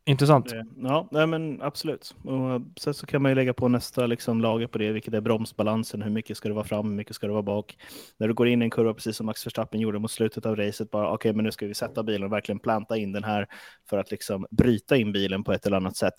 Intressant. 0.07 0.53
Ja, 0.77 1.09
nej, 1.11 1.27
men 1.27 1.63
absolut. 1.63 2.15
Och 2.25 2.81
sen 2.81 2.95
så 2.95 3.07
kan 3.07 3.23
man 3.23 3.31
ju 3.31 3.35
lägga 3.35 3.55
på 3.55 3.69
nästa 3.69 4.07
liksom, 4.07 4.41
lager 4.41 4.67
på 4.67 4.79
det, 4.79 4.93
vilket 4.93 5.15
är 5.15 5.21
bromsbalansen. 5.21 6.03
Hur 6.03 6.11
mycket 6.11 6.37
ska 6.37 6.49
det 6.49 6.55
vara 6.55 6.65
fram, 6.65 6.89
hur 6.89 6.97
mycket 6.97 7.17
ska 7.17 7.27
det 7.27 7.33
vara 7.33 7.43
bak? 7.43 7.79
När 8.17 8.29
du 8.29 8.35
går 8.35 8.49
in 8.49 8.63
i 8.63 8.65
en 8.65 8.71
kurva, 8.71 8.95
precis 8.95 9.17
som 9.17 9.27
Max 9.27 9.47
Verstappen 9.47 9.81
gjorde 9.81 9.99
mot 9.99 10.11
slutet 10.11 10.47
av 10.47 10.57
racet, 10.57 10.91
bara 10.91 11.07
okej, 11.07 11.15
okay, 11.15 11.33
men 11.33 11.45
nu 11.45 11.53
ska 11.53 11.67
vi 11.67 11.75
sätta 11.75 12.03
bilen 12.03 12.23
och 12.23 12.33
verkligen 12.33 12.59
planta 12.59 12.97
in 12.97 13.13
den 13.13 13.25
här 13.25 13.47
för 13.91 13.99
att 13.99 14.11
liksom 14.11 14.47
bryta 14.51 14.97
in 14.97 15.13
bilen 15.13 15.45
på 15.45 15.53
ett 15.53 15.67
eller 15.67 15.77
annat 15.77 15.97
sätt. 15.97 16.15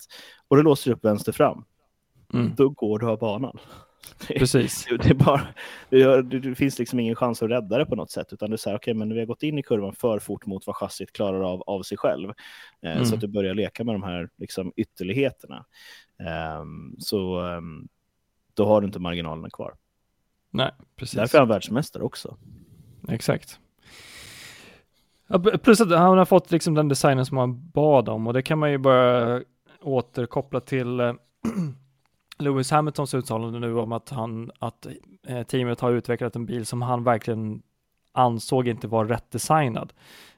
Och 0.48 0.56
det 0.56 0.62
låser 0.62 0.90
upp 0.90 1.04
vänster 1.04 1.32
fram. 1.32 1.64
Mm. 2.34 2.54
Då 2.56 2.68
går 2.68 2.98
du 2.98 3.06
av 3.06 3.18
banan. 3.18 3.58
Precis. 4.28 4.86
Det, 5.02 5.10
är 5.10 5.14
bara, 5.14 5.46
det, 5.88 6.22
det, 6.22 6.54
finns 6.54 6.78
liksom 6.78 7.00
ingen 7.00 7.14
chans 7.14 7.42
att 7.42 7.50
rädda 7.50 7.78
det 7.78 7.86
på 7.86 7.96
något 7.96 8.10
sätt, 8.10 8.32
utan 8.32 8.50
du 8.50 8.56
säger 8.56 8.76
okej, 8.76 8.92
okay, 8.92 8.98
men 8.98 9.14
vi 9.14 9.18
har 9.18 9.26
gått 9.26 9.42
in 9.42 9.58
i 9.58 9.62
kurvan 9.62 9.92
för 9.92 10.18
fort 10.18 10.46
mot 10.46 10.66
vad 10.66 10.76
chassit 10.76 11.12
klarar 11.12 11.40
av 11.40 11.62
av 11.62 11.82
sig 11.82 11.98
själv, 11.98 12.30
eh, 12.82 12.92
mm. 12.92 13.04
så 13.04 13.14
att 13.14 13.20
du 13.20 13.26
börjar 13.26 13.54
leka 13.54 13.84
med 13.84 13.94
de 13.94 14.02
här 14.02 14.28
liksom, 14.36 14.72
ytterligheterna. 14.76 15.64
Um, 16.60 16.96
så 16.98 17.40
um, 17.40 17.88
då 18.54 18.66
har 18.66 18.80
du 18.80 18.86
inte 18.86 18.98
marginalerna 18.98 19.50
kvar. 19.50 19.74
Nej, 20.50 20.72
precis. 20.96 21.16
Därför 21.16 21.38
är 21.38 21.40
han 21.40 21.48
världsmästare 21.48 22.02
också. 22.02 22.36
Exakt. 23.08 23.60
Ja, 25.26 25.38
plus 25.38 25.80
att 25.80 25.90
han 25.90 26.18
har 26.18 26.24
fått 26.24 26.50
liksom 26.50 26.74
den 26.74 26.88
designen 26.88 27.26
som 27.26 27.36
han 27.36 27.70
bad 27.70 28.08
om 28.08 28.26
och 28.26 28.32
det 28.32 28.42
kan 28.42 28.58
man 28.58 28.70
ju 28.70 28.78
bara 28.78 29.42
återkoppla 29.82 30.60
till 30.60 31.00
eh, 31.00 31.14
Lewis 32.38 32.70
Hamiltons 32.70 33.14
uttalande 33.14 33.58
nu 33.58 33.78
om 33.78 33.92
att, 33.92 34.10
han, 34.10 34.50
att 34.58 34.86
eh, 35.26 35.42
teamet 35.42 35.80
har 35.80 35.92
utvecklat 35.92 36.36
en 36.36 36.46
bil 36.46 36.66
som 36.66 36.82
han 36.82 37.04
verkligen 37.04 37.62
ansåg 38.12 38.68
inte 38.68 38.88
var 38.88 39.04
rätt 39.04 39.30
designad. 39.30 39.92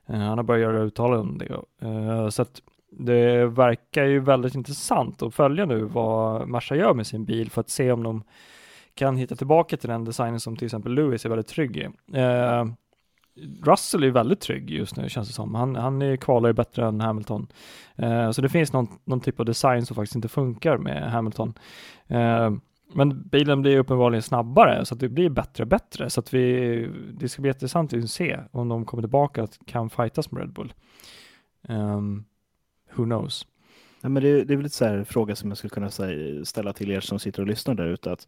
Eh, 0.07 0.18
han 0.18 0.38
har 0.38 0.42
börjat 0.42 0.72
göra 0.72 0.82
uttalanden 0.82 1.28
om 1.28 1.38
det. 1.38 1.86
Eh, 1.86 2.28
så 2.28 2.42
att 2.42 2.62
det 2.90 3.46
verkar 3.46 4.05
ju 4.05 4.20
väldigt 4.20 4.55
intressant 4.55 5.22
att 5.22 5.34
följa 5.34 5.66
nu 5.66 5.84
vad 5.84 6.49
Merca 6.49 6.76
gör 6.76 6.94
med 6.94 7.07
sin 7.07 7.24
bil 7.24 7.51
för 7.51 7.61
att 7.61 7.70
se 7.70 7.92
om 7.92 8.03
de 8.03 8.22
kan 8.94 9.16
hitta 9.16 9.36
tillbaka 9.36 9.76
till 9.76 9.88
den 9.88 10.05
designen 10.05 10.40
som 10.40 10.57
till 10.57 10.66
exempel 10.66 10.94
Lewis 10.94 11.24
är 11.24 11.28
väldigt 11.28 11.46
trygg 11.46 11.76
i. 11.76 11.88
Russell 13.62 14.05
är 14.05 14.11
väldigt 14.11 14.41
trygg 14.41 14.70
just 14.70 14.97
nu 14.97 15.09
känns 15.09 15.28
det 15.28 15.34
som. 15.34 15.55
Han, 15.55 15.76
han 15.76 16.03
är 16.03 16.16
kvalar 16.16 16.49
ju 16.49 16.53
bättre 16.53 16.86
än 16.86 17.01
Hamilton. 17.01 17.47
Eh, 17.97 18.30
så 18.30 18.43
det 18.43 18.49
finns 18.49 18.72
någon, 18.72 18.89
någon, 19.05 19.20
typ 19.20 19.41
av 19.41 19.47
design 19.47 19.86
som 19.86 19.97
faktiskt 19.97 20.16
inte 20.16 20.28
funkar 20.28 20.78
med 20.78 21.11
Hamilton. 21.11 21.55
Eh, 22.07 22.51
men 22.93 23.28
bilen 23.28 23.62
blir 23.62 23.78
uppenbarligen 23.78 24.22
snabbare 24.22 24.84
så 24.84 24.95
att 24.95 25.01
det 25.01 25.09
blir 25.09 25.30
bättre 25.30 25.64
och 25.64 25.68
bättre. 25.68 26.11
Så 26.11 26.20
att 26.20 26.34
vi, 26.34 26.91
det 27.12 27.28
ska 27.28 27.43
bli 27.43 27.49
intressant 27.49 27.95
att 27.95 28.11
se 28.11 28.41
om 28.51 28.68
de 28.68 28.84
kommer 28.84 29.03
tillbaka 29.03 29.43
och 29.43 29.51
kan 29.66 29.91
fightas 29.91 30.30
med 30.30 30.41
Red 30.41 30.53
Bull. 30.53 30.72
Um, 31.68 32.24
who 32.95 33.05
knows? 33.05 33.47
Nej, 34.01 34.11
men 34.11 34.22
det, 34.22 34.45
det 34.45 34.55
är 34.55 34.57
väl 34.57 34.62
lite 34.62 34.76
så 34.76 34.84
här 34.84 35.05
fråga 35.05 35.36
som 35.36 35.51
jag 35.51 35.59
skulle 35.59 35.70
kunna 35.70 35.91
ställa 36.45 36.72
till 36.72 36.91
er 36.91 37.01
som 37.01 37.18
sitter 37.18 37.43
och 37.43 37.49
lyssnar 37.49 37.74
där 37.74 37.86
ute. 37.86 38.12
Att, 38.12 38.26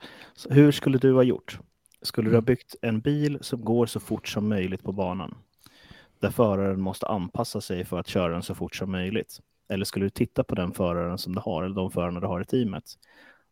hur 0.51 0.73
skulle 0.73 0.99
du 0.99 1.13
ha 1.13 1.23
gjort? 1.23 1.59
Skulle 2.03 2.31
du 2.31 2.37
ha 2.37 2.41
byggt 2.41 2.75
en 2.83 3.01
bil 3.01 3.39
som 3.41 3.65
går 3.65 3.87
så 3.87 4.01
fort 4.01 4.29
som 4.29 4.49
möjligt 4.49 4.83
på 4.83 4.93
banan? 4.93 5.35
Där 6.21 6.31
föraren 6.31 6.81
måste 6.81 7.07
anpassa 7.07 7.61
sig 7.61 7.85
för 7.85 7.99
att 7.99 8.09
köra 8.09 8.33
den 8.33 8.43
så 8.43 8.55
fort 8.55 8.75
som 8.75 8.91
möjligt. 8.91 9.41
Eller 9.69 9.85
skulle 9.85 10.07
du 10.07 10.11
titta 10.11 10.45
på 10.45 10.55
den 10.55 10.73
föraren 10.73 11.19
som 11.19 11.35
du 11.35 11.41
har, 11.41 11.63
eller 11.63 11.75
de 11.75 11.91
förarna 11.91 12.21
du 12.21 12.27
har 12.27 12.41
i 12.41 12.45
teamet 12.45 12.85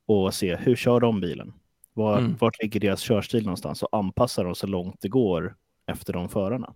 och 0.06 0.34
se 0.34 0.56
hur 0.56 0.76
kör 0.76 1.00
de 1.00 1.20
bilen? 1.20 1.52
Var, 1.92 2.18
mm. 2.18 2.36
Vart 2.40 2.62
ligger 2.62 2.80
deras 2.80 3.00
körstil 3.00 3.44
någonstans 3.44 3.82
och 3.82 3.98
anpassa 3.98 4.42
dem 4.42 4.54
så 4.54 4.66
långt 4.66 4.96
det 5.00 5.08
går 5.08 5.56
efter 5.86 6.12
de 6.12 6.28
förarna? 6.28 6.74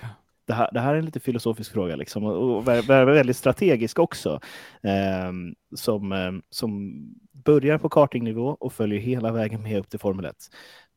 Ja. 0.00 0.08
Det, 0.44 0.54
här, 0.54 0.70
det 0.72 0.80
här 0.80 0.94
är 0.94 0.98
en 0.98 1.04
lite 1.04 1.20
filosofisk 1.20 1.72
fråga 1.72 1.96
liksom, 1.96 2.24
och 2.24 2.68
väldigt 2.68 3.36
strategisk 3.36 3.98
också. 3.98 4.40
Eh, 4.82 5.32
som, 5.74 6.12
eh, 6.12 6.32
som 6.50 7.00
börjar 7.32 7.78
på 7.78 7.88
kartingnivå 7.88 8.56
och 8.60 8.72
följer 8.72 9.00
hela 9.00 9.32
vägen 9.32 9.62
med 9.62 9.78
upp 9.78 9.90
till 9.90 10.00
Formel 10.00 10.24
1. 10.24 10.36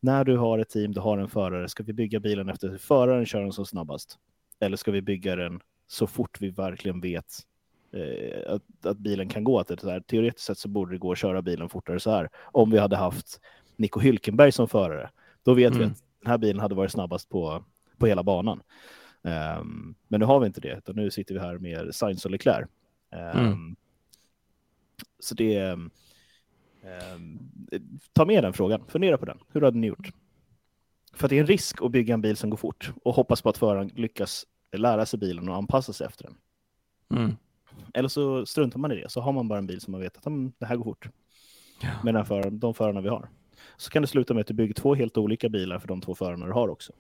När 0.03 0.23
du 0.23 0.37
har 0.37 0.59
ett 0.59 0.69
team, 0.69 0.91
du 0.91 0.99
har 0.99 1.17
en 1.17 1.29
förare, 1.29 1.69
ska 1.69 1.83
vi 1.83 1.93
bygga 1.93 2.19
bilen 2.19 2.49
efter 2.49 2.69
hur 2.69 2.77
föraren 2.77 3.25
kör 3.25 3.41
den 3.41 3.53
som 3.53 3.65
snabbast? 3.65 4.17
Eller 4.59 4.77
ska 4.77 4.91
vi 4.91 5.01
bygga 5.01 5.35
den 5.35 5.59
så 5.87 6.07
fort 6.07 6.41
vi 6.41 6.49
verkligen 6.49 7.01
vet 7.01 7.39
eh, 7.93 8.53
att, 8.53 8.85
att, 8.85 8.97
bilen 8.97 9.29
kan 9.29 9.43
gå. 9.43 9.59
Att 9.59 9.67
det 9.67 9.83
här, 9.83 9.99
teoretiskt 9.99 10.45
sett 10.45 10.57
så 10.57 10.67
borde 10.67 10.91
det 10.91 10.97
gå 10.97 11.11
att 11.11 11.17
köra 11.17 11.41
bilen 11.41 11.69
fortare 11.69 11.99
så 11.99 12.11
här. 12.11 12.29
Om 12.41 12.71
vi 12.71 12.77
hade 12.77 12.95
haft 12.95 13.39
Nico 13.75 13.99
Hylkenberg 13.99 14.51
som 14.51 14.67
förare, 14.67 15.09
då 15.43 15.53
vet 15.53 15.73
mm. 15.73 15.79
vi 15.79 15.85
att 15.85 16.03
den 16.21 16.31
här 16.31 16.37
bilen 16.37 16.59
hade 16.59 16.75
varit 16.75 16.91
snabbast 16.91 17.29
på, 17.29 17.63
på 17.97 18.07
hela 18.07 18.23
banan. 18.23 18.61
Um, 19.21 19.95
men 20.07 20.19
nu 20.19 20.25
har 20.25 20.39
vi 20.39 20.47
inte 20.47 20.61
det, 20.61 20.77
utan 20.77 20.95
nu 20.95 21.11
sitter 21.11 21.33
vi 21.33 21.39
här 21.39 21.57
med 21.57 21.95
Sainz 21.95 22.25
och 22.25 22.31
Leclerc. 22.31 22.67
Um, 23.11 23.39
mm. 23.39 23.75
Så 25.19 25.35
det... 25.35 25.77
Um, 27.15 27.51
ta 28.13 28.25
med 28.25 28.43
den 28.43 28.53
frågan, 28.53 28.85
fundera 28.87 29.17
på 29.17 29.25
den. 29.25 29.37
Hur 29.51 29.61
hade 29.61 29.77
ni 29.77 29.87
gjort? 29.87 30.11
För 31.13 31.27
det 31.27 31.35
är 31.35 31.39
en 31.39 31.47
risk 31.47 31.81
att 31.81 31.91
bygga 31.91 32.13
en 32.13 32.21
bil 32.21 32.37
som 32.37 32.49
går 32.49 32.57
fort 32.57 32.93
och 33.03 33.15
hoppas 33.15 33.41
på 33.41 33.49
att 33.49 33.57
föraren 33.57 33.87
lyckas 33.87 34.45
lära 34.71 35.05
sig 35.05 35.19
bilen 35.19 35.49
och 35.49 35.55
anpassa 35.55 35.93
sig 35.93 36.07
efter 36.07 36.23
den. 36.23 36.35
Mm. 37.19 37.35
Eller 37.93 38.09
så 38.09 38.45
struntar 38.45 38.79
man 38.79 38.91
i 38.91 38.95
det, 38.95 39.09
så 39.09 39.21
har 39.21 39.31
man 39.31 39.47
bara 39.47 39.59
en 39.59 39.67
bil 39.67 39.81
som 39.81 39.91
man 39.91 40.01
vet 40.01 40.17
att 40.17 40.23
det 40.59 40.65
här 40.65 40.75
går 40.75 40.83
fort. 40.83 41.09
Ja. 41.81 41.89
Med 42.03 42.13
den 42.13 42.25
för, 42.25 42.49
de 42.49 42.73
förarna 42.73 43.01
vi 43.01 43.09
har. 43.09 43.29
Så 43.77 43.89
kan 43.89 44.01
det 44.01 44.07
sluta 44.07 44.33
med 44.33 44.41
att 44.41 44.47
du 44.47 44.53
bygger 44.53 44.73
två 44.73 44.95
helt 44.95 45.17
olika 45.17 45.49
bilar 45.49 45.79
för 45.79 45.87
de 45.87 46.01
två 46.01 46.15
förarna 46.15 46.45
du 46.45 46.51
har 46.51 46.67
också. 46.67 46.93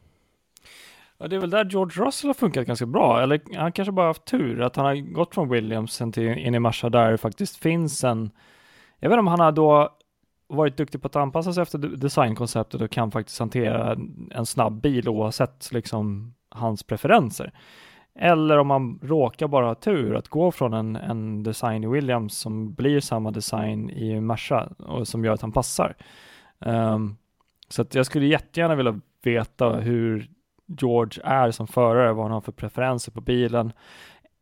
Ja, 1.17 1.27
det 1.27 1.35
är 1.35 1.39
väl 1.39 1.49
där 1.49 1.65
George 1.65 2.05
Russell 2.05 2.29
har 2.29 2.33
funkat 2.33 2.67
ganska 2.67 2.85
bra, 2.85 3.21
eller 3.21 3.41
han 3.55 3.71
kanske 3.71 3.91
bara 3.91 4.07
haft 4.07 4.25
tur 4.25 4.61
att 4.61 4.75
han 4.75 4.85
har 4.85 4.95
gått 4.95 5.33
från 5.33 5.49
Williams 5.49 5.97
till 6.13 6.23
in 6.23 6.55
i 6.55 6.59
Merca 6.59 6.89
där 6.89 7.11
det 7.11 7.17
faktiskt 7.17 7.57
finns 7.57 8.03
en, 8.03 8.31
jag 8.99 9.09
vet 9.09 9.13
inte 9.13 9.19
om 9.19 9.27
han 9.27 9.39
har 9.39 9.51
då 9.51 9.89
varit 10.47 10.77
duktig 10.77 11.01
på 11.01 11.07
att 11.07 11.15
anpassa 11.15 11.53
sig 11.53 11.61
efter 11.61 11.77
designkonceptet 11.77 12.81
och 12.81 12.91
kan 12.91 13.11
faktiskt 13.11 13.39
hantera 13.39 13.97
en 14.31 14.45
snabb 14.45 14.81
bil 14.81 15.09
oavsett 15.09 15.71
liksom 15.71 16.33
hans 16.49 16.83
preferenser. 16.83 17.53
Eller 18.15 18.57
om 18.57 18.67
man 18.67 18.99
råkar 19.03 19.47
bara 19.47 19.65
ha 19.65 19.75
tur 19.75 20.15
att 20.15 20.27
gå 20.27 20.51
från 20.51 20.73
en, 20.73 20.95
en 20.95 21.43
design 21.43 21.83
i 21.83 21.87
Williams 21.87 22.37
som 22.37 22.73
blir 22.73 22.99
samma 22.99 23.31
design 23.31 23.89
i 23.89 24.21
Merca 24.21 24.69
och 24.77 25.07
som 25.07 25.25
gör 25.25 25.33
att 25.33 25.41
han 25.41 25.51
passar. 25.51 25.95
Um, 26.59 27.17
så 27.69 27.81
att 27.81 27.95
jag 27.95 28.05
skulle 28.05 28.25
jättegärna 28.25 28.75
vilja 28.75 28.99
veta 29.23 29.69
hur 29.69 30.29
George 30.65 31.23
är 31.23 31.51
som 31.51 31.67
förare, 31.67 32.13
vad 32.13 32.25
han 32.25 32.31
har 32.31 32.41
för 32.41 32.51
preferenser 32.51 33.11
på 33.11 33.21
bilen, 33.21 33.73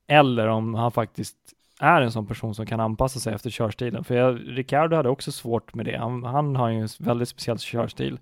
eller 0.08 0.48
om 0.48 0.76
han 0.76 0.92
faktiskt 0.92 1.38
är 1.82 2.02
en 2.02 2.12
sån 2.12 2.28
person 2.28 2.56
som 2.56 2.66
kan 2.66 2.80
anpassa 2.80 3.20
sig 3.20 3.34
efter 3.34 3.50
körstilen. 3.50 4.04
För 4.04 4.16
jag, 4.16 4.40
Ricardo 4.58 4.96
hade 4.96 5.10
också 5.10 5.32
svårt 5.32 5.74
med 5.74 5.86
det. 5.86 5.98
Han, 5.98 6.24
han 6.24 6.56
har 6.56 6.70
ju 6.70 6.82
en 6.82 6.88
väldigt 7.00 7.30
speciell 7.30 7.60
körstil 7.60 8.20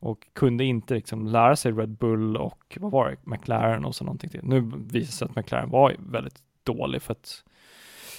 och 0.00 0.28
kunde 0.32 0.64
inte 0.64 0.94
liksom 0.94 1.26
lära 1.26 1.56
sig 1.56 1.72
Red 1.72 1.88
Bull 1.88 2.36
och 2.36 2.78
vad 2.80 2.92
var 2.92 3.10
det, 3.10 3.16
McLaren 3.30 3.84
och 3.84 3.94
så 3.94 4.04
någonting 4.04 4.30
till. 4.30 4.40
Nu 4.42 4.60
visar 4.60 4.98
det 4.98 5.12
sig 5.12 5.24
att 5.24 5.36
McLaren 5.36 5.70
var 5.70 5.96
väldigt 5.98 6.42
dålig 6.64 7.02
för 7.02 7.12
att 7.12 7.44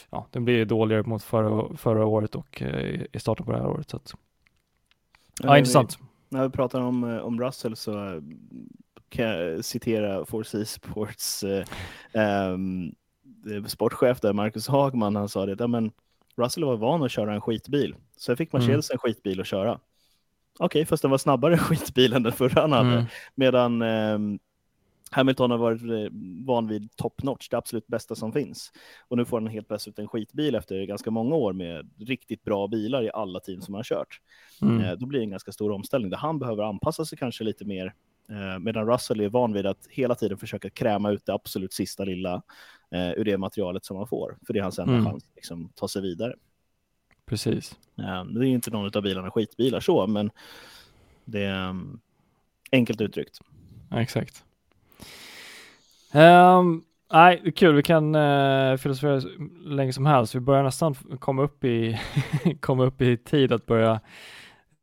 ja, 0.09 0.27
den 0.31 0.45
blir 0.45 0.65
dåligare 0.65 1.03
mot 1.03 1.23
förra, 1.23 1.77
förra 1.77 2.05
året 2.05 2.35
och 2.35 2.61
eh, 2.61 3.01
i 3.13 3.19
starten 3.19 3.45
på 3.45 3.51
det 3.51 3.57
här 3.57 3.67
året. 3.67 3.89
Så 3.89 3.97
att, 3.97 4.13
ja, 5.43 5.57
intressant. 5.57 5.97
När 6.29 6.43
vi 6.43 6.49
pratar 6.49 6.81
om, 6.81 7.03
eh, 7.03 7.17
om 7.17 7.41
Russell 7.41 7.75
så 7.75 8.21
kan 9.09 9.25
jag 9.25 9.65
citera 9.65 10.25
Force 10.25 10.65
Sports 10.65 11.43
eh, 11.43 12.53
um, 12.53 12.95
sportchef 13.67 14.19
där, 14.19 14.33
Marcus 14.33 14.67
Hagman, 14.67 15.15
han 15.15 15.29
sa 15.29 15.45
det, 15.45 15.55
ja, 15.59 15.67
men 15.67 15.91
Russell 16.35 16.63
var 16.63 16.77
van 16.77 17.03
att 17.03 17.11
köra 17.11 17.33
en 17.33 17.41
skitbil, 17.41 17.95
så 18.17 18.35
fick 18.35 18.53
Mercedes 18.53 18.89
mm. 18.89 18.95
en 18.95 18.99
skitbil 18.99 19.41
att 19.41 19.47
köra. 19.47 19.71
Okej, 20.59 20.65
okay, 20.65 20.85
fast 20.85 21.01
den 21.01 21.11
var 21.11 21.17
snabbare 21.17 21.57
skitbil 21.57 22.13
än 22.15 22.23
den 22.23 22.31
förra 22.31 22.61
han 22.61 22.71
hade. 22.71 22.93
Mm. 22.93 23.05
Medan 23.35 23.81
eh, 23.81 24.39
Hamilton 25.11 25.51
har 25.51 25.57
varit 25.57 25.81
eh, 25.81 26.17
van 26.45 26.67
vid 26.67 26.95
top 26.95 27.23
notch, 27.23 27.49
det 27.49 27.57
absolut 27.57 27.87
bästa 27.87 28.15
som 28.15 28.33
finns. 28.33 28.71
Och 29.07 29.17
nu 29.17 29.25
får 29.25 29.41
han 29.41 29.49
helt 29.49 29.67
plötsligt 29.67 29.99
en 29.99 30.07
skitbil 30.07 30.55
efter 30.55 30.85
ganska 30.85 31.11
många 31.11 31.35
år 31.35 31.53
med 31.53 31.89
riktigt 31.97 32.43
bra 32.43 32.67
bilar 32.67 33.03
i 33.03 33.11
alla 33.13 33.39
team 33.39 33.61
som 33.61 33.73
han 33.73 33.79
har 33.79 33.83
kört. 33.83 34.21
Mm. 34.61 34.81
Eh, 34.81 34.91
då 34.91 35.05
blir 35.05 35.19
det 35.19 35.25
en 35.25 35.31
ganska 35.31 35.51
stor 35.51 35.71
omställning 35.71 36.09
där 36.09 36.17
han 36.17 36.39
behöver 36.39 36.63
anpassa 36.63 37.05
sig 37.05 37.17
kanske 37.17 37.43
lite 37.43 37.65
mer 37.65 37.85
Eh, 37.85 37.91
medan 38.59 38.87
Russell 38.87 39.19
är 39.19 39.29
van 39.29 39.53
vid 39.53 39.65
att 39.65 39.87
hela 39.89 40.15
tiden 40.15 40.37
försöka 40.37 40.69
kräma 40.69 41.11
ut 41.11 41.25
det 41.25 41.33
absolut 41.33 41.73
sista 41.73 42.03
lilla 42.03 42.41
eh, 42.91 43.11
ur 43.11 43.23
det 43.23 43.37
materialet 43.37 43.85
som 43.85 43.97
man 43.97 44.07
får. 44.07 44.37
För 44.47 44.53
det 44.53 44.59
är 44.59 44.63
hans 44.63 44.79
enda 44.79 44.93
mm. 44.93 45.05
chans 45.05 45.23
att 45.23 45.35
liksom, 45.35 45.69
ta 45.75 45.87
sig 45.87 46.01
vidare. 46.01 46.33
Precis. 47.25 47.77
Eh, 47.97 48.25
det 48.25 48.47
är 48.47 48.49
inte 48.49 48.71
någon 48.71 48.97
av 48.97 49.03
bilarna 49.03 49.31
skitbilar 49.31 49.79
så, 49.79 50.07
men 50.07 50.31
det 51.25 51.43
är 51.43 51.69
um, 51.69 51.99
enkelt 52.71 53.01
uttryckt. 53.01 53.39
Exakt. 53.95 54.43
Um, 56.13 56.83
nej, 57.13 57.51
kul. 57.55 57.75
Vi 57.75 57.83
kan 57.83 58.15
uh, 58.15 58.77
filosofera 58.77 59.21
länge 59.65 59.93
som 59.93 60.05
helst. 60.05 60.35
Vi 60.35 60.39
börjar 60.39 60.63
nästan 60.63 60.95
komma 61.19 61.41
upp 61.41 61.63
i, 61.63 61.99
komma 62.59 62.83
upp 62.85 63.01
i 63.01 63.17
tid 63.17 63.51
att 63.51 63.65
börja 63.65 63.99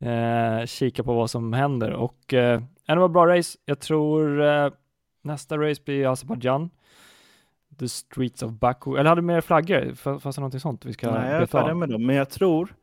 uh, 0.05 0.65
kika 0.65 1.03
på 1.03 1.13
vad 1.13 1.29
som 1.29 1.53
händer 1.53 1.91
och 1.91 2.33
uh, 2.33 2.61
det 2.95 3.01
var 3.01 3.09
bra 3.09 3.27
race. 3.27 3.57
Jag 3.65 3.79
tror 3.79 4.41
eh, 4.41 4.71
nästa 5.21 5.57
race 5.57 5.81
blir 5.85 6.11
Azerbaijan. 6.11 6.69
The 7.79 7.89
Streets 7.89 8.43
of 8.43 8.51
Baku. 8.51 8.95
Eller 8.95 9.09
hade 9.09 9.21
du 9.21 9.25
mer 9.25 9.41
flaggor? 9.41 9.93
Fanns 9.95 10.35
det 10.35 10.41
någonting 10.41 10.59
sånt 10.59 10.85
vi 10.85 10.93
ska 10.93 11.11
Nej, 11.11 11.31
jag 11.31 11.41
är 11.41 11.45
färdig 11.45 11.75
med 11.75 11.89
dem, 11.89 12.05
men 12.05 12.15
jag 12.15 12.29
tror 12.29 12.75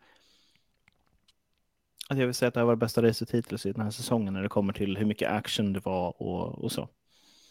att 2.09 2.19
jag 2.19 2.27
vill 2.27 2.35
säga 2.35 2.49
att 2.49 2.55
det 2.55 2.61
här 2.61 2.65
var 2.65 2.73
det 2.73 2.77
bästa 2.77 3.03
racet 3.03 3.31
hittills 3.31 3.67
i 3.67 3.73
den 3.73 3.83
här 3.83 3.91
säsongen 3.91 4.35
när 4.35 4.43
det 4.43 4.49
kommer 4.49 4.73
till 4.73 4.97
hur 4.97 5.07
mycket 5.07 5.31
action 5.31 5.73
det 5.73 5.85
var 5.85 6.23
och, 6.23 6.65
och 6.65 6.73
så. 6.73 6.89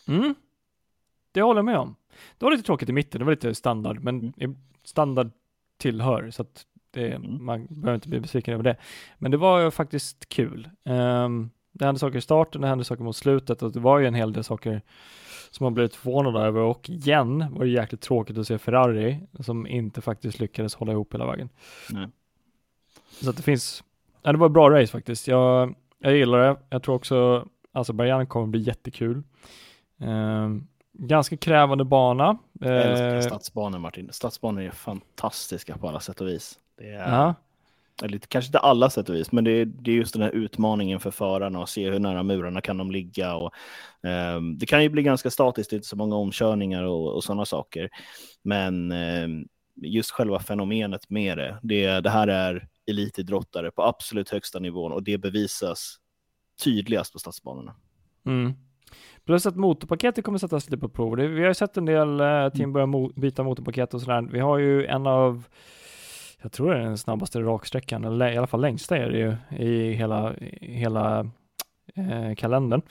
Mm. 0.08 0.36
Det 1.32 1.41
håller 1.41 1.58
jag 1.58 1.66
med 1.66 1.78
om. 1.78 1.95
Det 2.38 2.45
var 2.45 2.51
lite 2.51 2.64
tråkigt 2.64 2.89
i 2.89 2.93
mitten, 2.93 3.20
det 3.20 3.26
var 3.26 3.32
lite 3.32 3.56
standard, 3.56 4.04
men 4.04 4.34
mm. 4.38 4.58
standard 4.84 5.32
tillhör, 5.78 6.32
så 6.32 6.41
att 6.41 6.66
det, 6.91 7.12
mm. 7.12 7.45
man 7.45 7.66
behöver 7.66 7.95
inte 7.95 8.10
bli 8.10 8.20
besviken 8.20 8.54
över 8.54 8.64
det. 8.64 8.78
Men 9.18 9.32
det 9.32 9.38
var 9.38 9.72
faktiskt 9.72 10.30
kul. 10.30 10.70
Um, 10.84 11.49
det 11.74 11.86
hände 11.86 11.99
saker 11.99 12.17
i 12.17 12.21
starten, 12.21 12.61
det 12.61 12.67
hände 12.67 12.84
saker 12.84 13.03
mot 13.03 13.15
slutet 13.15 13.61
och 13.61 13.71
det 13.71 13.80
var 13.80 13.99
ju 13.99 14.07
en 14.07 14.13
hel 14.13 14.34
del 14.34 14.43
saker 14.43 14.82
som 15.51 15.63
man 15.63 15.74
blivit 15.74 15.95
förvånad 15.95 16.36
över 16.36 16.61
och 16.61 16.89
igen 16.89 17.45
var 17.51 17.65
det 17.65 17.71
jäkligt 17.71 18.01
tråkigt 18.01 18.38
att 18.38 18.47
se 18.47 18.57
Ferrari 18.57 19.19
som 19.39 19.67
inte 19.67 20.01
faktiskt 20.01 20.39
lyckades 20.39 20.76
hålla 20.76 20.91
ihop 20.91 21.13
hela 21.13 21.26
vägen. 21.26 21.49
Nej. 21.89 22.07
Så 23.21 23.30
att 23.30 23.38
det 23.38 23.43
finns, 23.43 23.84
ja, 24.21 24.32
det 24.32 24.38
var 24.38 24.47
ett 24.47 24.53
bra 24.53 24.69
race 24.69 24.91
faktiskt. 24.91 25.28
Jag, 25.28 25.76
jag 25.99 26.15
gillar 26.15 26.39
det. 26.39 26.55
Jag 26.69 26.84
tror 26.84 26.95
också 26.95 27.47
Azerbajdzjan 27.71 28.28
kommer 28.28 28.47
bli 28.47 28.59
jättekul. 28.59 29.24
Eh, 29.99 30.49
ganska 30.93 31.38
krävande 31.38 31.86
bana. 31.86 32.38
Jag 32.59 32.82
älskar 32.82 33.15
eh, 33.15 33.21
stadsbanor 33.21 33.80
Martin. 33.80 34.09
Stadsbanor 34.11 34.61
är 34.61 34.71
fantastiska 34.71 35.78
på 35.78 35.88
alla 35.88 35.99
sätt 35.99 36.21
och 36.21 36.28
vis. 36.28 36.59
Det 36.78 36.89
är, 36.89 37.11
ja 37.11 37.36
eller 38.04 38.20
kanske 38.20 38.48
inte 38.48 38.60
alla 38.60 38.89
sätt 38.89 39.10
och 39.10 39.16
vis, 39.16 39.32
men 39.32 39.44
det 39.44 39.52
är, 39.52 39.66
det 39.66 39.91
är 39.91 39.96
just 39.96 40.14
den 40.14 40.22
här 40.22 40.32
utmaningen 40.32 41.00
för 41.00 41.12
förarna 41.12 41.64
att 41.64 41.70
se 41.70 41.89
hur 41.89 42.00
nära 42.00 42.24
murarna 42.24 42.62
kan 42.62 42.78
de 42.78 42.91
ligga. 42.91 43.36
Och, 43.36 43.54
eh, 44.10 44.41
det 44.58 44.66
kan 44.66 44.84
ju 44.84 44.89
bli 44.89 45.04
ganska 45.04 45.30
statiskt, 45.30 45.70
det 45.70 45.74
är 45.74 45.78
inte 45.78 45.88
så 45.88 45.96
många 45.96 46.16
omkörningar 46.16 46.84
och, 46.84 47.16
och 47.16 47.24
sådana 47.24 47.46
saker. 47.46 47.89
Men 48.44 48.91
eh, 48.91 49.28
just 49.76 50.12
själva 50.12 50.39
fenomenet 50.39 51.10
med 51.10 51.38
det, 51.38 51.60
det, 51.62 52.00
det 52.00 52.10
här 52.10 52.28
är 52.28 52.68
elitidrottare 52.88 53.72
på 53.72 53.84
absolut 53.84 54.30
högsta 54.30 54.60
nivån 54.60 54.91
och 54.91 55.04
det 55.04 55.18
bevisas 55.18 55.98
tydligast 56.64 57.14
på 57.14 57.20
stadsbanorna. 57.20 57.76
Mm. 58.26 58.54
Plus 59.26 59.46
att 59.46 59.56
motorpaketet 59.56 60.26
kommer 60.26 60.38
sättas 60.38 60.70
lite 60.70 60.78
på 60.78 60.89
prov. 60.89 61.16
Vi 61.16 61.41
har 61.41 61.48
ju 61.48 61.54
sett 61.54 61.78
en 61.78 61.86
del 61.86 62.20
eh, 62.20 62.50
team 62.50 62.74
börja 62.74 62.86
mo 62.86 63.12
byta 63.16 63.44
motorpaket 63.44 63.94
och 63.94 64.02
sådär. 64.02 64.22
Vi 64.32 64.39
har 64.39 64.58
ju 64.58 64.86
en 64.86 65.08
av 65.08 65.44
jag 66.44 66.52
tror 66.52 66.72
det 66.74 66.80
är 66.80 66.84
den 66.84 66.98
snabbaste 66.98 67.39
raksträckan, 67.41 68.06
eller 68.06 68.32
i 68.32 68.38
alla 68.38 68.48
fall 68.48 68.62
längsta 68.62 68.98
är 68.98 69.10
det 69.10 69.18
ju 69.18 69.36
i 69.66 69.94
hela, 69.94 70.34
hela 70.62 71.20
eh, 71.96 72.36
kalendern. 72.36 72.82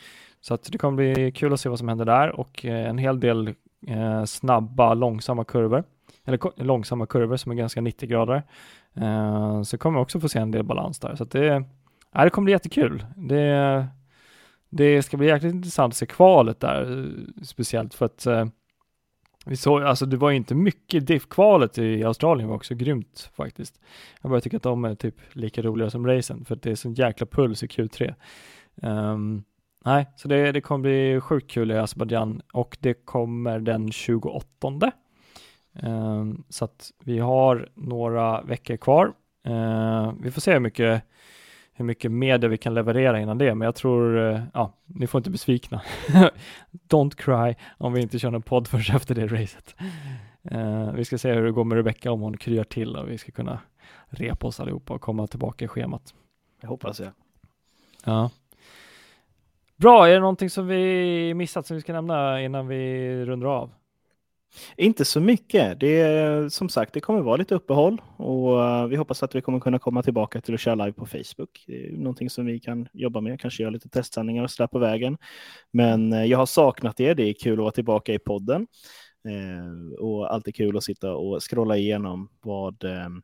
Så 0.40 0.55
att 0.55 0.72
det 0.72 0.78
kommer 0.78 0.96
bli 0.96 1.32
kul 1.32 1.53
att 1.53 1.61
se 1.61 1.68
vad 1.68 1.78
som 1.78 1.88
händer 1.88 2.05
där 2.05 2.40
och 2.40 2.64
eh, 2.64 2.88
en 2.88 2.98
hel 2.98 3.20
del 3.20 3.55
eh, 3.86 4.24
snabba, 4.24 4.94
långsamma 4.94 5.44
kurvor. 5.44 5.84
eller 6.24 6.62
långsamma 6.62 7.07
kurvor 7.07 7.36
som 7.36 7.53
är 7.53 7.57
ganska 7.57 7.80
90 7.80 8.09
grader. 8.09 8.42
Eh, 8.94 9.62
så 9.62 9.78
kommer 9.78 9.98
vi 9.98 10.05
också 10.05 10.20
få 10.20 10.28
se 10.28 10.38
en 10.38 10.50
del 10.50 10.62
balans 10.62 10.98
där. 10.98 11.16
Så 11.16 11.24
det, 11.24 11.64
ja, 12.12 12.24
det 12.24 12.30
kommer 12.30 12.44
bli 12.44 12.53
jättekul. 12.53 13.07
Det, 13.16 13.86
det 14.68 15.03
ska 15.03 15.16
bli 15.16 15.26
jäkligt 15.26 15.55
intressant 15.55 15.92
att 15.92 15.96
se 15.96 16.07
kvalet 16.07 16.61
där, 16.61 16.98
eh, 16.98 17.42
speciellt 17.42 17.94
för 17.94 18.07
att 18.07 18.26
eh, 18.26 18.46
vi 19.47 19.57
såg, 19.57 19.82
alltså 19.82 20.07
det 20.07 20.16
var 20.16 20.30
inte 20.30 20.55
mycket 20.55 21.07
diff-kvalet 21.07 21.78
i 21.78 22.05
Australien 22.05 22.49
var 22.49 22.57
också 22.57 22.74
grymt 22.74 23.30
faktiskt. 23.34 23.80
Jag 24.22 24.30
börjar 24.30 24.40
tycka 24.40 24.57
att 24.57 24.62
de 24.62 24.84
är 24.84 24.95
typ 24.95 25.14
lika 25.32 25.62
roliga 25.62 25.90
som 25.90 26.07
racen 26.07 26.45
för 26.45 26.55
att 26.55 26.62
det 26.62 26.70
är 26.70 26.74
sån 26.74 26.95
jäkla 26.95 27.26
puls 27.26 27.62
i 27.62 27.66
Q3. 27.66 28.14
Um, 28.74 28.88
ehm, 28.90 29.43
nej, 29.84 30.07
så 30.16 30.28
det, 30.28 30.53
det 30.53 30.61
kommer 30.61 30.82
bli 30.82 31.20
sjukt 31.20 31.51
kul 31.51 31.70
i 31.70 31.78
Azerbajdzjan 31.78 32.43
och 32.53 32.76
det 32.80 32.95
kommer 32.95 33.59
den 33.59 33.93
28. 33.93 34.47
Um, 34.72 34.90
ehm, 35.82 36.45
så 36.49 36.64
att 36.64 36.90
vi 37.05 37.18
har 37.18 37.68
några 37.74 38.43
veckor 38.43 38.76
kvar. 38.76 39.12
Uh, 39.49 40.12
vi 40.20 40.30
får 40.30 40.40
se 40.40 40.53
hur 40.53 40.61
mycket 40.61 41.03
hur 41.82 41.86
mycket 41.86 42.12
media 42.12 42.48
vi 42.48 42.58
kan 42.58 42.74
leverera 42.74 43.20
innan 43.20 43.38
det, 43.38 43.54
men 43.54 43.66
jag 43.66 43.74
tror, 43.74 44.30
eh, 44.30 44.42
ja, 44.54 44.72
ni 44.86 45.06
får 45.06 45.18
inte 45.18 45.30
besvikna. 45.30 45.82
Don't 46.88 47.16
cry 47.16 47.54
om 47.78 47.92
vi 47.92 48.00
inte 48.00 48.18
kör 48.18 48.32
en 48.32 48.42
podd 48.42 48.68
först 48.68 48.94
efter 48.94 49.14
det 49.14 49.26
racet. 49.26 49.76
Uh, 50.52 50.92
vi 50.92 51.04
ska 51.04 51.18
se 51.18 51.32
hur 51.32 51.44
det 51.44 51.52
går 51.52 51.64
med 51.64 51.76
Rebecca 51.76 52.12
om 52.12 52.20
hon 52.20 52.36
kryar 52.36 52.64
till 52.64 52.96
och 52.96 53.10
vi 53.10 53.18
ska 53.18 53.32
kunna 53.32 53.60
repa 54.08 54.46
oss 54.46 54.60
allihopa 54.60 54.94
och 54.94 55.00
komma 55.00 55.26
tillbaka 55.26 55.64
i 55.64 55.68
schemat. 55.68 56.14
Jag 56.60 56.68
hoppas 56.68 57.00
jag. 57.00 57.12
Ja. 58.04 58.30
Bra, 59.76 60.08
är 60.08 60.14
det 60.14 60.20
någonting 60.20 60.50
som 60.50 60.66
vi 60.66 61.34
missat 61.34 61.66
som 61.66 61.76
vi 61.76 61.80
ska 61.80 61.92
nämna 61.92 62.42
innan 62.42 62.66
vi 62.66 63.24
rundar 63.24 63.48
av? 63.48 63.70
Inte 64.76 65.05
så 65.05 65.20
mycket. 65.20 65.80
Det 65.80 66.00
är, 66.00 66.48
som 66.48 66.68
sagt, 66.68 66.94
det 66.94 67.00
kommer 67.00 67.20
vara 67.20 67.36
lite 67.36 67.55
uppehåll 67.55 68.03
och 68.16 68.64
eh, 68.64 68.86
vi 68.86 68.96
hoppas 68.96 69.22
att 69.22 69.34
vi 69.34 69.40
kommer 69.40 69.61
kunna 69.61 69.78
komma 69.78 70.03
tillbaka 70.03 70.40
till 70.40 70.55
att 70.55 70.61
köra 70.61 70.74
live 70.74 70.92
på 70.92 71.07
Facebook. 71.07 71.64
Det 71.66 71.86
är 71.86 71.92
någonting 71.92 72.30
som 72.30 72.46
vi 72.46 72.61
kan 72.61 72.88
jobba 72.92 73.20
med, 73.20 73.40
kanske 73.40 73.62
göra 73.62 73.70
lite 73.70 73.88
testsändningar 73.88 74.44
och 74.44 74.50
sådär 74.50 74.66
på 74.66 74.78
vägen. 74.78 75.18
Men 75.70 76.12
eh, 76.12 76.24
jag 76.24 76.38
har 76.38 76.46
saknat 76.46 76.96
det. 76.96 77.14
Det 77.14 77.22
är 77.22 77.32
kul 77.32 77.53
att 77.53 77.59
vara 77.59 77.70
tillbaka 77.70 78.14
i 78.14 78.18
podden 78.18 78.66
eh, 79.28 80.00
och 80.00 80.34
alltid 80.34 80.55
kul 80.55 80.76
att 80.76 80.84
sitta 80.84 81.14
och 81.14 81.50
scrolla 81.50 81.76
igenom 81.76 82.28
vad 82.42 82.84
ehm, 82.84 83.22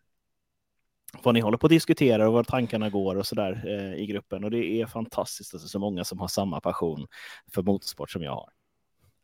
vad 1.22 1.34
ni 1.34 1.40
håller 1.40 1.58
på 1.58 1.66
att 1.66 1.70
diskutera 1.70 2.28
och 2.28 2.32
var 2.32 2.44
tankarna 2.44 2.90
går 2.90 3.16
och 3.16 3.26
sådär 3.26 3.68
i 3.96 4.06
gruppen. 4.06 4.44
Och 4.44 4.50
det 4.50 4.66
är 4.80 4.86
fantastiskt 4.86 5.50
att 5.50 5.54
alltså, 5.54 5.68
så 5.68 5.78
många 5.78 6.04
som 6.04 6.18
har 6.18 6.28
samma 6.28 6.60
passion 6.60 7.06
för 7.54 7.62
motorsport 7.62 8.10
som 8.10 8.22
jag 8.22 8.34
har. 8.34 8.48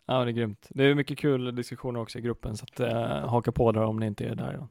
Ja, 0.07 0.25
det 0.25 0.31
är 0.31 0.33
grymt. 0.33 0.67
Det 0.71 0.85
är 0.85 0.95
mycket 0.95 1.19
kul 1.19 1.55
diskussioner 1.55 2.01
också 2.01 2.19
i 2.19 2.23
gruppen, 2.23 2.57
så 2.57 2.65
att, 2.65 2.81
eh, 2.81 3.29
haka 3.29 3.53
på 3.53 3.73
där 3.73 3.83
om 3.83 3.97
ni 3.97 4.07
inte 4.07 4.25
är 4.25 4.35
där. 4.35 4.67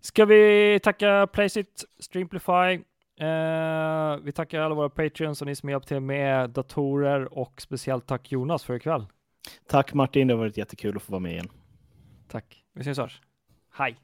Ska 0.00 0.24
vi 0.24 0.80
tacka 0.82 1.26
Placeit, 1.32 1.84
Streamplify, 1.98 2.80
eh, 3.20 4.16
vi 4.22 4.32
tackar 4.34 4.60
alla 4.60 4.74
våra 4.74 4.88
patreons 4.88 5.40
och 5.40 5.46
ni 5.46 5.54
som 5.54 5.68
hjälpt 5.68 5.88
till 5.88 6.00
med 6.00 6.50
datorer 6.50 7.38
och 7.38 7.60
speciellt 7.60 8.06
tack 8.06 8.32
Jonas 8.32 8.64
för 8.64 8.74
ikväll. 8.74 9.06
Tack 9.66 9.94
Martin, 9.94 10.28
det 10.28 10.34
har 10.34 10.38
varit 10.38 10.56
jättekul 10.56 10.96
att 10.96 11.02
få 11.02 11.12
vara 11.12 11.20
med 11.20 11.32
igen. 11.32 11.48
Tack, 12.28 12.64
vi 12.72 12.80
ses 12.80 12.96
snart. 12.96 13.20
Hej! 13.72 13.96